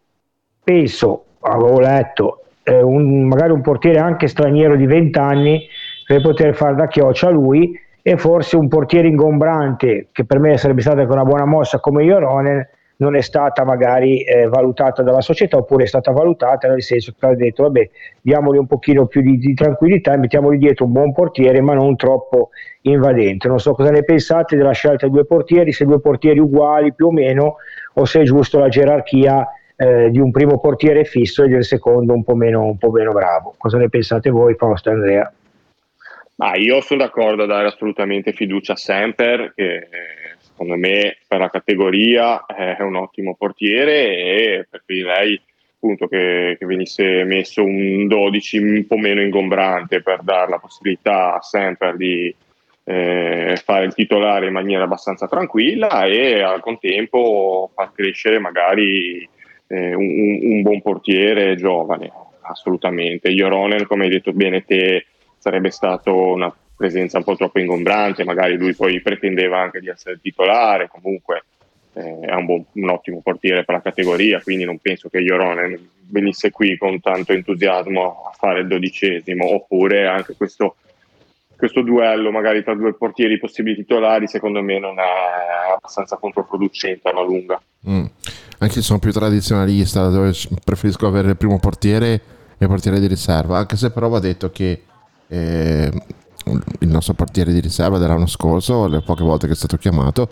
penso 0.64 1.26
avevo 1.40 1.80
letto 1.80 2.44
eh, 2.64 2.82
un, 2.82 3.28
magari 3.28 3.52
un 3.52 3.62
portiere 3.62 4.00
anche 4.00 4.28
straniero 4.28 4.76
di 4.76 4.86
20 4.86 5.20
anni 5.20 5.68
per 6.06 6.22
poter 6.22 6.56
fare 6.56 6.76
da 6.76 6.88
chioccia 6.88 7.28
a 7.28 7.32
lui 7.32 7.80
e 8.08 8.18
forse 8.18 8.56
un 8.56 8.68
portiere 8.68 9.08
ingombrante 9.08 10.10
che 10.12 10.26
per 10.26 10.38
me 10.38 10.60
sarebbe 10.60 10.82
stata 10.82 11.02
anche 11.02 11.12
una 11.12 11.24
buona 11.24 11.46
mossa 11.46 11.80
come 11.80 12.04
Ioronen 12.04 12.64
non 12.98 13.16
è 13.16 13.22
stata 13.22 13.64
magari 13.66 14.22
eh, 14.22 14.48
valutata 14.48 15.02
dalla 15.02 15.22
società 15.22 15.58
oppure 15.58 15.86
è 15.86 15.88
stata 15.88 16.12
valutata 16.12 16.68
nel 16.68 16.84
senso 16.84 17.16
che 17.18 17.26
ha 17.26 17.34
detto 17.34 17.64
vabbè 17.64 17.90
diamogli 18.22 18.60
un 18.60 18.68
pochino 18.68 19.08
più 19.08 19.22
di, 19.22 19.40
di 19.40 19.56
tranquillità 19.56 20.14
e 20.14 20.18
mettiamogli 20.18 20.60
dietro 20.60 20.86
un 20.86 20.92
buon 20.92 21.14
portiere 21.14 21.62
ma 21.62 21.74
non 21.74 21.96
troppo 21.96 22.50
invadente. 22.82 23.48
Non 23.48 23.60
so 23.60 23.74
cosa 23.74 23.90
ne 23.90 24.04
pensate 24.04 24.56
della 24.56 24.74
scelta 24.74 25.08
di 25.08 25.12
due 25.12 25.26
portieri 25.26 25.72
se 25.72 25.86
due 25.86 26.00
portieri 26.00 26.38
uguali 26.38 26.94
più 26.94 27.08
o 27.08 27.12
meno 27.12 27.56
o 27.94 28.06
se 28.06 28.22
è 28.22 28.24
giusto 28.24 28.60
la 28.60 28.70
gerarchia 28.70 29.48
eh, 29.76 30.12
di 30.12 30.20
un 30.20 30.30
primo 30.30 30.60
portiere 30.60 31.06
fisso 31.06 31.42
e 31.42 31.48
del 31.48 31.66
secondo 31.66 32.14
un 32.14 32.24
po' 32.24 32.36
meno, 32.36 32.66
un 32.66 32.78
po' 32.78 32.92
meno 32.92 33.14
bravo. 33.14 33.56
Cosa 33.58 33.80
ne 33.80 33.90
pensate 33.90 34.30
voi 34.30 34.54
Fausto 34.54 34.92
e 34.92 34.94
Andrea 34.94 35.34
Ma 36.36 36.56
io 36.56 36.82
sono 36.82 37.04
d'accordo 37.04 37.44
a 37.44 37.48
dare 37.48 37.68
assolutamente 37.68 38.34
fiducia 38.34 38.74
a 38.74 38.78
Semper, 38.78 39.54
che 39.56 39.76
eh, 39.76 39.88
secondo 40.38 40.76
me 40.76 41.18
per 41.28 41.40
la 41.40 41.50
categoria 41.50 42.46
è 42.46 42.82
un 42.82 42.96
ottimo 42.96 43.36
portiere 43.36 44.16
e 44.18 44.68
preferirei 44.70 45.42
appunto 45.76 46.08
che, 46.08 46.56
che 46.60 46.66
venisse 46.66 47.24
messo 47.24 47.64
un 47.64 48.08
12 48.08 48.58
un 48.58 48.88
po' 48.88 48.98
meno 48.98 49.22
ingombrante 49.22 50.02
per 50.02 50.22
dare 50.24 50.50
la 50.50 50.58
possibilità 50.58 51.36
a 51.36 51.42
Semper 51.42 51.96
di 51.96 52.34
eh, 52.84 53.60
fare 53.64 53.86
il 53.86 53.94
titolare 53.94 54.48
in 54.48 54.54
maniera 54.54 54.84
abbastanza 54.84 55.28
tranquilla 55.28 56.06
e 56.06 56.42
al 56.42 56.62
contempo 56.62 57.72
far 57.74 57.92
crescere 57.94 58.40
magari 58.40 59.28
eh, 59.68 59.94
un, 59.94 60.40
un 60.42 60.62
buon 60.62 60.82
portiere 60.82 61.56
giovane, 61.56 62.12
assolutamente. 62.42 63.32
Joronen, 63.32 63.88
come 63.88 64.04
hai 64.06 64.10
detto 64.10 64.34
bene 64.34 64.64
te, 64.66 65.06
sarebbe 65.46 65.70
stato 65.70 66.12
una 66.16 66.52
presenza 66.76 67.20
un 67.20 67.24
po' 67.24 67.36
troppo 67.36 67.60
ingombrante, 67.60 68.24
magari 68.24 68.58
lui 68.58 68.74
poi 68.74 69.00
pretendeva 69.00 69.60
anche 69.60 69.80
di 69.80 69.90
essere 69.90 70.20
titolare, 70.20 70.90
comunque 70.90 71.44
eh, 71.94 72.20
è 72.22 72.34
un, 72.34 72.46
buon- 72.46 72.66
un 72.72 72.90
ottimo 72.90 73.22
portiere 73.22 73.64
per 73.64 73.76
la 73.76 73.82
categoria, 73.82 74.42
quindi 74.42 74.64
non 74.64 74.80
penso 74.80 75.08
che 75.08 75.20
Joronen 75.20 75.88
venisse 76.10 76.50
qui 76.50 76.76
con 76.80 77.00
tanto 77.00 77.32
entusiasmo 77.34 78.24
a 78.28 78.36
fare 78.36 78.62
il 78.62 78.68
dodicesimo, 78.68 79.54
oppure 79.54 80.08
anche 80.08 80.34
questo, 80.36 80.78
questo 81.56 81.84
duello 81.84 82.32
magari 82.32 82.64
tra 82.64 82.74
due 82.74 82.96
portieri 82.96 83.38
possibili 83.38 83.76
titolari 83.76 84.28
secondo 84.28 84.64
me 84.64 84.80
non 84.80 84.98
è 84.98 85.74
abbastanza 85.76 86.18
controproducente 86.18 87.08
alla 87.08 87.22
lunga. 87.22 87.62
Mm. 87.88 88.06
Anche 88.58 88.78
io 88.78 88.84
sono 88.84 88.98
più 88.98 89.12
tradizionalista, 89.12 90.10
preferisco 90.64 91.06
avere 91.06 91.30
il 91.30 91.38
primo 91.38 91.60
portiere 91.60 92.14
e 92.14 92.22
il 92.58 92.68
portiere 92.68 93.00
di 93.00 93.06
riserva, 93.06 93.60
anche 93.60 93.76
se 93.76 93.92
però 93.92 94.08
va 94.08 94.20
detto 94.20 94.50
che 94.50 94.82
eh, 95.28 95.92
il 96.80 96.88
nostro 96.88 97.14
portiere 97.14 97.52
di 97.52 97.60
riserva 97.60 97.98
dell'anno 97.98 98.28
scorso, 98.28 98.88
le 98.88 99.02
poche 99.02 99.24
volte 99.24 99.48
che 99.48 99.54
è 99.54 99.56
stato 99.56 99.78
chiamato, 99.78 100.28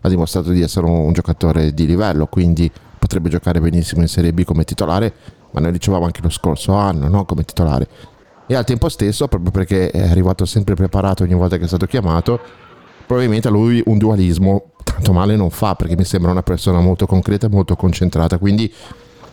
ha 0.00 0.08
dimostrato 0.08 0.50
di 0.50 0.62
essere 0.62 0.86
un, 0.86 1.12
giocatore 1.12 1.72
di 1.74 1.86
livello, 1.86 2.26
quindi 2.26 2.70
potrebbe 2.98 3.28
giocare 3.28 3.60
benissimo 3.60 4.02
in 4.02 4.08
Serie 4.08 4.32
B 4.32 4.44
come 4.44 4.64
titolare, 4.64 5.12
ma 5.50 5.60
noi 5.60 5.72
dicevamo 5.72 6.04
anche 6.04 6.20
lo 6.22 6.30
scorso 6.30 6.72
anno 6.74 7.08
no? 7.08 7.24
come 7.24 7.44
titolare. 7.44 7.88
E 8.46 8.54
al 8.54 8.64
tempo 8.64 8.88
stesso, 8.88 9.26
proprio 9.26 9.50
perché 9.50 9.90
è 9.90 10.08
arrivato 10.08 10.44
sempre 10.44 10.74
preparato 10.74 11.24
ogni 11.24 11.34
volta 11.34 11.56
che 11.56 11.64
è 11.64 11.66
stato 11.66 11.86
chiamato, 11.86 12.38
probabilmente 13.06 13.48
a 13.48 13.50
lui 13.50 13.82
un 13.86 13.98
dualismo 13.98 14.72
tanto 14.82 15.12
male 15.12 15.36
non 15.36 15.50
fa 15.50 15.74
perché 15.74 15.96
mi 15.96 16.04
sembra 16.04 16.30
una 16.30 16.42
persona 16.42 16.80
molto 16.80 17.06
concreta 17.06 17.46
e 17.46 17.50
molto 17.50 17.76
concentrata 17.76 18.38
quindi 18.38 18.72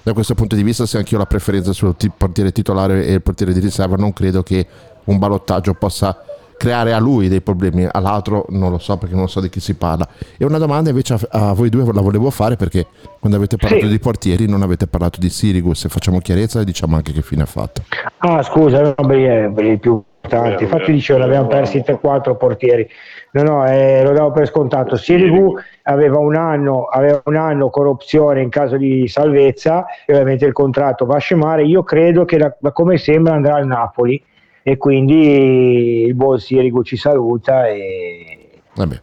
da 0.01 0.13
questo 0.13 0.35
punto 0.35 0.55
di 0.55 0.63
vista 0.63 0.85
se 0.85 0.97
anche 0.97 1.11
io 1.11 1.17
ho 1.17 1.19
la 1.21 1.27
preferenza 1.27 1.71
sul 1.71 1.95
ti- 1.95 2.11
portiere 2.15 2.51
titolare 2.51 3.05
e 3.05 3.13
il 3.13 3.21
portiere 3.21 3.53
di 3.53 3.59
riserva 3.59 3.95
non 3.95 4.11
credo 4.13 4.43
che 4.43 4.67
un 5.05 5.17
ballottaggio 5.17 5.73
possa 5.73 6.23
creare 6.55 6.93
a 6.93 6.99
lui 6.99 7.27
dei 7.27 7.41
problemi 7.41 7.85
all'altro 7.91 8.45
non 8.49 8.71
lo 8.71 8.77
so 8.77 8.95
perché 8.97 9.15
non 9.15 9.27
so 9.27 9.41
di 9.41 9.49
chi 9.49 9.59
si 9.59 9.73
parla 9.73 10.07
e 10.37 10.45
una 10.45 10.59
domanda 10.59 10.91
invece 10.91 11.13
a, 11.15 11.19
a 11.49 11.53
voi 11.53 11.67
due 11.69 11.83
la 11.91 11.99
volevo 11.99 12.29
fare 12.29 12.55
perché 12.55 12.85
quando 13.19 13.37
avete 13.37 13.57
parlato 13.57 13.83
Sì. 13.85 13.89
di 13.89 13.99
portieri 13.99 14.47
non 14.47 14.61
avete 14.61 14.87
parlato 14.87 15.19
di 15.19 15.29
Sirigus 15.29 15.79
se 15.79 15.89
facciamo 15.89 16.19
chiarezza 16.19 16.61
e 16.61 16.63
diciamo 16.63 16.95
anche 16.95 17.11
che 17.11 17.21
fine 17.21 17.41
ha 17.41 17.47
fatto 17.47 17.81
Ah, 18.19 18.41
scusa, 18.41 18.81
no, 18.81 18.93
beh, 19.05 19.43
eh, 19.45 19.71
i 19.73 19.77
più 19.77 20.01
importanti. 20.23 20.63
Infatti 20.63 20.93
dicevo, 20.93 21.19
ne 21.19 21.25
abbiamo 21.25 21.47
persi 21.47 21.79
3-4 21.79 22.37
portieri. 22.37 22.87
No, 23.31 23.41
no, 23.43 23.65
eh, 23.67 24.01
lo 24.01 24.13
davo 24.13 24.31
per 24.31 24.47
scontato. 24.47 24.95
Sirigu 24.95 25.57
aveva 25.81 26.19
un 26.19 26.35
anno, 26.37 26.85
aveva 26.85 27.21
un 27.25 27.35
anno 27.35 27.69
con 27.69 27.87
opzione 27.87 28.41
in 28.41 28.47
caso 28.47 28.77
di 28.77 29.09
salvezza 29.09 29.85
e 30.05 30.13
ovviamente 30.13 30.45
il 30.45 30.53
contratto 30.53 31.05
va 31.05 31.15
a 31.15 31.19
scemare. 31.19 31.65
Io 31.65 31.83
credo 31.83 32.23
che 32.23 32.37
da, 32.37 32.55
da 32.57 32.71
come 32.71 32.95
sembra 32.97 33.33
andrà 33.33 33.55
al 33.55 33.67
Napoli 33.67 34.23
e 34.63 34.77
quindi 34.77 36.05
il 36.05 36.15
buon 36.15 36.39
Sirigu 36.39 36.83
ci 36.83 36.95
saluta 36.95 37.67
e, 37.67 38.49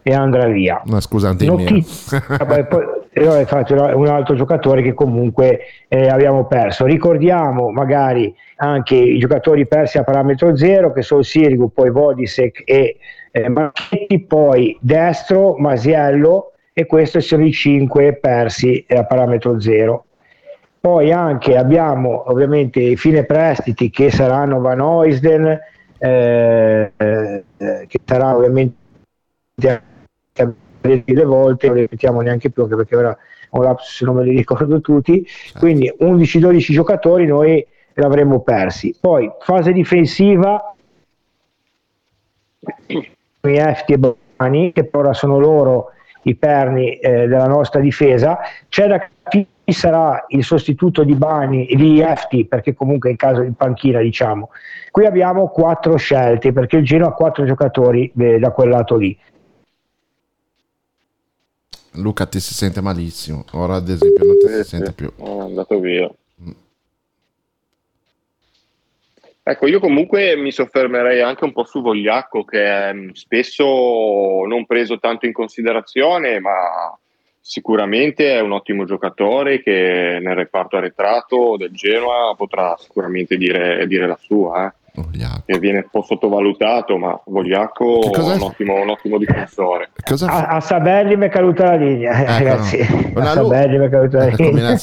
e 0.01 0.13
andrà 0.13 0.47
via. 0.47 0.81
una 0.85 0.99
scusante 0.99 1.45
Notizia- 1.45 2.23
Vabbè, 2.27 2.65
poi, 2.65 2.83
e 3.13 3.23
infatti, 3.23 3.73
era 3.73 3.95
un 3.95 4.07
altro 4.07 4.35
giocatore 4.35 4.81
che 4.81 4.93
comunque 4.93 5.59
eh, 5.87 6.07
abbiamo 6.07 6.45
perso. 6.45 6.85
Ricordiamo 6.85 7.69
magari 7.69 8.33
anche 8.55 8.95
i 8.95 9.19
giocatori 9.19 9.67
persi 9.67 9.97
a 9.97 10.03
parametro 10.03 10.55
zero 10.55 10.91
che 10.91 11.01
sono 11.01 11.21
Sirigu, 11.21 11.71
poi 11.71 11.91
Vodisek 11.91 12.63
e 12.65 12.97
eh, 13.31 13.49
Marchetti, 13.49 14.21
poi 14.21 14.77
Destro, 14.81 15.55
Masiello 15.57 16.53
e 16.73 16.85
questi 16.85 17.21
sono 17.21 17.45
i 17.45 17.51
cinque 17.51 18.15
persi 18.15 18.83
eh, 18.87 18.97
a 18.97 19.05
parametro 19.05 19.59
zero. 19.59 20.05
Poi 20.81 21.11
anche 21.11 21.55
abbiamo 21.57 22.23
ovviamente 22.31 22.79
i 22.79 22.97
fine 22.97 23.23
prestiti 23.23 23.91
che 23.91 24.09
saranno 24.09 24.59
Van 24.59 24.79
Oysden, 24.79 25.59
eh, 25.99 26.91
eh, 26.97 27.43
che 27.87 27.99
sarà 28.03 28.35
ovviamente 28.35 28.75
delle 30.81 31.23
volte, 31.23 31.67
non 31.67 31.75
ripetiamo 31.75 32.21
neanche 32.21 32.49
più 32.49 32.63
anche 32.63 32.75
perché 32.75 32.95
ora 32.95 33.15
un 33.51 33.63
lapsus 33.63 34.01
non 34.01 34.15
me 34.15 34.23
li 34.23 34.35
ricordo 34.35 34.81
tutti, 34.81 35.23
quindi 35.59 35.93
11-12 35.99 36.71
giocatori 36.71 37.27
noi 37.27 37.63
l'avremmo 37.93 38.41
persi. 38.41 38.95
Poi 38.99 39.31
fase 39.39 39.71
difensiva, 39.73 40.73
Efti 43.39 43.93
e 43.93 43.99
Bani, 44.35 44.71
che 44.71 44.89
ora 44.91 45.13
sono 45.13 45.37
loro 45.37 45.91
i 46.23 46.35
perni 46.35 46.97
eh, 46.97 47.27
della 47.27 47.47
nostra 47.47 47.79
difesa, 47.79 48.39
c'è 48.69 48.87
da 48.87 49.07
chi 49.27 49.47
sarà 49.65 50.25
il 50.29 50.43
sostituto 50.43 51.03
di 51.03 51.15
Bani 51.15 51.65
di 51.65 52.01
Efti, 52.01 52.45
perché 52.45 52.73
comunque 52.73 53.09
in 53.09 53.15
caso 53.15 53.41
di 53.41 53.51
panchina 53.51 54.01
diciamo. 54.01 54.49
Qui 54.91 55.05
abbiamo 55.05 55.47
quattro 55.47 55.95
scelte 55.95 56.51
perché 56.51 56.77
il 56.77 56.85
Genoa 56.85 57.09
ha 57.09 57.13
quattro 57.13 57.45
giocatori 57.45 58.11
eh, 58.17 58.39
da 58.39 58.51
quel 58.51 58.69
lato 58.69 58.97
lì. 58.97 59.17
Luca 61.95 62.25
ti 62.25 62.39
si 62.39 62.53
sente 62.53 62.81
malissimo, 62.81 63.43
ora 63.51 63.75
ad 63.75 63.89
esempio 63.89 64.25
non 64.25 64.37
ti 64.37 64.47
si 64.47 64.63
sente 64.63 64.93
più. 64.93 65.11
È 65.15 65.27
andato 65.27 65.79
via. 65.79 66.09
Ecco, 69.51 69.67
io 69.67 69.81
comunque 69.81 70.37
mi 70.37 70.49
soffermerei 70.49 71.19
anche 71.19 71.43
un 71.43 71.51
po' 71.51 71.65
su 71.65 71.81
Vogliacco, 71.81 72.45
che 72.45 72.63
è 72.63 72.93
mm, 72.93 73.09
spesso 73.09 74.45
non 74.47 74.65
preso 74.65 74.97
tanto 74.97 75.25
in 75.25 75.33
considerazione, 75.33 76.39
ma 76.39 76.97
sicuramente 77.37 78.33
è 78.33 78.39
un 78.39 78.53
ottimo 78.53 78.85
giocatore 78.85 79.61
che 79.61 80.19
nel 80.21 80.35
reparto 80.35 80.77
arretrato 80.77 81.57
del 81.57 81.71
Genoa 81.71 82.33
potrà 82.37 82.77
sicuramente 82.79 83.35
dire, 83.35 83.85
dire 83.87 84.07
la 84.07 84.17
sua. 84.21 84.67
Eh. 84.67 84.80
Che 85.45 85.57
viene 85.57 85.77
un 85.77 85.85
po' 85.89 86.01
sottovalutato, 86.01 86.97
ma 86.97 87.17
Vogliacco 87.25 88.11
è 88.11 88.17
un 88.19 88.41
ottimo, 88.41 88.81
un 88.81 88.89
ottimo 88.89 89.17
difensore. 89.17 89.89
A, 90.27 90.47
a 90.47 90.59
Sabelli 90.59 91.15
mi 91.15 91.27
è 91.27 91.29
caduta 91.29 91.63
la 91.63 91.75
linea, 91.75 92.11
eh, 92.21 92.25
ragazzi. 92.25 92.85
Una 93.15 93.31
a 93.31 93.33
Sabelli 93.33 93.77
mi 93.77 93.85
è 93.85 93.89
caduta 93.89 94.17
la 94.17 94.25
Eh, 94.25 94.35
linea. 94.37 94.75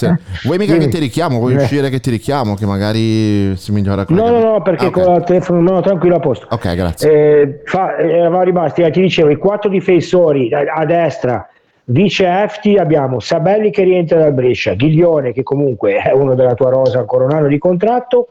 Vuoi 0.45 0.57
mica 0.59 0.77
che 0.79 0.89
ti 0.89 0.99
richiamo? 0.99 1.39
Vuoi 1.39 1.53
Eh. 1.55 1.57
uscire 1.57 1.91
che 1.91 2.01
ti 2.01 2.09
richiamo? 2.09 2.55
Che 2.55 2.65
magari 2.65 3.55
si 3.57 3.71
migliora 3.73 4.07
con 4.07 4.17
No, 4.17 4.29
no, 4.31 4.39
no, 4.41 4.63
perché 4.63 4.87
Ah, 4.87 4.89
ok. 4.89 5.03
con 5.03 5.15
il 5.17 5.25
telefono 5.25 5.61
no, 5.61 5.81
tranquillo 5.83 6.17
a 6.17 6.21
posto. 6.21 6.47
Ok, 6.51 6.75
grazie. 6.75 7.11
Eh, 7.13 7.61
fa- 7.65 7.97
eh, 7.97 8.11
eravamo 8.11 8.43
rimasti, 8.45 8.81
eh, 8.83 8.91
ti 8.91 9.03
dicevo, 9.03 9.29
i 9.29 9.37
quattro 9.37 9.69
difensori 9.69 10.53
a, 10.55 10.61
a 10.75 10.85
destra, 10.87 11.47
vice 11.85 12.27
Efti, 12.27 12.77
abbiamo 12.77 13.21
Sabelli 13.21 13.71
che 13.71 13.83
rientra 13.83 14.19
dal 14.19 14.33
Brescia, 14.33 14.73
Ghiglione 14.73 15.33
che 15.33 15.43
comunque 15.43 15.97
è 15.97 16.13
uno 16.13 16.35
della 16.35 16.55
tua 16.55 16.71
rosa, 16.71 16.99
ancora 16.99 17.25
un 17.25 17.33
anno 17.33 17.47
di 17.49 17.59
contratto, 17.59 18.29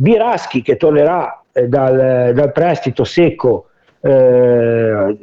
Biraschi 0.00 0.62
che 0.62 0.78
tornerà 0.78 1.42
eh, 1.52 1.68
dal, 1.68 2.32
dal 2.32 2.52
prestito 2.52 3.04
secco 3.04 3.66
eh, 4.00 5.18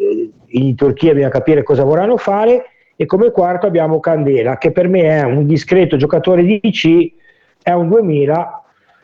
in 0.50 0.76
Turchia, 0.76 1.14
bisogna 1.14 1.32
capire 1.32 1.64
cosa 1.64 1.84
vorranno 1.84 2.16
fare, 2.18 2.66
e 2.96 3.08
come 3.08 3.32
quarto 3.32 3.66
abbiamo 3.66 4.00
Candela 4.00 4.60
che 4.60 4.72
per 4.72 4.88
me 4.88 5.02
è 5.02 5.24
un 5.24 5.48
discreto 5.48 5.98
giocatore 5.98 6.44
di 6.44 6.60
C, 6.72 7.12
è 7.64 7.72
un 7.72 7.90
2000 7.90 8.64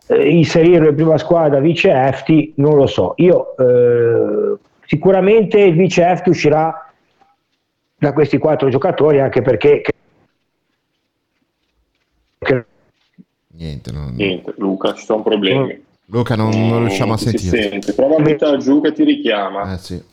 eh, 0.09 0.30
inserirlo 0.30 0.89
in 0.89 0.95
prima 0.95 1.17
squadra 1.17 1.59
vice 1.59 1.91
Efti 1.91 2.53
non 2.57 2.76
lo 2.76 2.86
so. 2.86 3.15
Io 3.17 3.55
eh, 3.57 4.55
sicuramente 4.86 5.59
il 5.59 5.76
vice 5.76 6.07
Efti 6.07 6.30
uscirà 6.30 6.88
da 7.97 8.13
questi 8.13 8.38
quattro 8.38 8.69
giocatori 8.69 9.19
anche 9.19 9.41
perché 9.41 9.82
che- 9.82 9.91
Niente, 13.64 13.91
non- 13.93 14.14
Niente, 14.14 14.53
Luca, 14.57 14.93
ci 14.93 15.05
sono 15.05 15.22
problemi. 15.24 15.82
Luca 16.07 16.36
non, 16.36 16.49
non 16.49 16.80
riusciamo 16.80 17.14
a 17.14 17.18
si 17.18 17.30
sentire. 17.30 17.70
sente. 17.70 17.93
Prova 17.93 18.18
a 18.18 18.22
buttare 18.22 18.57
giù 18.57 18.82
che 18.82 18.91
ti 18.91 19.05
richiama. 19.05 19.74
Eh 19.74 19.78
sì. 19.78 20.03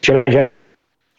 c'è 0.00 0.22
la 0.24 0.50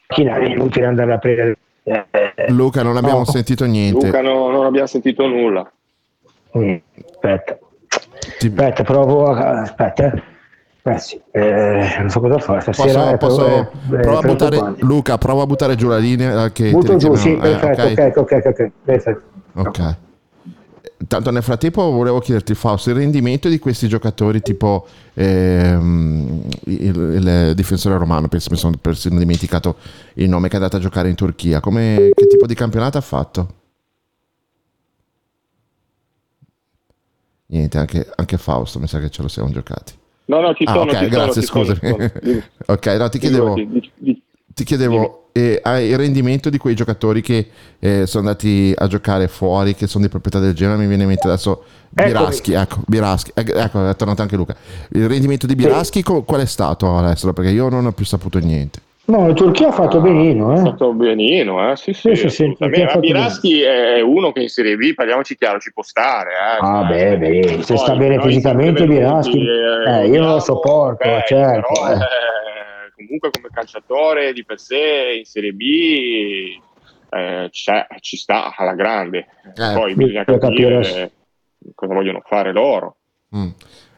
macchina 0.07 0.37
è 0.37 0.45
inutile 0.45 0.85
andare 0.85 1.13
a 1.13 1.17
prendere 1.17 1.57
eh, 1.83 2.05
Luca, 2.49 2.81
non 2.83 2.95
abbiamo 2.95 3.19
no. 3.19 3.25
sentito 3.25 3.65
niente. 3.65 4.05
Luca, 4.05 4.21
no- 4.21 4.49
non 4.49 4.65
abbiamo 4.65 4.87
sentito 4.87 5.27
nulla. 5.27 5.69
Mm, 6.57 6.75
aspetta 7.11 7.57
aspetta 8.39 8.83
provo 8.83 9.25
a 9.25 9.61
aspetta 9.61 10.13
eh. 10.13 10.23
Ragazzi, 10.85 11.21
eh, 11.31 11.95
non 11.99 12.09
so 12.09 12.19
cosa 12.19 12.39
fare 12.39 12.59
stasera 12.61 13.17
Posso, 13.17 13.37
posso- 13.41 13.47
è- 13.47 13.95
è 13.97 13.99
prova 14.01 14.19
a 14.19 14.21
buttare. 14.21 14.73
Luca, 14.79 15.17
prova 15.17 15.43
a 15.43 15.45
buttare 15.45 15.75
giù 15.75 15.87
la 15.87 15.97
linea. 15.97 16.51
Che 16.51 16.65
ti 16.65 16.71
butto 16.71 16.95
giù 16.97 17.13
sì. 17.15 17.33
Eh, 17.35 17.37
perfetto 17.37 17.81
ok 17.83 18.17
ok 18.17 18.35
ok, 18.37 18.45
ok, 18.45 18.71
perfetto 18.83 19.21
Ok. 19.53 19.95
Tanto 21.07 21.31
nel 21.31 21.43
frattempo 21.43 21.91
volevo 21.91 22.19
chiederti 22.19 22.55
Fausto 22.55 22.89
il 22.89 22.95
rendimento 22.95 23.49
di 23.49 23.59
questi 23.59 23.87
giocatori 23.89 24.41
tipo 24.41 24.87
ehm, 25.13 26.41
il, 26.65 26.95
il 26.95 27.51
difensore 27.55 27.97
romano, 27.97 28.27
penso 28.29 28.49
mi 28.51 28.57
sono 28.57 28.77
persino 28.77 29.17
dimenticato 29.19 29.75
il 30.15 30.29
nome 30.29 30.47
che 30.47 30.53
è 30.53 30.57
andato 30.57 30.77
a 30.77 30.79
giocare 30.79 31.09
in 31.09 31.15
Turchia, 31.15 31.59
come, 31.59 32.11
che 32.13 32.27
tipo 32.27 32.45
di 32.45 32.53
campionato 32.53 32.97
ha 32.97 33.01
fatto? 33.01 33.53
Niente, 37.47 37.77
anche, 37.77 38.09
anche 38.15 38.37
Fausto 38.37 38.79
mi 38.79 38.87
sa 38.87 38.99
che 38.99 39.09
ce 39.09 39.21
lo 39.21 39.27
siamo 39.27 39.49
giocati. 39.49 39.93
No, 40.25 40.39
no, 40.39 40.53
ci 40.53 40.63
Ah, 40.65 40.73
sono. 40.73 40.91
ok, 40.91 40.97
ci 40.99 41.09
grazie, 41.09 41.41
sono, 41.41 41.65
scusami. 41.65 41.79
sono. 41.81 42.43
Ok, 42.67 42.85
no, 42.97 43.09
ti 43.09 43.19
chiedevo, 43.19 43.53
Dimmi, 43.53 43.91
dimmi. 43.97 44.23
Ti 44.53 44.63
chiedevo 44.63 45.29
eh, 45.33 45.61
il 45.63 45.97
rendimento 45.97 46.49
di 46.49 46.57
quei 46.57 46.75
giocatori 46.75 47.21
che 47.21 47.47
eh, 47.79 48.05
sono 48.05 48.27
andati 48.27 48.73
a 48.75 48.87
giocare 48.87 49.27
fuori, 49.27 49.75
che 49.75 49.87
sono 49.87 50.03
di 50.03 50.09
proprietà 50.09 50.39
del 50.39 50.53
Genoa, 50.53 50.75
mi 50.77 50.87
viene 50.87 51.03
in 51.03 51.09
mente 51.09 51.27
adesso 51.27 51.63
Biraschi, 51.89 52.53
ecco, 52.53 52.77
Biraschi, 52.85 53.31
eh, 53.33 53.45
ecco, 53.55 53.89
è 53.89 53.95
tornato 53.95 54.21
anche 54.21 54.35
Luca. 54.35 54.55
Il 54.91 55.07
rendimento 55.07 55.47
di 55.47 55.55
Biraschi 55.55 56.01
co- 56.03 56.23
qual 56.23 56.41
è 56.41 56.45
stato 56.45 56.97
all'estero? 56.97 57.33
Perché 57.33 57.51
io 57.51 57.69
non 57.69 57.85
ho 57.85 57.91
più 57.91 58.05
saputo 58.05 58.39
niente. 58.39 58.79
no 59.05 59.27
la 59.27 59.33
Turchia 59.33 59.67
ha 59.67 59.71
fatto 59.71 59.99
benino 59.99 60.51
È 60.53 60.55
eh. 60.55 60.59
stato 60.59 60.93
benino, 60.93 61.69
eh? 61.71 61.75
sì, 61.75 61.93
sì, 61.93 62.15
Sì, 62.15 62.29
sì, 62.29 62.55
sì, 62.55 62.55
fatto 62.57 62.99
Biraschi 62.99 63.61
è 63.61 64.01
uno 64.01 64.31
che 64.31 64.41
in 64.41 64.49
Serie 64.49 64.75
B, 64.75 64.93
parliamoci 64.93 65.35
chiaro, 65.35 65.59
ci 65.59 65.73
può 65.73 65.83
stare. 65.83 66.31
Eh? 66.31 66.57
Ah, 66.61 66.87
Cioè, 66.87 67.17
beh, 67.17 67.41
beh, 67.41 67.63
se 67.63 67.73
poi 67.73 67.77
sta 67.77 67.95
bene 67.95 68.21
fisicamente 68.21 68.85
Biraschi, 68.85 69.39
venuti, 69.39 69.89
eh, 69.89 70.07
io 70.09 70.21
non 70.21 70.33
lo 70.33 70.39
sopporto, 70.39 71.07
ok, 71.09 71.23
certo. 71.25 71.67
però, 71.73 71.89
eh. 71.89 71.93
eh, 71.95 72.41
comunque 73.05 73.29
come 73.31 73.49
calciatore 73.51 74.33
di 74.33 74.43
per 74.45 74.59
sé 74.59 75.15
in 75.17 75.25
Serie 75.25 75.51
B 75.53 76.57
eh, 77.09 77.47
c'è- 77.51 77.87
ci 77.99 78.17
sta 78.17 78.53
alla 78.55 78.73
grande. 78.73 79.27
Eh, 79.55 79.73
Poi 79.73 79.93
bisogna 79.95 80.23
capire 80.23 80.39
capire- 80.39 81.11
cosa 81.75 81.93
vogliono 81.93 82.21
fare 82.25 82.51
loro. 82.51 82.97
Mm. 83.35 83.49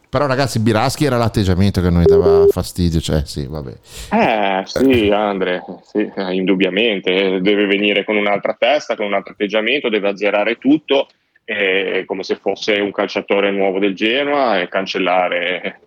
Però 0.09 0.27
ragazzi, 0.27 0.61
Biraschi 0.61 1.03
era 1.03 1.17
l'atteggiamento 1.17 1.81
che 1.81 1.87
a 1.87 1.89
noi 1.89 2.05
dava 2.05 2.45
fastidio, 2.47 3.01
cioè 3.01 3.25
sì, 3.25 3.47
vabbè. 3.47 3.73
Eh 4.13 4.61
sì, 4.65 5.09
Andre, 5.09 5.61
sì, 5.81 6.09
indubbiamente, 6.31 7.41
deve 7.41 7.65
venire 7.65 8.05
con 8.05 8.15
un'altra 8.15 8.55
testa, 8.57 8.95
con 8.95 9.07
un 9.07 9.13
altro 9.13 9.33
atteggiamento, 9.33 9.89
deve 9.89 10.07
azzerare 10.09 10.57
tutto, 10.57 11.07
eh, 11.43 12.03
come 12.05 12.23
se 12.23 12.35
fosse 12.37 12.79
un 12.79 12.91
calciatore 12.91 13.51
nuovo 13.51 13.77
del 13.77 13.93
Genoa 13.93 14.59
e 14.61 14.69
cancellare 14.69 15.81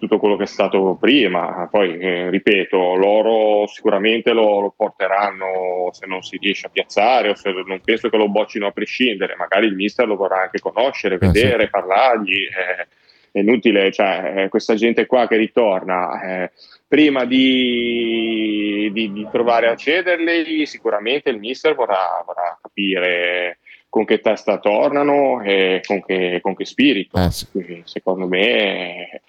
tutto 0.00 0.18
quello 0.18 0.36
che 0.36 0.42
è 0.42 0.46
stato 0.46 0.96
prima. 0.98 1.68
Poi, 1.70 1.96
eh, 1.98 2.30
ripeto, 2.30 2.96
loro 2.96 3.68
sicuramente 3.68 4.32
lo, 4.32 4.60
lo 4.60 4.74
porteranno 4.76 5.90
se 5.92 6.06
non 6.06 6.22
si 6.22 6.38
riesce 6.38 6.66
a 6.66 6.70
piazzare 6.70 7.28
o 7.28 7.34
se 7.36 7.52
non 7.64 7.80
penso 7.84 8.08
che 8.08 8.16
lo 8.16 8.28
boccino 8.28 8.66
a 8.66 8.72
prescindere, 8.72 9.36
magari 9.36 9.66
il 9.66 9.74
mister 9.76 10.06
lo 10.08 10.16
vorrà 10.16 10.42
anche 10.42 10.58
conoscere, 10.58 11.14
Eh, 11.14 11.26
sì. 11.26 11.30
vedere, 11.30 11.68
parlargli. 11.68 12.34
eh, 12.34 12.88
è 13.32 13.38
inutile, 13.38 13.92
cioè, 13.92 14.32
eh, 14.34 14.48
questa 14.48 14.74
gente 14.74 15.06
qua 15.06 15.28
che 15.28 15.36
ritorna, 15.36 16.20
eh, 16.20 16.50
prima 16.88 17.24
di, 17.24 18.90
di- 18.92 19.12
di 19.12 19.26
provare 19.30 19.68
a 19.68 19.76
cederli, 19.76 20.66
sicuramente 20.66 21.30
il 21.30 21.38
mister 21.38 21.76
vorrà, 21.76 22.20
vorrà 22.26 22.58
capire 22.60 23.58
con 23.88 24.04
che 24.04 24.18
testa 24.20 24.58
tornano 24.58 25.42
e 25.42 25.80
con 25.86 26.04
che, 26.04 26.40
con 26.42 26.56
che 26.56 26.64
spirito. 26.64 27.18
Sì. 27.30 27.46
Quindi, 27.52 27.82
secondo 27.84 28.26
me, 28.26 29.22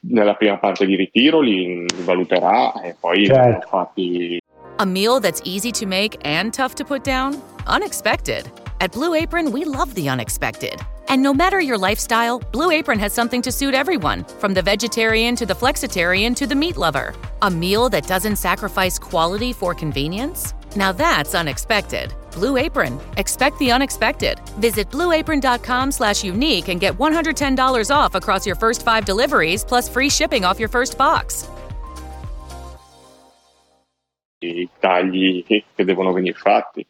nella 0.00 0.34
prima 0.34 0.58
parte 0.58 0.86
di 0.86 0.96
ritiro 0.96 1.40
li, 1.40 1.86
li 1.86 2.02
valuterà 2.04 2.80
e 2.82 2.94
poi 2.98 3.26
Certo. 3.26 3.66
fatti 3.68 4.40
A 4.76 4.84
meal 4.84 5.20
that's 5.20 5.40
easy 5.44 5.70
to 5.70 5.86
make 5.86 6.16
and 6.24 6.52
tough 6.52 6.74
to 6.74 6.84
put 6.84 7.04
down? 7.04 7.40
Unexpected. 7.66 8.50
At 8.80 8.92
Blue 8.92 9.14
Apron, 9.14 9.52
we 9.52 9.64
love 9.64 9.94
the 9.94 10.08
unexpected. 10.08 10.80
And 11.08 11.22
no 11.22 11.34
matter 11.34 11.60
your 11.60 11.76
lifestyle, 11.76 12.40
Blue 12.52 12.70
Apron 12.70 12.98
has 12.98 13.12
something 13.12 13.42
to 13.42 13.52
suit 13.52 13.74
everyone, 13.74 14.24
from 14.40 14.54
the 14.54 14.62
vegetarian 14.62 15.36
to 15.36 15.44
the 15.46 15.54
flexitarian 15.54 16.34
to 16.36 16.46
the 16.46 16.54
meat 16.54 16.76
lover. 16.76 17.14
A 17.42 17.50
meal 17.50 17.88
that 17.90 18.06
doesn't 18.08 18.36
sacrifice 18.36 18.98
quality 18.98 19.52
for 19.52 19.74
convenience? 19.74 20.54
Now 20.74 20.90
that's 20.90 21.34
unexpected. 21.34 22.14
Blue 22.32 22.56
Apron. 22.56 23.00
Expect 23.16 23.58
the 23.58 23.70
unexpected. 23.70 24.38
Visit 24.60 24.90
blueapron.com 24.90 25.92
slash 25.92 26.24
unique 26.24 26.68
and 26.68 26.80
get 26.80 26.98
$110 26.98 27.90
off 27.90 28.14
across 28.14 28.44
your 28.44 28.56
first 28.56 28.84
five 28.84 29.04
deliveries 29.04 29.64
plus 29.64 29.88
free 29.88 30.10
shipping 30.10 30.44
off 30.44 30.58
your 30.58 30.68
first 30.68 30.98
box. 30.98 31.48
i 34.46 34.68
tagli 34.78 35.44
che 35.44 35.64
devono 35.84 36.12
venire 36.12 36.34
fatti. 36.34 36.86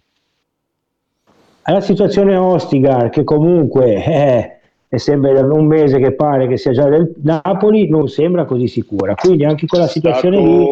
Alla 1.62 1.80
situazione 1.80 2.36
Ostigar, 2.36 3.10
che 3.10 3.24
comunque 3.24 4.04
eh, 4.04 4.60
è 4.92 4.98
sempre 4.98 5.32
da 5.32 5.40
un 5.40 5.66
mese 5.66 5.98
che 5.98 6.12
pare 6.12 6.46
che 6.46 6.58
sia 6.58 6.72
già 6.72 6.86
del 6.86 7.14
Napoli, 7.22 7.88
non 7.88 8.08
sembra 8.08 8.44
così 8.44 8.68
sicura. 8.68 9.14
Quindi 9.14 9.42
anche 9.42 9.64
quella 9.66 9.86
situazione 9.86 10.36
lì. 10.36 10.66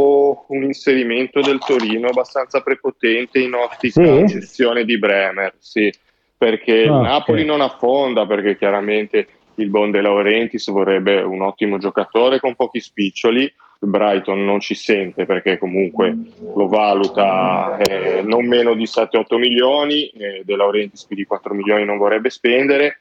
un 0.48 0.62
inserimento 0.62 1.40
del 1.40 1.58
Torino 1.58 2.08
abbastanza 2.08 2.60
prepotente 2.60 3.38
in 3.38 3.54
ottica 3.54 4.04
Sì? 4.04 4.24
gestione 4.26 4.84
di 4.84 4.98
Bremer, 4.98 5.54
sì, 5.58 5.90
perché 6.36 6.72
il 6.80 6.90
Ah, 6.90 7.00
Napoli 7.00 7.46
non 7.46 7.62
affonda, 7.62 8.26
perché 8.26 8.58
chiaramente 8.58 9.26
il 9.54 9.70
Bon 9.70 9.90
De 9.90 10.02
Laurentiis 10.02 10.70
vorrebbe 10.70 11.22
un 11.22 11.40
ottimo 11.40 11.78
giocatore 11.78 12.40
con 12.40 12.54
pochi 12.54 12.80
spiccioli, 12.80 13.50
Brighton 13.78 14.44
non 14.44 14.60
ci 14.60 14.74
sente 14.74 15.24
perché 15.24 15.56
comunque 15.56 16.14
lo 16.54 16.68
valuta 16.68 17.78
eh, 17.78 18.20
non 18.20 18.46
meno 18.46 18.74
di 18.74 18.84
7-8 18.84 19.38
milioni, 19.38 20.08
eh, 20.08 20.42
De 20.44 20.56
Laurentiis 20.56 21.06
più 21.06 21.16
di 21.16 21.24
4 21.24 21.54
milioni 21.54 21.86
non 21.86 21.96
vorrebbe 21.96 22.28
spendere, 22.28 22.98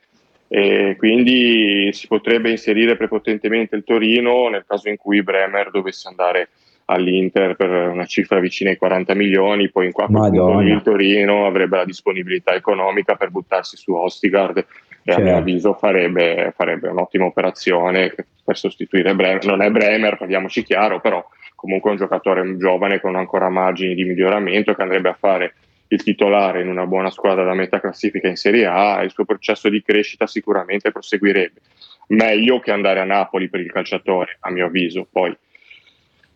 e 0.51 0.95
quindi 0.97 1.89
si 1.93 2.07
potrebbe 2.07 2.49
inserire 2.49 2.97
prepotentemente 2.97 3.75
il 3.75 3.83
Torino 3.83 4.49
nel 4.49 4.65
caso 4.67 4.89
in 4.89 4.97
cui 4.97 5.21
Bremer 5.21 5.69
dovesse 5.69 6.07
andare 6.07 6.49
all'Inter 6.85 7.55
per 7.55 7.69
una 7.69 8.05
cifra 8.05 8.39
vicina 8.39 8.71
ai 8.71 8.77
40 8.77 9.13
milioni, 9.13 9.69
poi 9.69 9.85
in 9.85 9.91
Madonna. 10.07 10.61
lì 10.61 10.71
il 10.71 10.81
Torino 10.81 11.45
avrebbe 11.45 11.77
la 11.77 11.85
disponibilità 11.85 12.55
economica 12.55 13.13
per 13.13 13.29
buttarsi 13.29 13.77
su 13.77 13.93
Ostigard 13.93 14.57
e 15.03 15.13
a 15.13 15.17
mio 15.17 15.27
Certo. 15.27 15.39
avviso 15.39 15.73
farebbe, 15.73 16.51
farebbe 16.55 16.89
un'ottima 16.89 17.25
operazione 17.25 18.15
per 18.43 18.57
sostituire 18.57 19.13
Bremer. 19.13 19.45
Non 19.45 19.61
è 19.61 19.69
Bremer, 19.69 20.17
parliamoci 20.17 20.63
chiaro, 20.63 20.99
però 20.99 21.23
comunque 21.53 21.91
è 21.91 21.93
un 21.93 21.99
giocatore 21.99 22.57
giovane 22.57 22.99
con 22.99 23.15
ancora 23.15 23.49
margini 23.49 23.93
di 23.93 24.03
miglioramento 24.03 24.73
che 24.73 24.81
andrebbe 24.81 25.09
a 25.09 25.17
fare 25.17 25.53
il 25.91 26.03
titolare 26.03 26.61
in 26.61 26.69
una 26.69 26.85
buona 26.85 27.09
squadra 27.09 27.43
da 27.43 27.53
metà 27.53 27.79
classifica 27.79 28.27
in 28.27 28.35
Serie 28.35 28.65
A 28.65 29.01
il 29.01 29.11
suo 29.11 29.25
processo 29.25 29.69
di 29.69 29.81
crescita 29.81 30.27
sicuramente 30.27 30.91
proseguirebbe. 30.91 31.61
Meglio 32.09 32.59
che 32.59 32.71
andare 32.71 32.99
a 32.99 33.05
Napoli 33.05 33.49
per 33.49 33.59
il 33.59 33.71
calciatore, 33.71 34.37
a 34.41 34.51
mio 34.51 34.67
avviso. 34.67 35.07
Poi 35.11 35.35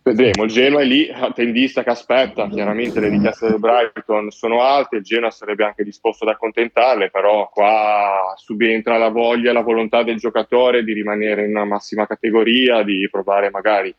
vedremo. 0.04 0.43
Il 0.43 0.51
Genoa 0.51 0.82
è 0.82 0.86
lì, 0.86 1.10
attendista 1.10 1.84
che 1.84 1.89
aspetta. 1.91 2.47
Chiaramente 2.47 2.99
le 2.99 3.10
richieste 3.10 3.47
del 3.47 3.60
Brighton 3.60 4.32
sono 4.32 4.62
alte, 4.62 4.97
il 4.97 5.04
Genoa 5.04 5.32
sarebbe 5.32 5.64
anche 5.64 5.84
disposto 5.84 6.26
ad 6.26 6.32
accontentarle, 6.32 7.10
però 7.10 7.49
qua 7.49 8.34
subentra 8.38 8.97
la 8.97 9.10
voglia 9.10 9.51
e 9.51 9.54
la 9.54 9.62
volontà 9.62 10.04
del 10.04 10.18
giocatore 10.18 10.84
di 10.84 10.93
rimanere 10.93 11.45
in 11.45 11.51
una 11.51 11.66
massima 11.66 12.06
categoria, 12.06 12.84
di 12.84 13.08
provare 13.10 13.49
magari 13.49 13.93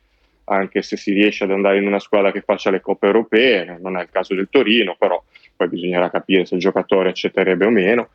anche 0.47 0.83
se 0.83 0.97
si 0.97 1.13
riesce 1.13 1.45
ad 1.45 1.53
andare 1.53 1.79
in 1.79 1.87
una 1.87 1.99
squadra 1.99 2.31
che 2.31 2.43
faccia 2.43 2.71
le 2.71 2.81
coppe 2.81 3.07
europee, 3.07 3.79
non 3.81 3.97
è 3.97 4.03
il 4.03 4.11
caso 4.11 4.35
del 4.35 4.49
Torino, 4.51 4.95
però 4.99 5.23
poi 5.57 5.69
bisognerà 5.69 6.11
capire 6.11 6.45
se 6.45 6.55
il 6.55 6.61
giocatore 6.61 7.11
accetterebbe 7.11 7.65
o 7.65 7.71
meno. 7.71 8.09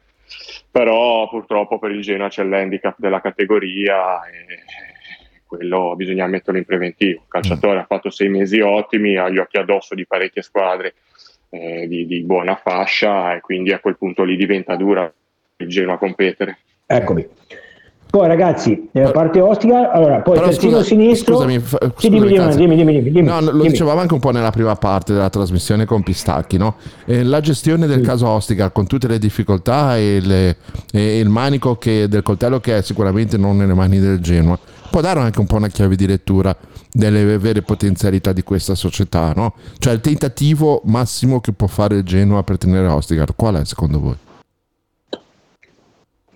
Però 0.72 1.28
purtroppo 1.28 1.80
per 1.80 1.92
il 1.92 2.02
Genoa 2.02 2.30
c'è 2.30 2.44
l'handicap 2.44 2.96
della 3.00 3.22
categoria 3.22 4.22
e 4.28 5.44
quello 5.46 5.96
bisogna 5.96 6.28
metterlo 6.28 6.60
in 6.60 6.66
preventivo. 6.66 7.22
Il 7.22 7.28
calciatore 7.28 7.80
ha 7.80 7.86
fatto 7.86 8.12
sei 8.12 8.30
mesi 8.30 8.60
ottimi, 8.60 9.18
ha 9.18 9.30
gli 9.30 9.40
occhi 9.40 9.58
addosso 9.58 9.96
di 9.96 10.06
parecchie 10.06 10.44
squadre 10.44 10.94
eh, 11.50 11.88
di, 11.88 12.06
di 12.06 12.22
buona 12.22 12.56
fascia 12.56 13.36
e 13.36 13.42
quindi 13.42 13.72
a 13.72 13.80
quel 13.80 13.98
punto 13.98 14.24
lì 14.24 14.36
diventa 14.36 14.76
dura 14.76 15.12
il 15.58 15.68
Genoa 15.68 15.98
competere. 15.98 16.60
Eccomi. 16.86 17.28
Poi 18.12 18.28
ragazzi, 18.28 18.90
eh, 18.92 19.02
a 19.04 19.12
parte 19.12 19.40
Ostica, 19.40 19.92
allora 19.92 20.22
poi 20.22 20.34
Però 20.34 20.48
terzino 20.48 20.72
scusa- 20.78 20.84
sinistro. 20.84 21.36
Scusami, 21.36 21.60
Sì, 21.60 21.66
scusami, 21.68 21.92
dimmi, 22.00 22.28
dimmi, 22.28 22.56
dimmi, 22.56 22.76
dimmi, 22.76 22.94
dimmi, 22.94 23.12
dimmi, 23.12 23.28
No, 23.28 23.40
lo 23.40 23.52
dimmi. 23.52 23.70
dicevamo 23.70 24.00
anche 24.02 24.16
un 24.16 24.20
po' 24.20 24.32
nella 24.32 24.50
prima 24.50 24.76
parte 24.76 25.14
della 25.14 25.30
trasmissione 25.30 25.86
con 25.86 26.02
Pistacchi, 26.02 26.58
no? 26.58 26.78
Eh, 27.06 27.22
la 27.24 27.40
gestione 27.40 27.86
del 27.86 28.02
caso 28.02 28.28
Ostica 28.28 28.72
con 28.72 28.88
tutte 28.88 29.08
le 29.08 29.20
difficoltà 29.20 29.96
e, 29.96 30.22
le- 30.24 30.56
e 30.92 31.20
il 31.20 31.30
manico 31.30 31.76
che- 31.76 32.08
del 32.08 32.24
coltello 32.24 32.60
che 32.60 32.78
è 32.78 32.82
sicuramente 32.82 33.38
non 33.38 33.58
nelle 33.58 33.76
mani 33.76 34.00
del 34.00 34.20
Genoa, 34.20 34.58
può 34.90 35.02
dare 35.02 35.20
anche 35.20 35.40
un 35.40 35.46
po' 35.46 35.58
una 35.58 35.68
chiave 35.68 35.96
di 35.96 36.08
lettura 36.08 36.56
delle 36.92 37.38
vere 37.38 37.62
potenzialità 37.62 38.34
di 38.34 38.42
questa 38.42 38.74
società, 38.74 39.34
no? 39.36 39.54
Cioè 39.78 39.94
il 39.94 40.02
tentativo 40.02 40.82
massimo 40.86 41.42
che 41.42 41.52
può 41.52 41.68
fare 41.68 41.98
il 41.98 42.04
Genoa 42.04 42.42
per 42.42 42.58
tenere 42.58 42.88
Ostica, 42.88 43.28
qual 43.36 43.58
è 43.58 43.66
secondo 43.66 44.00
voi? 44.00 44.16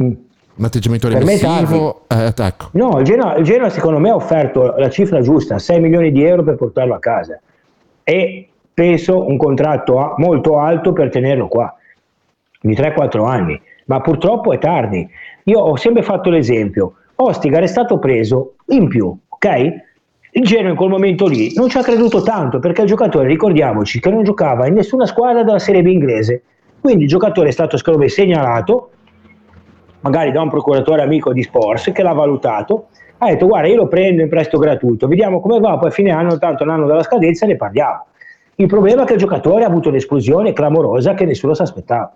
Mm. 0.03 0.11
Un 0.55 0.65
atteggiamento 0.65 1.07
remissivo? 1.07 2.01
Eh, 2.07 2.31
ecco. 2.35 2.69
No, 2.73 2.99
il 2.99 3.05
Genoa, 3.05 3.35
il 3.37 3.43
Genoa 3.43 3.69
secondo 3.69 3.97
me 3.97 4.09
ha 4.09 4.15
offerto 4.15 4.75
la 4.77 4.89
cifra 4.89 5.21
giusta, 5.21 5.57
6 5.57 5.79
milioni 5.79 6.11
di 6.11 6.23
euro 6.23 6.43
per 6.43 6.55
portarlo 6.55 6.93
a 6.93 6.99
casa 6.99 7.39
e 8.03 8.49
penso 8.71 9.27
un 9.27 9.37
contratto 9.37 10.13
molto 10.17 10.59
alto 10.59 10.93
per 10.93 11.09
tenerlo 11.09 11.47
qua, 11.47 11.75
di 12.61 12.75
3-4 12.75 13.25
anni, 13.25 13.59
ma 13.85 14.01
purtroppo 14.01 14.53
è 14.53 14.59
tardi. 14.59 15.07
Io 15.45 15.59
ho 15.59 15.75
sempre 15.75 16.03
fatto 16.03 16.29
l'esempio, 16.29 16.95
Ostigar 17.15 17.63
è 17.63 17.67
stato 17.67 17.97
preso 17.97 18.55
in 18.67 18.87
più, 18.87 19.15
ok? 19.27 19.47
Il 20.35 20.43
Genoa 20.43 20.71
in 20.71 20.75
quel 20.75 20.89
momento 20.89 21.27
lì 21.27 21.53
non 21.55 21.69
ci 21.69 21.77
ha 21.77 21.83
creduto 21.83 22.21
tanto 22.21 22.59
perché 22.59 22.81
il 22.81 22.87
giocatore, 22.87 23.27
ricordiamoci, 23.27 23.99
che 23.99 24.09
non 24.09 24.23
giocava 24.23 24.67
in 24.67 24.73
nessuna 24.73 25.05
squadra 25.05 25.43
della 25.43 25.59
Serie 25.59 25.81
B 25.81 25.87
inglese, 25.87 26.43
quindi 26.79 27.03
il 27.03 27.09
giocatore 27.09 27.49
è 27.49 27.51
stato 27.51 27.77
secondo 27.77 27.99
me 27.99 28.09
segnalato 28.09 28.89
magari 30.03 30.31
da 30.31 30.41
un 30.41 30.49
procuratore 30.49 31.01
amico 31.01 31.33
di 31.33 31.43
Sports 31.43 31.91
che 31.91 32.03
l'ha 32.03 32.13
valutato, 32.13 32.87
ha 33.17 33.27
detto 33.27 33.47
guarda 33.47 33.67
io 33.67 33.77
lo 33.77 33.87
prendo 33.87 34.21
in 34.21 34.29
prestito 34.29 34.59
gratuito, 34.59 35.07
vediamo 35.07 35.39
come 35.39 35.59
va, 35.59 35.77
poi 35.77 35.89
a 35.89 35.91
fine 35.91 36.11
anno, 36.11 36.37
tanto 36.37 36.65
l'anno 36.65 36.85
della 36.85 37.03
scadenza 37.03 37.45
ne 37.45 37.55
parliamo. 37.55 38.05
Il 38.55 38.67
problema 38.67 39.03
è 39.03 39.05
che 39.05 39.13
il 39.13 39.19
giocatore 39.19 39.63
ha 39.63 39.67
avuto 39.67 39.89
un'esplosione 39.89 40.53
clamorosa 40.53 41.13
che 41.13 41.25
nessuno 41.25 41.53
si 41.53 41.61
aspettava. 41.61 42.13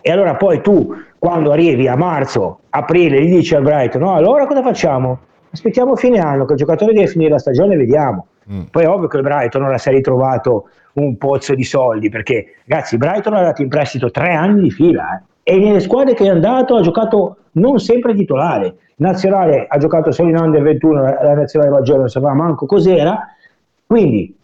E 0.00 0.10
allora 0.10 0.36
poi 0.36 0.60
tu, 0.60 0.94
quando 1.18 1.52
arrivi 1.52 1.86
a 1.86 1.96
marzo, 1.96 2.60
aprile, 2.70 3.22
gli 3.22 3.30
dici 3.30 3.54
al 3.54 3.62
Brighton, 3.62 4.02
no, 4.02 4.14
allora 4.14 4.46
cosa 4.46 4.62
facciamo? 4.62 5.18
Aspettiamo 5.50 5.94
fine 5.96 6.18
anno, 6.18 6.46
che 6.46 6.52
il 6.52 6.58
giocatore 6.58 6.92
deve 6.94 7.06
finire 7.06 7.30
la 7.30 7.38
stagione 7.38 7.74
e 7.74 7.76
vediamo. 7.76 8.26
Poi 8.70 8.84
è 8.84 8.88
ovvio 8.88 9.06
che 9.06 9.18
il 9.18 9.22
Brighton 9.22 9.62
ora 9.62 9.78
si 9.78 9.88
è 9.90 9.92
ritrovato 9.92 10.68
un 10.94 11.16
pozzo 11.16 11.54
di 11.54 11.64
soldi, 11.64 12.08
perché 12.08 12.54
ragazzi, 12.66 12.94
il 12.94 13.00
Brighton 13.00 13.34
ha 13.34 13.42
dato 13.42 13.62
in 13.62 13.68
prestito 13.68 14.10
tre 14.10 14.32
anni 14.32 14.62
di 14.62 14.70
fila, 14.70 15.16
eh. 15.16 15.22
E 15.42 15.58
nelle 15.58 15.80
squadre 15.80 16.14
che 16.14 16.24
è 16.24 16.28
andato 16.28 16.76
ha 16.76 16.80
giocato 16.80 17.36
non 17.52 17.78
sempre 17.78 18.14
titolare. 18.14 18.76
Nazionale 18.96 19.66
ha 19.68 19.78
giocato 19.78 20.12
solo 20.12 20.28
in 20.28 20.36
under 20.36 20.62
21, 20.62 21.02
la 21.02 21.34
nazionale 21.34 21.72
maggiore 21.72 22.00
non 22.00 22.08
sapeva 22.08 22.34
manco 22.34 22.66
cos'era, 22.66 23.18
quindi 23.86 24.34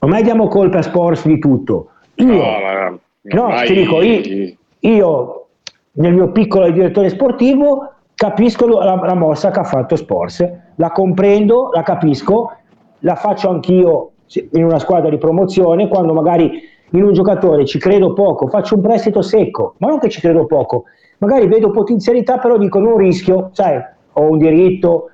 ormai 0.00 0.22
diamo 0.22 0.48
colpa 0.48 0.78
a 0.78 0.82
Sports 0.82 1.26
di 1.26 1.38
tutto. 1.38 1.88
Io, 2.16 2.26
No, 2.26 2.38
ma 2.38 2.98
No, 3.28 3.50
ti 3.64 3.74
dico, 3.74 4.02
io, 4.02 4.54
io 4.80 5.46
nel 5.92 6.14
mio 6.14 6.30
piccolo 6.30 6.70
direttore 6.70 7.08
sportivo 7.08 7.92
capisco 8.14 8.66
la, 8.68 8.94
la 8.94 9.14
mossa 9.14 9.50
che 9.50 9.58
ha 9.58 9.64
fatto 9.64 9.96
Sports, 9.96 10.48
la 10.76 10.90
comprendo, 10.90 11.70
la 11.72 11.82
capisco, 11.82 12.52
la 13.00 13.16
faccio 13.16 13.50
anch'io 13.50 14.12
in 14.52 14.64
una 14.64 14.78
squadra 14.78 15.10
di 15.10 15.18
promozione, 15.18 15.88
quando 15.88 16.12
magari 16.12 16.60
in 16.90 17.02
un 17.02 17.12
giocatore 17.12 17.64
ci 17.66 17.78
credo 17.78 18.12
poco, 18.12 18.46
faccio 18.48 18.74
un 18.76 18.82
prestito 18.82 19.22
secco, 19.22 19.74
ma 19.78 19.88
non 19.88 19.98
che 19.98 20.08
ci 20.08 20.20
credo 20.20 20.46
poco, 20.46 20.84
magari 21.18 21.46
vedo 21.46 21.70
potenzialità, 21.70 22.38
però 22.38 22.56
dico 22.56 22.78
non 22.78 22.96
rischio, 22.96 23.50
sai, 23.52 23.80
ho 24.12 24.22
un 24.22 24.38
diritto, 24.38 25.10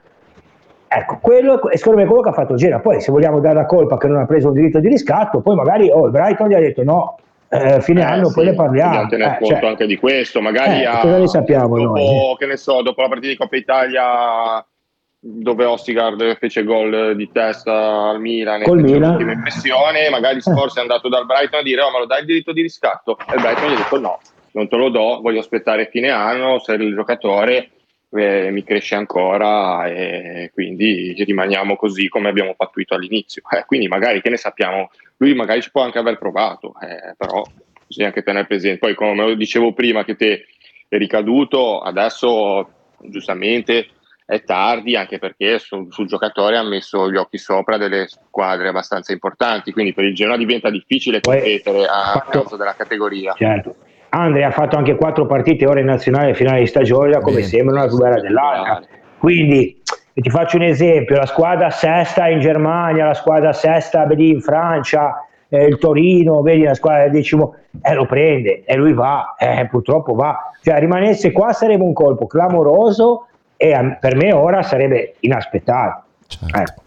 Ecco, 0.94 1.20
quello 1.22 1.70
è 1.70 1.76
secondo 1.78 2.00
me 2.00 2.06
quello 2.06 2.20
che 2.20 2.28
ha 2.28 2.32
fatto 2.34 2.54
Genoa. 2.54 2.80
Poi, 2.80 3.00
se 3.00 3.10
vogliamo 3.10 3.40
dare 3.40 3.54
la 3.54 3.64
colpa 3.64 3.96
che 3.96 4.08
non 4.08 4.20
ha 4.20 4.26
preso 4.26 4.48
un 4.48 4.52
diritto 4.52 4.78
di 4.78 4.88
riscatto, 4.88 5.40
poi 5.40 5.56
magari 5.56 5.88
oh, 5.88 6.04
il 6.04 6.10
Brighton 6.10 6.48
gli 6.48 6.54
ha 6.54 6.58
detto 6.58 6.82
no, 6.84 7.16
eh, 7.48 7.80
fine 7.80 8.02
Eh, 8.02 8.04
anno 8.04 8.26
sì, 8.26 8.34
poi 8.34 8.44
ne 8.44 8.54
parliamo. 8.54 9.06
Tener 9.06 9.26
Eh, 9.26 9.38
conto 9.38 9.54
cioè, 9.54 9.64
anche 9.68 9.86
di 9.86 9.96
questo. 9.96 10.42
Magari 10.42 10.82
Eh, 10.82 10.84
ha- 10.84 10.98
cosa 10.98 11.16
ne 11.16 11.28
sappiamo 11.28 11.78
dopo, 11.78 11.98
noi? 11.98 12.36
che 12.38 12.44
ne 12.44 12.58
so, 12.58 12.82
dopo 12.82 13.00
la 13.00 13.08
partita 13.08 13.30
di 13.30 13.36
Coppa 13.38 13.56
Italia 13.56 14.02
dove 15.24 15.64
Ostigard 15.64 16.36
fece 16.38 16.64
gol 16.64 17.14
di 17.14 17.30
testa 17.30 18.08
al 18.08 18.20
Milan 18.20 18.62
Col 18.62 18.80
Milan. 18.80 19.10
un'ottima 19.10 19.32
impressione, 19.32 20.10
magari 20.10 20.40
Sports 20.40 20.76
è 20.76 20.80
andato 20.80 21.08
dal 21.08 21.26
Brighton 21.26 21.60
a 21.60 21.62
dire 21.62 21.80
oh 21.80 21.92
ma 21.92 22.00
lo 22.00 22.06
dai 22.06 22.20
il 22.20 22.26
diritto 22.26 22.52
di 22.52 22.60
riscatto? 22.60 23.16
E 23.16 23.34
il 23.36 23.40
Brighton 23.40 23.70
gli 23.70 23.74
ha 23.74 23.76
detto 23.76 24.00
no, 24.00 24.18
non 24.52 24.68
te 24.68 24.76
lo 24.76 24.88
do, 24.88 25.20
voglio 25.22 25.38
aspettare 25.38 25.88
fine 25.92 26.10
anno, 26.10 26.58
se 26.58 26.72
il 26.72 26.92
giocatore 26.92 27.70
eh, 28.10 28.50
mi 28.50 28.64
cresce 28.64 28.96
ancora 28.96 29.86
e 29.86 30.50
quindi 30.52 31.14
rimaniamo 31.16 31.76
così 31.76 32.08
come 32.08 32.28
abbiamo 32.28 32.54
pattuito 32.56 32.94
all'inizio. 32.94 33.42
Eh, 33.48 33.64
quindi 33.64 33.86
magari 33.86 34.20
che 34.20 34.28
ne 34.28 34.36
sappiamo, 34.36 34.90
lui 35.18 35.34
magari 35.34 35.62
ci 35.62 35.70
può 35.70 35.82
anche 35.82 36.00
aver 36.00 36.18
provato, 36.18 36.74
eh, 36.80 37.14
però 37.16 37.44
bisogna 37.86 38.08
anche 38.08 38.24
tenere 38.24 38.46
presente. 38.46 38.78
Poi 38.78 38.96
come 38.96 39.36
dicevo 39.36 39.72
prima 39.72 40.02
che 40.02 40.16
te 40.16 40.46
è 40.88 40.96
ricaduto, 40.96 41.78
adesso 41.78 42.68
giustamente 42.98 43.86
è 44.32 44.42
tardi 44.44 44.96
anche 44.96 45.18
perché 45.18 45.58
sul, 45.58 45.88
sul 45.90 46.06
giocatore 46.06 46.56
ha 46.56 46.62
messo 46.62 47.10
gli 47.10 47.16
occhi 47.16 47.36
sopra 47.36 47.76
delle 47.76 48.06
squadre 48.08 48.68
abbastanza 48.68 49.12
importanti, 49.12 49.72
quindi 49.72 49.92
per 49.92 50.04
il 50.04 50.14
Genoa 50.14 50.38
diventa 50.38 50.70
difficile 50.70 51.20
competere 51.20 51.84
a 51.84 52.12
fatto- 52.14 52.30
causa 52.30 52.56
della 52.56 52.74
categoria. 52.74 53.34
certo. 53.36 53.74
Andre 54.08 54.44
ha 54.44 54.50
fatto 54.50 54.76
anche 54.76 54.94
quattro 54.94 55.26
partite 55.26 55.66
ora 55.66 55.80
in 55.80 55.86
nazionale 55.86 56.34
finale 56.34 56.60
di 56.60 56.66
stagione, 56.66 57.18
come 57.20 57.36
Bene. 57.36 57.46
sembra 57.46 57.80
una 57.80 57.86
più 57.86 57.96
bella 57.96 58.20
dell'altra. 58.20 58.82
Quindi 59.18 59.80
ti 60.14 60.30
faccio 60.30 60.56
un 60.56 60.64
esempio: 60.64 61.16
la 61.16 61.24
squadra 61.24 61.70
sesta 61.70 62.28
in 62.28 62.40
Germania, 62.40 63.06
la 63.06 63.14
squadra 63.14 63.54
sesta 63.54 64.04
vedi 64.04 64.28
in 64.28 64.42
Francia, 64.42 65.26
eh, 65.48 65.64
il 65.64 65.78
Torino, 65.78 66.42
vedi 66.42 66.62
la 66.62 66.74
squadra 66.74 67.04
del 67.04 67.12
decimo, 67.12 67.54
eh, 67.82 67.94
lo 67.94 68.04
prende 68.04 68.64
e 68.64 68.76
lui 68.76 68.92
va, 68.92 69.34
eh, 69.38 69.66
purtroppo 69.70 70.14
va. 70.14 70.52
Cioè, 70.62 70.78
rimanesse 70.78 71.32
qua 71.32 71.52
sarebbe 71.54 71.82
un 71.82 71.94
colpo 71.94 72.26
clamoroso 72.26 73.28
e 73.62 73.96
per 74.00 74.16
me 74.16 74.32
ora 74.32 74.62
sarebbe 74.62 75.14
inaspettato. 75.20 76.02
Certo. 76.26 76.56
Ecco. 76.58 76.80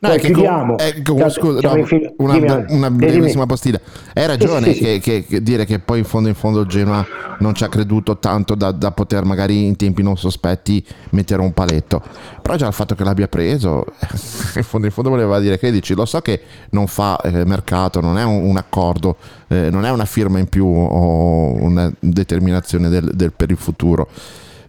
No, 0.00 0.10
che 0.10 0.18
chiudiamo. 0.18 0.74
Tanto 0.76 1.30
scusa, 1.30 1.60
no, 1.66 1.86
una, 2.18 2.34
dimmi, 2.34 2.64
una 2.68 2.90
dimmi. 2.90 2.90
brevissima 2.90 3.46
postilla. 3.46 3.80
Hai 4.12 4.26
ragione 4.26 4.66
Sì, 4.66 4.74
sì, 4.74 4.82
che, 4.82 4.92
sì. 4.92 5.00
che- 5.00 5.24
che 5.26 5.42
dire 5.42 5.64
che 5.64 5.78
poi 5.78 6.00
in 6.00 6.04
fondo 6.04 6.28
in 6.28 6.34
fondo 6.34 6.60
il 6.60 6.66
Genoa 6.66 7.06
non 7.38 7.54
ci 7.54 7.64
ha 7.64 7.70
creduto 7.70 8.18
tanto 8.18 8.54
da, 8.54 8.70
da 8.70 8.90
poter 8.90 9.24
magari 9.24 9.64
in 9.64 9.76
tempi 9.76 10.02
non 10.02 10.18
sospetti 10.18 10.84
mettere 11.12 11.40
un 11.40 11.54
paletto. 11.54 12.02
Però 12.42 12.54
già 12.56 12.66
il 12.66 12.74
fatto 12.74 12.94
che 12.94 13.02
l'abbia 13.02 13.28
preso, 13.28 13.86
in 14.56 14.62
fondo 14.62 14.86
in 14.86 14.92
fondo 14.92 15.08
voleva 15.08 15.40
dire 15.40 15.58
che 15.58 15.70
dici, 15.70 15.94
lo 15.94 16.04
so 16.04 16.20
che 16.20 16.38
non 16.72 16.86
fa 16.86 17.18
eh, 17.22 17.46
mercato, 17.46 18.02
non 18.02 18.18
è 18.18 18.24
un, 18.24 18.42
un 18.44 18.58
accordo, 18.58 19.16
eh, 19.48 19.70
non 19.70 19.86
è 19.86 19.90
una 19.90 20.04
firma 20.04 20.38
in 20.38 20.48
più 20.50 20.66
o 20.66 21.54
una 21.62 21.90
determinazione 21.98 22.90
del- 22.90 23.12
del- 23.14 23.32
per 23.32 23.50
il 23.50 23.56
futuro. 23.56 24.08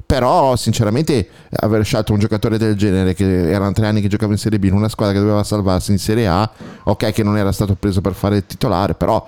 Però 0.06 0.56
sinceramente 0.56 1.28
aver 1.50 1.84
scelto 1.84 2.14
un 2.14 2.20
giocatore 2.20 2.58
del 2.58 2.76
genere 2.76 3.14
che 3.14 3.50
erano 3.50 3.72
tre 3.72 3.88
anni 3.88 4.02
che 4.02 4.08
giocava 4.08 4.34
in 4.34 4.38
Serie 4.38 4.60
B 4.60 4.66
in 4.66 4.74
una 4.74 4.90
squadra 4.90 5.14
che 5.14 5.20
doveva 5.20 5.44
salvarsi 5.44 5.92
in 5.92 5.98
Serie 5.98 6.28
A, 6.28 6.50
ok 6.84 7.12
che 7.12 7.24
non 7.24 7.38
era 7.38 7.52
stato 7.52 7.76
preso 7.76 8.02
per 8.02 8.14
fare 8.14 8.38
il 8.38 8.46
titolare, 8.46 8.94
però 8.94 9.28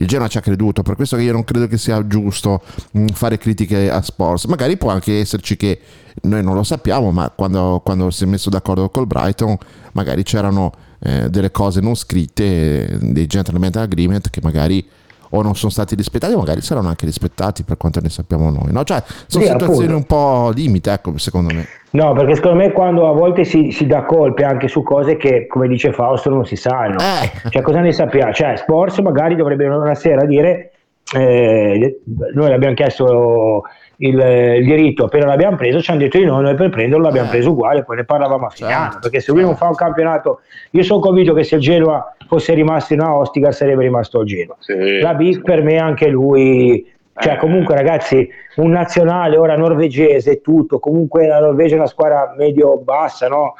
il 0.00 0.06
Genoa 0.06 0.28
ci 0.28 0.38
ha 0.38 0.40
creduto, 0.40 0.82
per 0.82 0.94
questo 0.94 1.16
che 1.16 1.22
io 1.22 1.32
non 1.32 1.44
credo 1.44 1.66
che 1.66 1.76
sia 1.76 2.06
giusto 2.06 2.62
mh, 2.92 3.06
fare 3.08 3.36
critiche 3.36 3.90
a 3.90 4.00
Sports. 4.00 4.44
Magari 4.44 4.76
può 4.76 4.90
anche 4.90 5.18
esserci 5.18 5.56
che 5.56 5.80
noi 6.22 6.42
non 6.42 6.54
lo 6.54 6.62
sappiamo, 6.62 7.10
ma 7.10 7.30
quando, 7.34 7.80
quando 7.84 8.10
si 8.10 8.24
è 8.24 8.26
messo 8.26 8.48
d'accordo 8.50 8.88
col 8.90 9.06
Brighton 9.06 9.56
magari 9.92 10.22
c'erano 10.22 10.72
eh, 11.00 11.28
delle 11.30 11.50
cose 11.50 11.80
non 11.80 11.96
scritte, 11.96 12.88
eh, 12.88 12.98
dei 13.00 13.26
gentleman 13.26 13.72
agreement 13.74 14.30
che 14.30 14.40
magari 14.42 14.86
o 15.30 15.42
non 15.42 15.54
sono 15.54 15.70
stati 15.70 15.94
rispettati 15.94 16.34
magari 16.34 16.60
saranno 16.60 16.88
anche 16.88 17.06
rispettati 17.06 17.62
per 17.62 17.76
quanto 17.76 18.00
ne 18.00 18.08
sappiamo 18.08 18.50
noi. 18.50 18.72
No? 18.72 18.84
Cioè, 18.84 19.02
sono 19.26 19.44
Sì, 19.44 19.50
situazioni 19.50 19.92
appunto. 19.92 19.96
un 19.96 20.04
po' 20.04 20.50
limite, 20.54 20.92
ecco, 20.92 21.16
secondo 21.18 21.54
me. 21.54 21.66
No, 21.90 22.12
perché 22.12 22.34
secondo 22.34 22.58
me 22.58 22.72
quando 22.72 23.08
a 23.08 23.12
volte 23.12 23.44
si, 23.44 23.70
si 23.70 23.86
dà 23.86 24.04
colpe 24.04 24.44
anche 24.44 24.68
su 24.68 24.82
cose 24.82 25.16
che, 25.16 25.46
come 25.46 25.68
dice 25.68 25.92
Fausto, 25.92 26.28
non 26.30 26.44
si 26.44 26.56
sanno. 26.56 26.96
Eh. 26.98 27.50
Cioè, 27.50 27.62
cosa 27.62 27.80
ne 27.80 27.92
sappiamo? 27.92 28.32
Cioè, 28.32 28.56
Sports 28.56 28.98
magari 28.98 29.36
dovrebbe 29.36 29.66
una 29.66 29.94
sera 29.94 30.24
dire, 30.26 30.72
eh, 31.14 32.00
noi 32.34 32.52
abbiamo 32.52 32.74
chiesto 32.74 33.62
il, 34.00 34.16
il 34.18 34.64
diritto, 34.64 35.04
appena 35.06 35.26
l'abbiamo 35.26 35.56
preso 35.56 35.80
ci 35.80 35.90
hanno 35.90 36.00
detto 36.00 36.18
di 36.18 36.24
no, 36.24 36.40
noi 36.40 36.54
per 36.54 36.68
prenderlo 36.70 37.04
l'abbiamo 37.04 37.28
Eh. 37.28 37.30
preso 37.32 37.50
uguale, 37.50 37.82
poi 37.84 37.96
ne 37.96 38.04
parlavamo 38.04 38.46
a 38.46 38.50
fine 38.50 38.68
Certo, 38.68 38.82
anno, 38.84 38.98
perché 39.00 39.20
se 39.20 39.32
lui 39.32 39.42
non 39.42 39.56
fa 39.56 39.66
un 39.68 39.74
campionato, 39.74 40.40
io 40.70 40.82
sono 40.84 41.00
convinto 41.00 41.34
che 41.34 41.42
se 41.42 41.56
il 41.56 41.60
Genoa 41.60 42.14
fosse 42.28 42.54
rimasto 42.54 42.94
in 42.94 43.00
Ostica 43.00 43.50
sarebbe 43.52 43.82
rimasto 43.82 44.20
al 44.20 44.24
Genoa. 44.26 44.56
Sì. 44.60 45.00
La 45.00 45.14
Big 45.14 45.42
per 45.42 45.62
me 45.62 45.78
anche 45.78 46.06
lui, 46.08 46.86
cioè 47.18 47.32
Eh. 47.32 47.36
comunque 47.38 47.74
ragazzi, 47.74 48.28
un 48.56 48.70
nazionale 48.70 49.36
ora 49.36 49.56
norvegese 49.56 50.30
e 50.32 50.40
tutto, 50.40 50.78
comunque 50.78 51.26
la 51.26 51.40
Norvegia 51.40 51.74
è 51.74 51.78
una 51.78 51.86
squadra 51.86 52.34
medio-bassa, 52.36 53.26
no? 53.28 53.54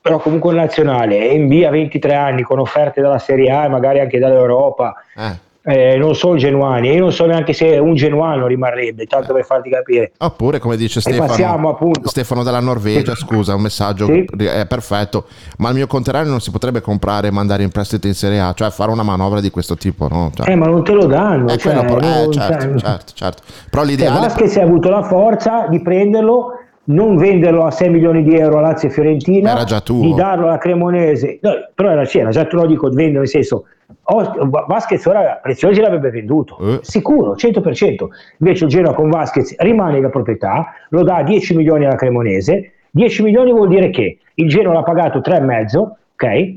Però 0.00 0.18
comunque 0.18 0.50
un 0.50 0.56
nazionale, 0.56 1.18
è 1.18 1.32
in 1.32 1.48
via 1.48 1.68
23 1.68 2.14
anni 2.14 2.42
con 2.42 2.60
offerte 2.60 3.00
dalla 3.00 3.18
Serie 3.18 3.50
A 3.50 3.64
e 3.64 3.68
magari 3.68 3.98
anche 4.00 4.18
dall'Europa, 4.18 4.94
Eh. 5.16 5.44
Eh, 5.68 5.96
non 5.96 6.14
solo 6.14 6.36
genuani, 6.36 6.92
io 6.92 7.00
non 7.00 7.12
so 7.12 7.26
neanche 7.26 7.52
se 7.52 7.76
un 7.78 7.94
genuano 7.96 8.46
rimarrebbe, 8.46 9.04
tanto 9.06 9.32
per 9.32 9.44
farti 9.44 9.68
capire. 9.68 10.12
Oppure, 10.18 10.60
come 10.60 10.76
dice 10.76 11.00
E 11.00 11.02
passiamo 11.02 11.32
Stefano, 11.32 11.68
appunto. 11.70 12.08
Stefano 12.08 12.42
dalla 12.44 12.60
Norvegia, 12.60 13.16
scusa, 13.16 13.54
un 13.56 13.62
messaggio 13.62 14.06
Sì. 14.06 14.24
è 14.38 14.64
perfetto, 14.66 15.24
ma 15.58 15.70
il 15.70 15.74
mio 15.74 15.86
contrario 15.88 16.30
non 16.30 16.40
si 16.40 16.52
potrebbe 16.52 16.80
comprare 16.80 17.28
e 17.28 17.30
mandare 17.32 17.64
in 17.64 17.70
prestito 17.70 18.06
in 18.06 18.14
Serie 18.14 18.38
A, 18.38 18.52
cioè 18.54 18.70
fare 18.70 18.92
una 18.92 19.02
manovra 19.02 19.40
di 19.40 19.50
questo 19.50 19.76
tipo, 19.76 20.06
no? 20.08 20.30
Cioè, 20.32 20.48
Eh, 20.50 20.54
ma 20.54 20.66
non 20.66 20.84
te 20.84 20.92
lo 20.92 21.06
danno. 21.06 21.48
è 21.48 21.56
cioè, 21.56 21.74
quello, 21.84 21.98
eh, 21.98 22.32
certo, 22.32 22.64
cioè, 22.64 22.78
certo, 22.78 23.12
certo. 23.14 23.42
Però 23.68 23.82
Cioè, 23.82 23.90
l'ideale... 23.90 24.20
Vasquez 24.20 24.56
ha 24.58 24.62
avuto 24.62 24.88
la 24.88 25.02
forza 25.02 25.66
di 25.68 25.80
prenderlo, 25.82 26.52
non 26.86 27.16
venderlo 27.16 27.64
a 27.64 27.70
6 27.70 27.88
milioni 27.90 28.22
di 28.22 28.36
euro 28.36 28.58
a 28.58 28.60
Lazio 28.62 28.88
e 28.88 28.92
Fiorentina, 28.92 29.52
Era 29.52 29.64
già 29.64 29.80
tuo. 29.80 30.00
di 30.00 30.14
darlo 30.14 30.46
alla 30.46 30.58
Cremonese. 30.58 31.38
No, 31.42 31.52
però 31.74 31.90
era, 31.90 32.04
sì, 32.04 32.18
era 32.18 32.30
già 32.30 32.44
tu 32.44 32.56
lo 32.56 32.66
dico, 32.66 32.88
vendere 32.88 33.18
nel 33.20 33.28
senso, 33.28 33.64
oh, 34.04 34.48
Vasquez 34.66 35.04
ora 35.06 35.40
Preziosi 35.42 35.80
l'avrebbe 35.80 36.10
venduto, 36.10 36.58
Eh. 36.60 36.78
sicuro, 36.82 37.34
100%. 37.34 38.08
Invece 38.38 38.64
il 38.64 38.70
Genoa 38.70 38.94
con 38.94 39.08
Vasquez 39.10 39.56
rimane 39.58 40.00
la 40.00 40.10
proprietà, 40.10 40.72
lo 40.90 41.02
dà 41.02 41.16
a 41.16 41.22
10 41.22 41.56
milioni 41.56 41.84
alla 41.86 41.96
Cremonese, 41.96 42.72
10 42.90 43.22
milioni 43.22 43.50
vuol 43.52 43.68
dire 43.68 43.90
che 43.90 44.18
il 44.34 44.48
Genoa 44.48 44.72
l'ha 44.74 44.82
pagato 44.82 45.20
3,5, 45.20 45.78
ok? 46.14 46.54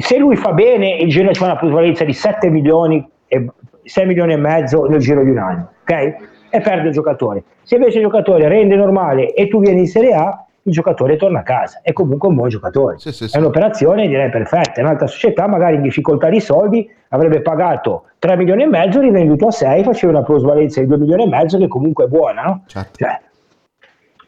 Se 0.00 0.18
lui 0.18 0.36
fa 0.36 0.52
bene, 0.52 0.96
il 0.96 1.08
Genoa 1.10 1.32
c'è 1.32 1.44
una 1.44 1.56
plusvalenza 1.56 2.04
di 2.04 2.12
7 2.12 2.48
milioni 2.50 3.06
e 3.26 3.46
6 3.84 4.06
milioni 4.06 4.32
e 4.32 4.36
mezzo 4.36 4.84
nel 4.86 5.00
giro 5.00 5.22
di 5.22 5.30
un 5.30 5.38
anno, 5.38 5.70
ok? 5.82 6.14
E 6.54 6.60
perde 6.60 6.88
il 6.88 6.92
giocatore. 6.92 7.44
Se 7.62 7.76
invece 7.76 7.96
il 7.96 8.04
giocatore 8.04 8.46
rende 8.46 8.76
normale 8.76 9.32
e 9.32 9.48
tu 9.48 9.58
vieni 9.58 9.80
in 9.80 9.86
Serie 9.86 10.12
A, 10.12 10.44
il 10.64 10.72
giocatore 10.72 11.16
torna 11.16 11.40
a 11.40 11.42
casa. 11.42 11.80
È 11.82 11.92
comunque 11.92 12.28
un 12.28 12.34
buon 12.34 12.50
giocatore. 12.50 12.98
Sì, 12.98 13.10
sì, 13.10 13.26
sì. 13.26 13.34
È 13.34 13.40
un'operazione 13.40 14.06
direi 14.06 14.28
perfetta. 14.28 14.82
Un'altra 14.82 15.06
società, 15.06 15.48
magari 15.48 15.76
in 15.76 15.82
difficoltà 15.82 16.28
di 16.28 16.40
soldi, 16.40 16.88
avrebbe 17.08 17.40
pagato 17.40 18.04
3 18.18 18.36
milioni 18.36 18.64
e 18.64 18.66
mezzo, 18.66 19.00
rivenduto 19.00 19.46
a 19.46 19.50
6, 19.50 19.82
faceva 19.82 20.12
una 20.12 20.22
plusvalenza 20.22 20.80
di 20.80 20.86
2 20.86 20.98
milioni 20.98 21.24
e 21.24 21.28
mezzo, 21.28 21.56
che 21.56 21.68
comunque 21.68 22.04
è 22.04 22.08
buona, 22.08 22.42
no? 22.42 22.64
Certo. 22.66 22.98
Cioè, 22.98 23.20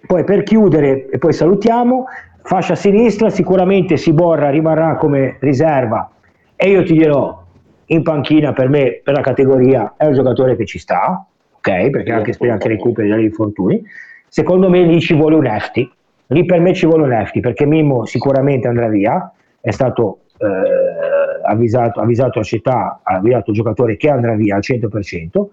poi 0.07 0.25
per 0.25 0.43
chiudere, 0.43 1.09
e 1.11 1.19
poi 1.19 1.33
salutiamo, 1.33 2.07
fascia 2.43 2.75
sinistra, 2.75 3.31
sicuramente 3.31 3.97
Siborra 3.97 4.51
rimarrà 4.51 4.97
come 4.97 5.37
riserva 5.41 6.11
e 6.57 6.69
io 6.69 6.83
ti 6.85 6.95
dirò, 6.95 7.43
in 7.87 8.03
panchina 8.03 8.53
per 8.53 8.69
me, 8.69 9.01
per 9.03 9.15
la 9.15 9.21
categoria, 9.21 9.95
è 9.97 10.07
un 10.07 10.15
giocatore 10.15 10.57
che 10.57 10.67
ci 10.67 10.79
sta, 10.79 11.25
ok? 11.65 11.91
Perché 11.91 12.13
anche 12.13 12.37
che 12.37 12.69
recuperi 12.69 13.09
dagli 13.09 13.25
infortuni. 13.25 13.83
Secondo 14.29 14.69
me 14.69 14.83
lì 14.83 15.01
ci 15.01 15.15
vuole 15.15 15.37
un 15.37 15.47
Efti, 15.47 15.91
lì 16.29 16.45
per 16.45 16.61
me 16.61 16.75
ci 16.75 16.87
vuole 16.87 17.05
un 17.05 17.13
Efti, 17.13 17.41
perché 17.41 17.65
Mimmo 17.65 18.05
sicuramente 18.05 18.69
andrà 18.69 18.89
via, 18.89 19.33
è 19.61 19.71
stato 19.71 20.21
eh, 20.39 21.43
avvisato, 21.45 22.01
avvisato 22.01 22.39
la 22.39 22.45
città, 22.45 23.01
ha 23.03 23.15
avviato 23.15 23.51
il 23.51 23.57
giocatore 23.57 23.97
che 23.97 24.11
andrà 24.11 24.35
via 24.35 24.57
al 24.57 24.63
100%, 24.63 25.47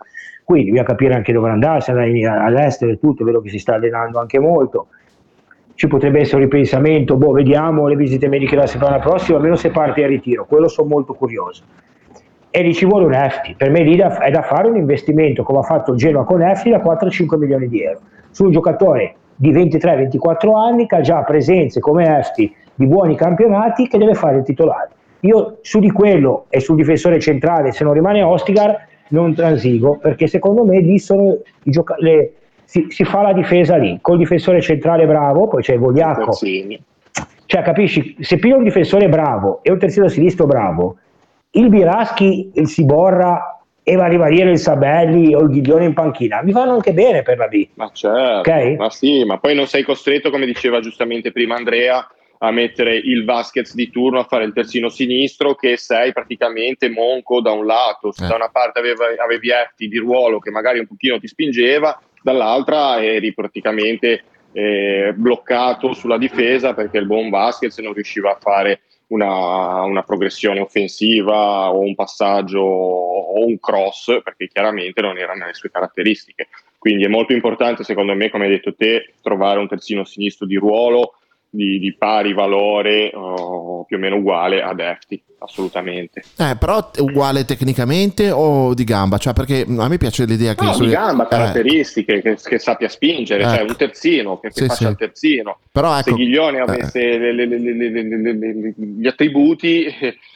quindi 0.44 0.72
bisogna 0.72 0.88
capire 0.88 1.14
anche 1.14 1.32
dove 1.32 1.50
andare, 1.50 1.82
se 1.82 1.92
andare 1.92 2.26
all'estero 2.26 2.92
e 2.92 3.00
tutto, 3.00 3.24
vedo 3.24 3.42
che 3.42 3.50
si 3.50 3.60
sta 3.60 3.76
allenando 3.76 4.20
anche 4.20 4.40
molto, 4.40 4.88
ci 5.76 5.88
potrebbe 5.88 6.20
essere 6.20 6.38
un 6.38 6.44
ripensamento, 6.44 7.16
boh, 7.16 7.32
vediamo 7.32 7.88
le 7.88 7.96
visite 7.96 8.28
mediche 8.28 8.56
la 8.56 8.68
settimana 8.68 9.00
prossima, 9.00 9.38
almeno 9.38 9.56
se 9.56 9.70
parte 9.70 10.02
in 10.02 10.08
ritiro, 10.08 10.46
quello 10.46 10.68
sono 10.68 10.90
molto 10.90 11.14
curioso. 11.14 11.64
E 12.54 12.62
lì 12.64 12.74
ci 12.74 12.86
vuole 12.86 13.06
un 13.06 13.14
EFTI, 13.14 13.56
per 13.58 13.70
me 13.70 13.82
lì 13.82 13.96
è 13.98 14.30
da 14.30 14.42
fare 14.42 14.68
un 14.68 14.76
investimento 14.76 15.42
come 15.42 15.60
ha 15.60 15.64
fatto 15.64 15.96
Genoa 15.96 16.26
con 16.26 16.42
EFTI 16.42 16.72
da 16.72 16.82
4-5 16.82 17.38
milioni 17.38 17.70
di 17.70 17.82
euro, 17.82 18.02
su 18.30 18.44
un 18.44 18.52
giocatore 18.52 19.16
di 19.36 19.54
23-24 19.54 20.54
anni 20.54 20.86
che 20.86 20.98
ha 20.98 21.02
già 21.02 21.24
presenze 21.24 21.80
come 21.80 22.18
EFTI 22.18 22.54
di 22.76 22.88
buoni 22.88 23.16
campionati 23.16 23.88
che 23.88 23.98
deve 23.98 24.16
fare 24.16 24.38
il 24.38 24.44
titolare. 24.44 24.90
Io 25.22 25.60
su 25.62 25.80
di 25.80 25.92
quello 25.92 26.46
e 26.50 26.60
sul 26.60 26.76
difensore 26.76 27.20
centrale, 27.20 27.72
se 27.72 27.86
non 27.86 27.94
rimane 27.94 28.22
Ostigar, 28.22 28.88
non 29.10 29.34
transigo, 29.34 29.98
perché 29.98 30.28
secondo 30.28 30.66
me 30.66 30.80
lì 30.80 31.00
sono 31.00 31.38
i 31.64 31.72
gioca- 31.72 31.96
le- 32.00 32.34
si, 32.66 32.88
si 32.90 33.06
fa 33.06 33.22
la 33.22 33.34
difesa 33.34 33.78
lì, 33.78 34.00
col 34.02 34.18
difensore 34.18 34.60
centrale 34.62 35.06
bravo, 35.06 35.48
poi 35.48 35.62
c'è 35.62 35.78
Vogliacco, 35.78 36.34
cioè 37.46 37.62
capisci, 37.62 38.16
se 38.20 38.38
piglio 38.38 38.58
un 38.58 38.64
difensore 38.64 39.10
bravo 39.10 39.60
e 39.62 39.72
un 39.72 39.78
terzino 39.78 40.08
sinistro 40.08 40.46
bravo, 40.46 40.98
il 41.52 41.70
Biraschi, 41.70 42.52
il 42.56 42.68
Siborra 42.68 43.64
e 43.84 43.96
va 43.96 44.06
a 44.06 44.08
rimanere 44.08 44.52
il 44.52 44.60
Sabelli 44.60 45.34
o 45.34 45.42
il 45.42 45.50
Ghiglione 45.50 45.86
in 45.86 45.94
panchina, 45.94 46.42
mi 46.44 46.52
vanno 46.52 46.74
anche 46.74 46.94
bene 46.94 47.24
per 47.24 47.38
la 47.38 47.48
B. 47.48 47.68
Ma 47.76 47.90
certo, 47.92 48.50
Ok. 48.50 48.76
ma 48.78 48.90
sì, 48.90 49.24
ma 49.26 49.38
poi 49.40 49.56
non 49.56 49.68
sei 49.68 49.84
costretto, 49.84 50.30
come 50.30 50.46
diceva 50.46 50.80
giustamente 50.80 51.32
prima 51.32 51.56
Andrea, 51.56 52.08
a 52.44 52.52
mettere 52.52 52.96
il 52.96 53.24
Vasquez 53.26 53.76
di 53.76 53.90
turno 53.92 54.20
a 54.20 54.24
fare 54.24 54.46
il 54.46 54.54
terzino 54.54 54.90
sinistro 54.90 55.54
che 55.56 55.78
sei 55.78 56.12
praticamente 56.12 56.90
monco 56.90 57.40
da 57.42 57.52
un 57.52 57.66
lato, 57.66 58.12
se 58.12 58.26
Eh. 58.26 58.28
da 58.28 58.36
una 58.36 58.50
parte 58.50 58.80
aveva- 58.80 59.06
avevi 59.24 59.50
Efti 59.52 59.88
di 59.88 59.98
ruolo 59.98 60.40
che 60.40 60.50
magari 60.52 60.80
un 60.80 60.88
pochino 60.88 61.20
ti 61.20 61.28
spingeva, 61.28 62.00
dall'altra 62.24 63.04
eri 63.04 63.34
praticamente 63.34 64.24
eh, 64.54 65.14
bloccato 65.16 65.94
sulla 65.94 66.18
difesa 66.18 66.74
perché 66.74 66.98
il 66.98 67.06
buon 67.06 67.30
Vasquez 67.30 67.78
non 67.78 67.94
riusciva 67.94 68.32
a 68.32 68.38
fare 68.40 68.82
una, 69.12 69.84
una 69.84 70.04
progressione 70.04 70.60
offensiva 70.60 71.72
o 71.72 71.80
un 71.80 71.96
passaggio 71.96 72.62
o 72.62 73.46
un 73.46 73.60
cross 73.60 74.22
perché 74.24 74.48
chiaramente 74.48 75.02
non 75.02 75.18
era 75.18 75.34
nelle 75.34 75.54
sue 75.54 75.70
caratteristiche. 75.72 76.48
Quindi 76.78 77.04
è 77.04 77.08
molto 77.08 77.34
importante, 77.34 77.84
secondo 77.84 78.16
me, 78.16 78.30
come 78.30 78.46
hai 78.46 78.52
detto 78.52 78.74
te, 78.74 79.14
trovare 79.22 79.60
un 79.60 79.68
terzino 79.68 80.04
sinistro 80.04 80.48
di 80.48 80.56
ruolo 80.56 81.16
di, 81.52 81.80
di, 81.80 81.94
pari 81.96 82.34
valore 82.34 83.12
o 83.14 83.84
più 83.84 83.98
o 83.98 84.00
meno 84.00 84.16
uguale 84.16 84.62
ad 84.62 84.80
Efti, 84.80 85.22
assolutamente. 85.40 86.24
Eh, 86.38 86.56
però 86.58 86.90
uguale 87.00 87.44
tecnicamente 87.44 88.32
o 88.32 88.74
di 88.74 88.86
gamba? 88.86 89.18
Cioè, 89.18 89.34
perché 89.34 89.66
a 89.68 89.88
me 89.90 89.98
piace 89.98 90.26
l'idea 90.26 90.56
che... 90.56 90.64
No, 90.64 90.78
di 90.80 90.88
gamba, 90.88 91.28
caratteristiche, 91.28 92.16
eh. 92.16 92.22
che, 92.22 92.38
che, 92.42 92.58
sappia 92.58 92.88
spingere, 92.88 93.44
ecco. 93.44 93.54
cioè 93.54 93.62
un 93.68 93.76
terzino, 93.76 94.40
che, 94.40 94.48
che 94.48 94.62
sì, 94.62 94.66
faccia 94.66 94.86
sì. 94.86 94.92
il 94.92 94.98
terzino. 94.98 95.60
Però, 95.72 95.98
ecco, 95.98 96.12
Se 96.12 96.16
Ghiglione 96.16 96.60
avesse 96.60 97.02
eh. 97.02 97.18
le, 97.18 97.46
le, 97.46 97.60
le, 97.60 98.74
gli 98.78 99.08
attributi 99.08 99.86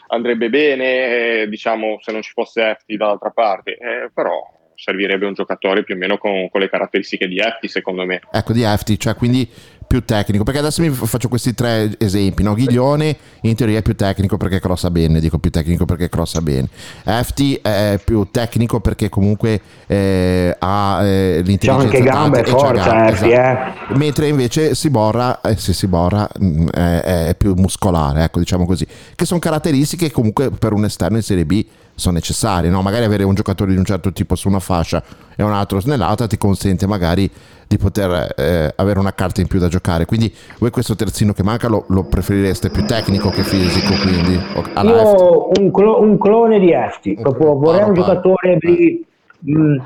andrebbe 0.07 0.49
bene, 0.49 1.47
diciamo, 1.47 1.97
se 2.01 2.11
non 2.11 2.21
ci 2.21 2.31
fosse 2.33 2.71
Efti 2.71 2.97
dall'altra 2.97 3.29
parte, 3.29 3.77
però 4.13 4.51
servirebbe 4.75 5.25
un 5.25 5.33
giocatore 5.33 5.83
più 5.83 5.95
o 5.95 5.97
meno 5.97 6.17
con, 6.17 6.49
con 6.49 6.61
le 6.61 6.69
caratteristiche 6.69 7.27
di 7.27 7.37
Efti, 7.37 7.67
secondo 7.67 8.05
me. 8.05 8.21
Ecco, 8.31 8.53
di 8.53 8.63
Efti, 8.63 8.99
cioè 8.99 9.15
quindi 9.15 9.49
più 9.87 10.03
tecnico? 10.05 10.43
Perché 10.43 10.59
adesso 10.59 10.81
mi 10.81 10.89
faccio 10.89 11.27
questi 11.27 11.53
tre 11.53 11.95
esempi, 11.97 12.43
no? 12.43 12.53
Ghiglione 12.53 13.15
in 13.41 13.55
teoria 13.55 13.79
è 13.79 13.81
più 13.81 13.95
tecnico 13.95 14.37
perché 14.37 14.59
crossa 14.59 14.89
bene, 14.91 15.19
dico 15.19 15.37
più 15.37 15.51
tecnico 15.51 15.85
perché 15.85 16.09
crossa 16.09 16.41
bene. 16.41 16.69
FT 17.03 17.61
è 17.61 17.99
più 18.03 18.27
tecnico 18.31 18.79
perché 18.79 19.09
comunque 19.09 19.59
eh, 19.87 20.55
ha 20.57 21.03
eh, 21.03 21.41
l'intelligenza 21.43 21.83
anche 21.85 22.01
gambe 22.01 22.39
e 22.39 22.43
c'ha 22.43 22.57
forza, 22.57 22.89
gambe, 22.89 23.15
FT, 23.15 23.23
esatto. 23.23 23.97
Mentre 23.97 24.27
invece 24.27 24.75
Siborra, 24.75 25.41
eh, 25.41 25.57
se 25.57 25.73
Siborra 25.73 26.27
mh, 26.39 26.69
è, 26.69 27.27
è 27.27 27.35
più 27.35 27.53
muscolare, 27.55 28.23
ecco 28.23 28.39
diciamo 28.39 28.65
così, 28.65 28.87
che 29.15 29.25
sono 29.25 29.39
caratteristiche 29.39 30.07
che 30.07 30.11
comunque 30.11 30.49
per 30.51 30.73
un 30.73 30.85
esterno 30.85 31.17
in 31.17 31.23
Serie 31.23 31.45
B 31.45 31.65
sono 31.95 32.15
necessarie, 32.15 32.69
no? 32.69 32.81
magari 32.81 33.05
avere 33.05 33.23
un 33.23 33.33
giocatore 33.33 33.71
di 33.71 33.77
un 33.77 33.85
certo 33.85 34.11
tipo 34.11 34.35
su 34.35 34.47
una 34.47 34.59
fascia 34.59 35.03
e 35.35 35.43
un 35.43 35.51
altro 35.51 35.79
snellata 35.79 36.27
ti 36.27 36.37
consente 36.37 36.85
magari 36.85 37.29
di 37.67 37.77
poter 37.77 38.33
eh, 38.37 38.73
avere 38.75 38.99
una 38.99 39.13
carta 39.13 39.41
in 39.41 39.47
più 39.47 39.59
da 39.59 39.67
giocare. 39.67 40.05
Quindi 40.05 40.33
voi 40.59 40.69
questo 40.69 40.95
terzino 40.95 41.33
che 41.33 41.43
manca 41.43 41.67
lo, 41.67 41.85
lo 41.89 42.03
preferireste 42.03 42.69
più 42.69 42.85
tecnico 42.85 43.29
che 43.29 43.43
fisico? 43.43 43.93
Quindi? 44.01 44.39
Io 44.83 45.49
un, 45.59 45.71
clo- 45.71 45.99
un 46.01 46.17
clone 46.17 46.59
di 46.59 46.71
Efti, 46.71 47.17
proprio 47.19 47.57
vorrei 47.57 47.83
un 47.87 47.93
giocatore 47.93 48.57
di, 48.59 49.03
mh, 49.39 49.77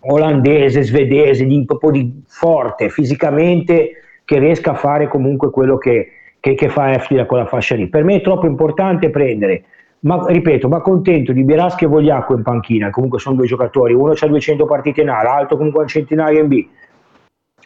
olandese, 0.00 0.82
svedese, 0.82 1.44
di, 1.44 1.64
proprio 1.64 1.90
di 1.92 2.22
forte 2.26 2.88
fisicamente 2.88 3.90
che 4.24 4.38
riesca 4.38 4.72
a 4.72 4.76
fare 4.76 5.08
comunque 5.08 5.50
quello 5.50 5.78
che, 5.78 6.08
che, 6.40 6.54
che 6.54 6.68
fa 6.68 6.92
Efti 6.92 7.14
da 7.14 7.26
quella 7.26 7.46
fascia 7.46 7.74
lì. 7.74 7.88
Per 7.88 8.04
me 8.04 8.16
è 8.16 8.20
troppo 8.20 8.46
importante 8.46 9.10
prendere, 9.10 9.64
ma 10.02 10.24
ripeto, 10.26 10.68
ma 10.68 10.80
contento 10.80 11.32
di 11.32 11.44
Biraschi 11.44 11.84
e 11.84 11.88
Vogliacco 11.88 12.34
in 12.34 12.42
panchina, 12.42 12.90
comunque 12.90 13.18
sono 13.18 13.36
due 13.36 13.46
giocatori, 13.46 13.94
uno 13.94 14.12
ha 14.18 14.26
200 14.26 14.64
partite 14.64 15.02
in 15.02 15.10
A, 15.10 15.22
l'altro 15.22 15.56
comunque 15.56 15.82
un 15.82 15.88
centinaio 15.88 16.40
in 16.40 16.48
B. 16.48 16.66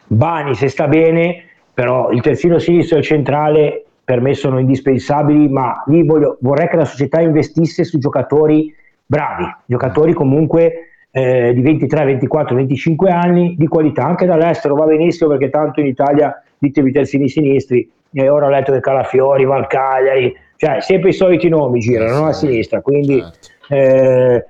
Bani 0.07 0.55
se 0.55 0.67
sta 0.67 0.87
bene, 0.87 1.43
però 1.73 2.11
il 2.11 2.21
terzino 2.21 2.59
sinistro 2.59 2.97
e 2.97 2.99
il 2.99 3.05
centrale 3.05 3.85
per 4.03 4.21
me 4.21 4.33
sono 4.35 4.59
indispensabili, 4.59 5.49
ma 5.49 5.83
lì 5.87 6.05
voglio- 6.05 6.37
vorrei 6.41 6.69
che 6.69 6.77
la 6.77 6.85
società 6.85 7.19
investisse 7.19 7.83
su 7.83 7.97
giocatori 7.97 8.73
bravi, 9.05 9.45
giocatori 9.65 10.13
comunque 10.13 10.73
eh, 11.11 11.51
di 11.53 11.61
23, 11.61 12.05
24, 12.05 12.55
25 12.55 13.09
anni 13.09 13.55
di 13.57 13.67
qualità, 13.67 14.05
anche 14.05 14.25
dall'estero 14.25 14.75
va 14.75 14.85
benissimo 14.85 15.31
perché 15.31 15.49
tanto 15.49 15.79
in 15.79 15.87
Italia 15.87 16.41
ditevi 16.57 16.91
terzini 16.91 17.27
sinistri, 17.27 17.89
e 18.11 18.29
ora 18.29 18.45
ho 18.45 18.49
letto 18.49 18.71
che 18.71 18.79
Calafiori, 18.79 19.43
Valcagliari, 19.43 20.35
cioè 20.57 20.81
sempre 20.81 21.09
i 21.09 21.13
soliti 21.13 21.47
nomi 21.49 21.79
girano 21.79 22.19
no? 22.19 22.25
a 22.25 22.33
sinistra, 22.33 22.81
quindi 22.81 23.23
eh, 23.69 24.45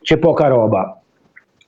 c'è 0.00 0.16
poca 0.18 0.46
roba. 0.48 0.98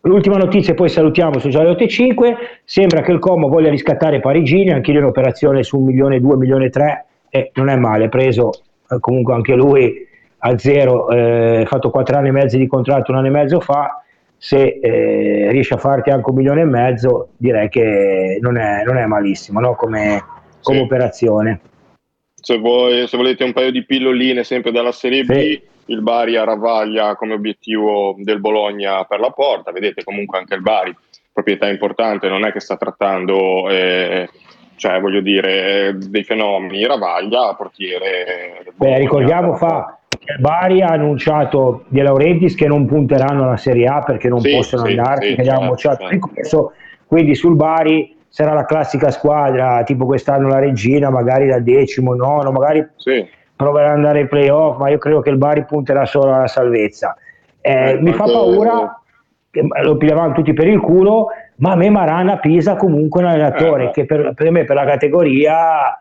L'ultima 0.01 0.37
notizia, 0.37 0.75
poi 0.75 0.89
salutiamo 0.89 1.39
su 1.39 1.49
Giallo 1.49 1.71
85. 1.71 2.37
Sembra 2.65 3.01
che 3.03 3.11
il 3.13 3.19
Como 3.19 3.49
voglia 3.49 3.71
riscattare 3.71 4.21
Parigini, 4.21 4.71
anche 4.71 4.93
lì 4.93 4.99
un'operazione 4.99 5.63
su 5.63 5.79
un 5.79 5.85
milione, 5.85 6.21
due 6.21 6.37
milioni 6.37 6.67
e 6.67 6.71
tre, 6.71 7.07
e 7.29 7.51
non 7.55 7.69
è 7.69 7.77
male. 7.77 8.09
Preso 8.09 8.51
eh, 8.89 8.99
comunque 9.01 9.35
anche 9.35 9.55
lui 9.55 10.07
a 10.39 10.57
zero, 10.59 11.09
eh, 11.11 11.65
fatto 11.67 11.91
quattro 11.91 12.17
anni 12.19 12.29
e 12.29 12.33
mezzo 12.33 12.57
di 12.57 12.69
contratto 12.69 13.11
un 13.11 13.19
anno 13.19 13.27
e 13.27 13.31
mezzo 13.31 13.59
fa. 13.59 14.01
Se 14.39 14.79
eh, 14.81 15.49
riesce 15.51 15.75
a 15.75 15.79
farti 15.79 16.11
anche 16.11 16.31
un 16.31 16.37
milione 16.37 16.61
e 16.61 16.67
mezzo, 16.67 17.31
direi 17.37 17.69
che 17.69 18.39
non 18.41 18.57
è, 18.59 18.85
non 18.85 18.99
è 18.99 19.07
malissimo 19.07 19.59
no? 19.59 19.75
come, 19.75 20.23
come 20.63 20.77
Sì. 20.77 20.83
operazione. 20.85 21.61
Se, 22.47 22.59
voi- 22.59 23.09
se 23.09 23.17
volete 23.17 23.43
un 23.43 23.53
paio 23.53 23.73
di 23.73 23.85
pilloline 23.85 24.45
sempre 24.45 24.71
dalla 24.71 24.93
Serie 24.93 25.25
B, 25.25 25.33
Sì. 25.33 25.61
il 25.87 26.01
Bari 26.01 26.37
a 26.37 26.45
Ravaglia 26.45 27.17
come 27.17 27.35
obiettivo 27.35 28.15
del 28.19 28.39
Bologna 28.39 29.03
per 29.03 29.19
la 29.19 29.31
porta. 29.31 29.73
Vedete 29.73 30.05
comunque 30.05 30.39
anche 30.39 30.55
il 30.55 30.63
Bari, 30.63 30.95
proprietà 31.33 31.69
importante, 31.69 32.29
non 32.29 32.47
è 32.47 32.53
che 32.53 32.61
sta 32.61 32.77
trattando, 32.77 33.69
eh, 33.69 34.29
cioè 34.77 35.01
voglio 35.01 35.21
dire, 35.23 35.97
dei 35.99 36.23
fenomeni. 36.23 36.87
Ravaglia, 36.87 37.53
portiere. 37.57 38.61
Beh, 38.63 38.73
Bologna. 38.77 38.99
ricordiamo 38.99 39.55
fa 39.57 39.99
che 40.17 40.35
il 40.35 40.41
Bari 40.41 40.83
ha 40.83 40.91
annunciato 40.93 41.83
De 41.89 42.03
Laurentiis 42.05 42.55
che 42.55 42.69
non 42.69 42.87
punteranno 42.87 43.43
alla 43.43 43.57
Serie 43.57 43.89
A 43.89 44.05
perché 44.05 44.29
non 44.29 44.39
Sì, 44.39 44.53
possono 44.53 44.85
sì, 44.85 44.91
andarci, 44.93 45.35
sì, 45.37 45.43
certo, 45.45 45.77
certo. 45.77 46.73
Quindi 47.09 47.35
sul 47.35 47.57
Bari 47.57 48.16
sarà 48.37 48.53
la 48.53 48.67
classica 48.67 49.11
squadra, 49.11 49.83
tipo 49.83 50.05
quest'anno 50.05 50.49
la 50.49 50.59
Regina, 50.59 51.09
magari 51.09 51.47
da 51.47 51.59
decimo, 51.59 52.15
nono, 52.15 52.53
magari 52.53 52.87
Sì. 52.97 53.27
proverà 53.57 53.89
ad 53.89 53.95
andare 53.95 54.19
ai 54.19 54.29
playoff, 54.29 54.77
ma 54.77 54.91
io 54.91 54.99
credo 54.99 55.23
che 55.23 55.31
il 55.31 55.39
Bari 55.39 55.65
punterà 55.65 56.05
solo 56.05 56.35
alla 56.35 56.47
salvezza. 56.47 57.17
Eh, 57.63 57.93
Eh, 57.93 57.99
mi 57.99 58.13
fa 58.13 58.25
paura, 58.25 59.01
lo 59.83 59.97
pigliavamo 59.97 60.35
tutti 60.35 60.53
per 60.53 60.67
il 60.67 60.81
culo, 60.81 61.29
ma 61.57 61.71
a 61.71 61.77
me 61.77 61.89
Marana 61.89 62.37
Pisa 62.37 62.77
comunque 62.77 63.23
è 63.23 63.25
un 63.25 63.31
allenatore 63.31 63.85
Eh, 63.85 63.91
che 63.93 64.05
per, 64.05 64.35
per 64.35 64.51
me, 64.51 64.65
per 64.65 64.77
la 64.77 64.85
categoria, 64.85 65.99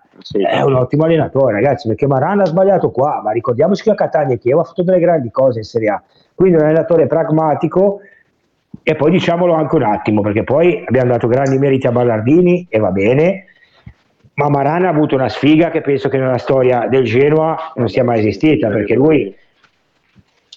è 0.49 0.59
un 0.59 0.73
ottimo 0.73 1.05
allenatore, 1.05 1.53
ragazzi, 1.53 1.87
perché 1.87 2.05
Marana 2.05 2.43
ha 2.43 2.47
sbagliato 2.47 2.91
qua, 2.91 3.21
ma 3.23 3.31
ricordiamoci 3.31 3.81
che 3.81 3.91
a 3.91 3.95
Catania 3.95 4.35
e 4.35 4.39
Chievo 4.39 4.59
ha 4.59 4.65
fatto 4.65 4.83
delle 4.83 4.99
grandi 4.99 5.31
cose 5.31 5.59
in 5.59 5.63
Serie 5.63 5.87
A. 5.89 6.03
Quindi 6.35 6.57
un 6.57 6.63
allenatore 6.63 7.07
pragmatico 7.07 8.01
e 8.87 8.95
poi 8.95 9.09
diciamolo 9.09 9.53
anche 9.53 9.75
un 9.77 9.81
attimo, 9.81 10.21
perché 10.21 10.43
poi 10.43 10.83
abbiamo 10.85 11.09
dato 11.09 11.27
grandi 11.27 11.57
meriti 11.57 11.87
a 11.87 11.91
Ballardini 11.91 12.67
e 12.69 12.77
va 12.77 12.91
bene, 12.91 13.45
ma 14.35 14.47
Marana 14.47 14.89
ha 14.89 14.91
avuto 14.91 15.15
una 15.15 15.27
sfiga 15.27 15.71
che 15.71 15.81
penso 15.81 16.07
che 16.07 16.19
nella 16.19 16.37
storia 16.37 16.85
del 16.87 17.03
Genoa 17.03 17.71
non 17.77 17.89
sia 17.89 18.03
mai 18.03 18.19
esistita, 18.19 18.69
perché 18.69 18.93
lui 18.93 19.35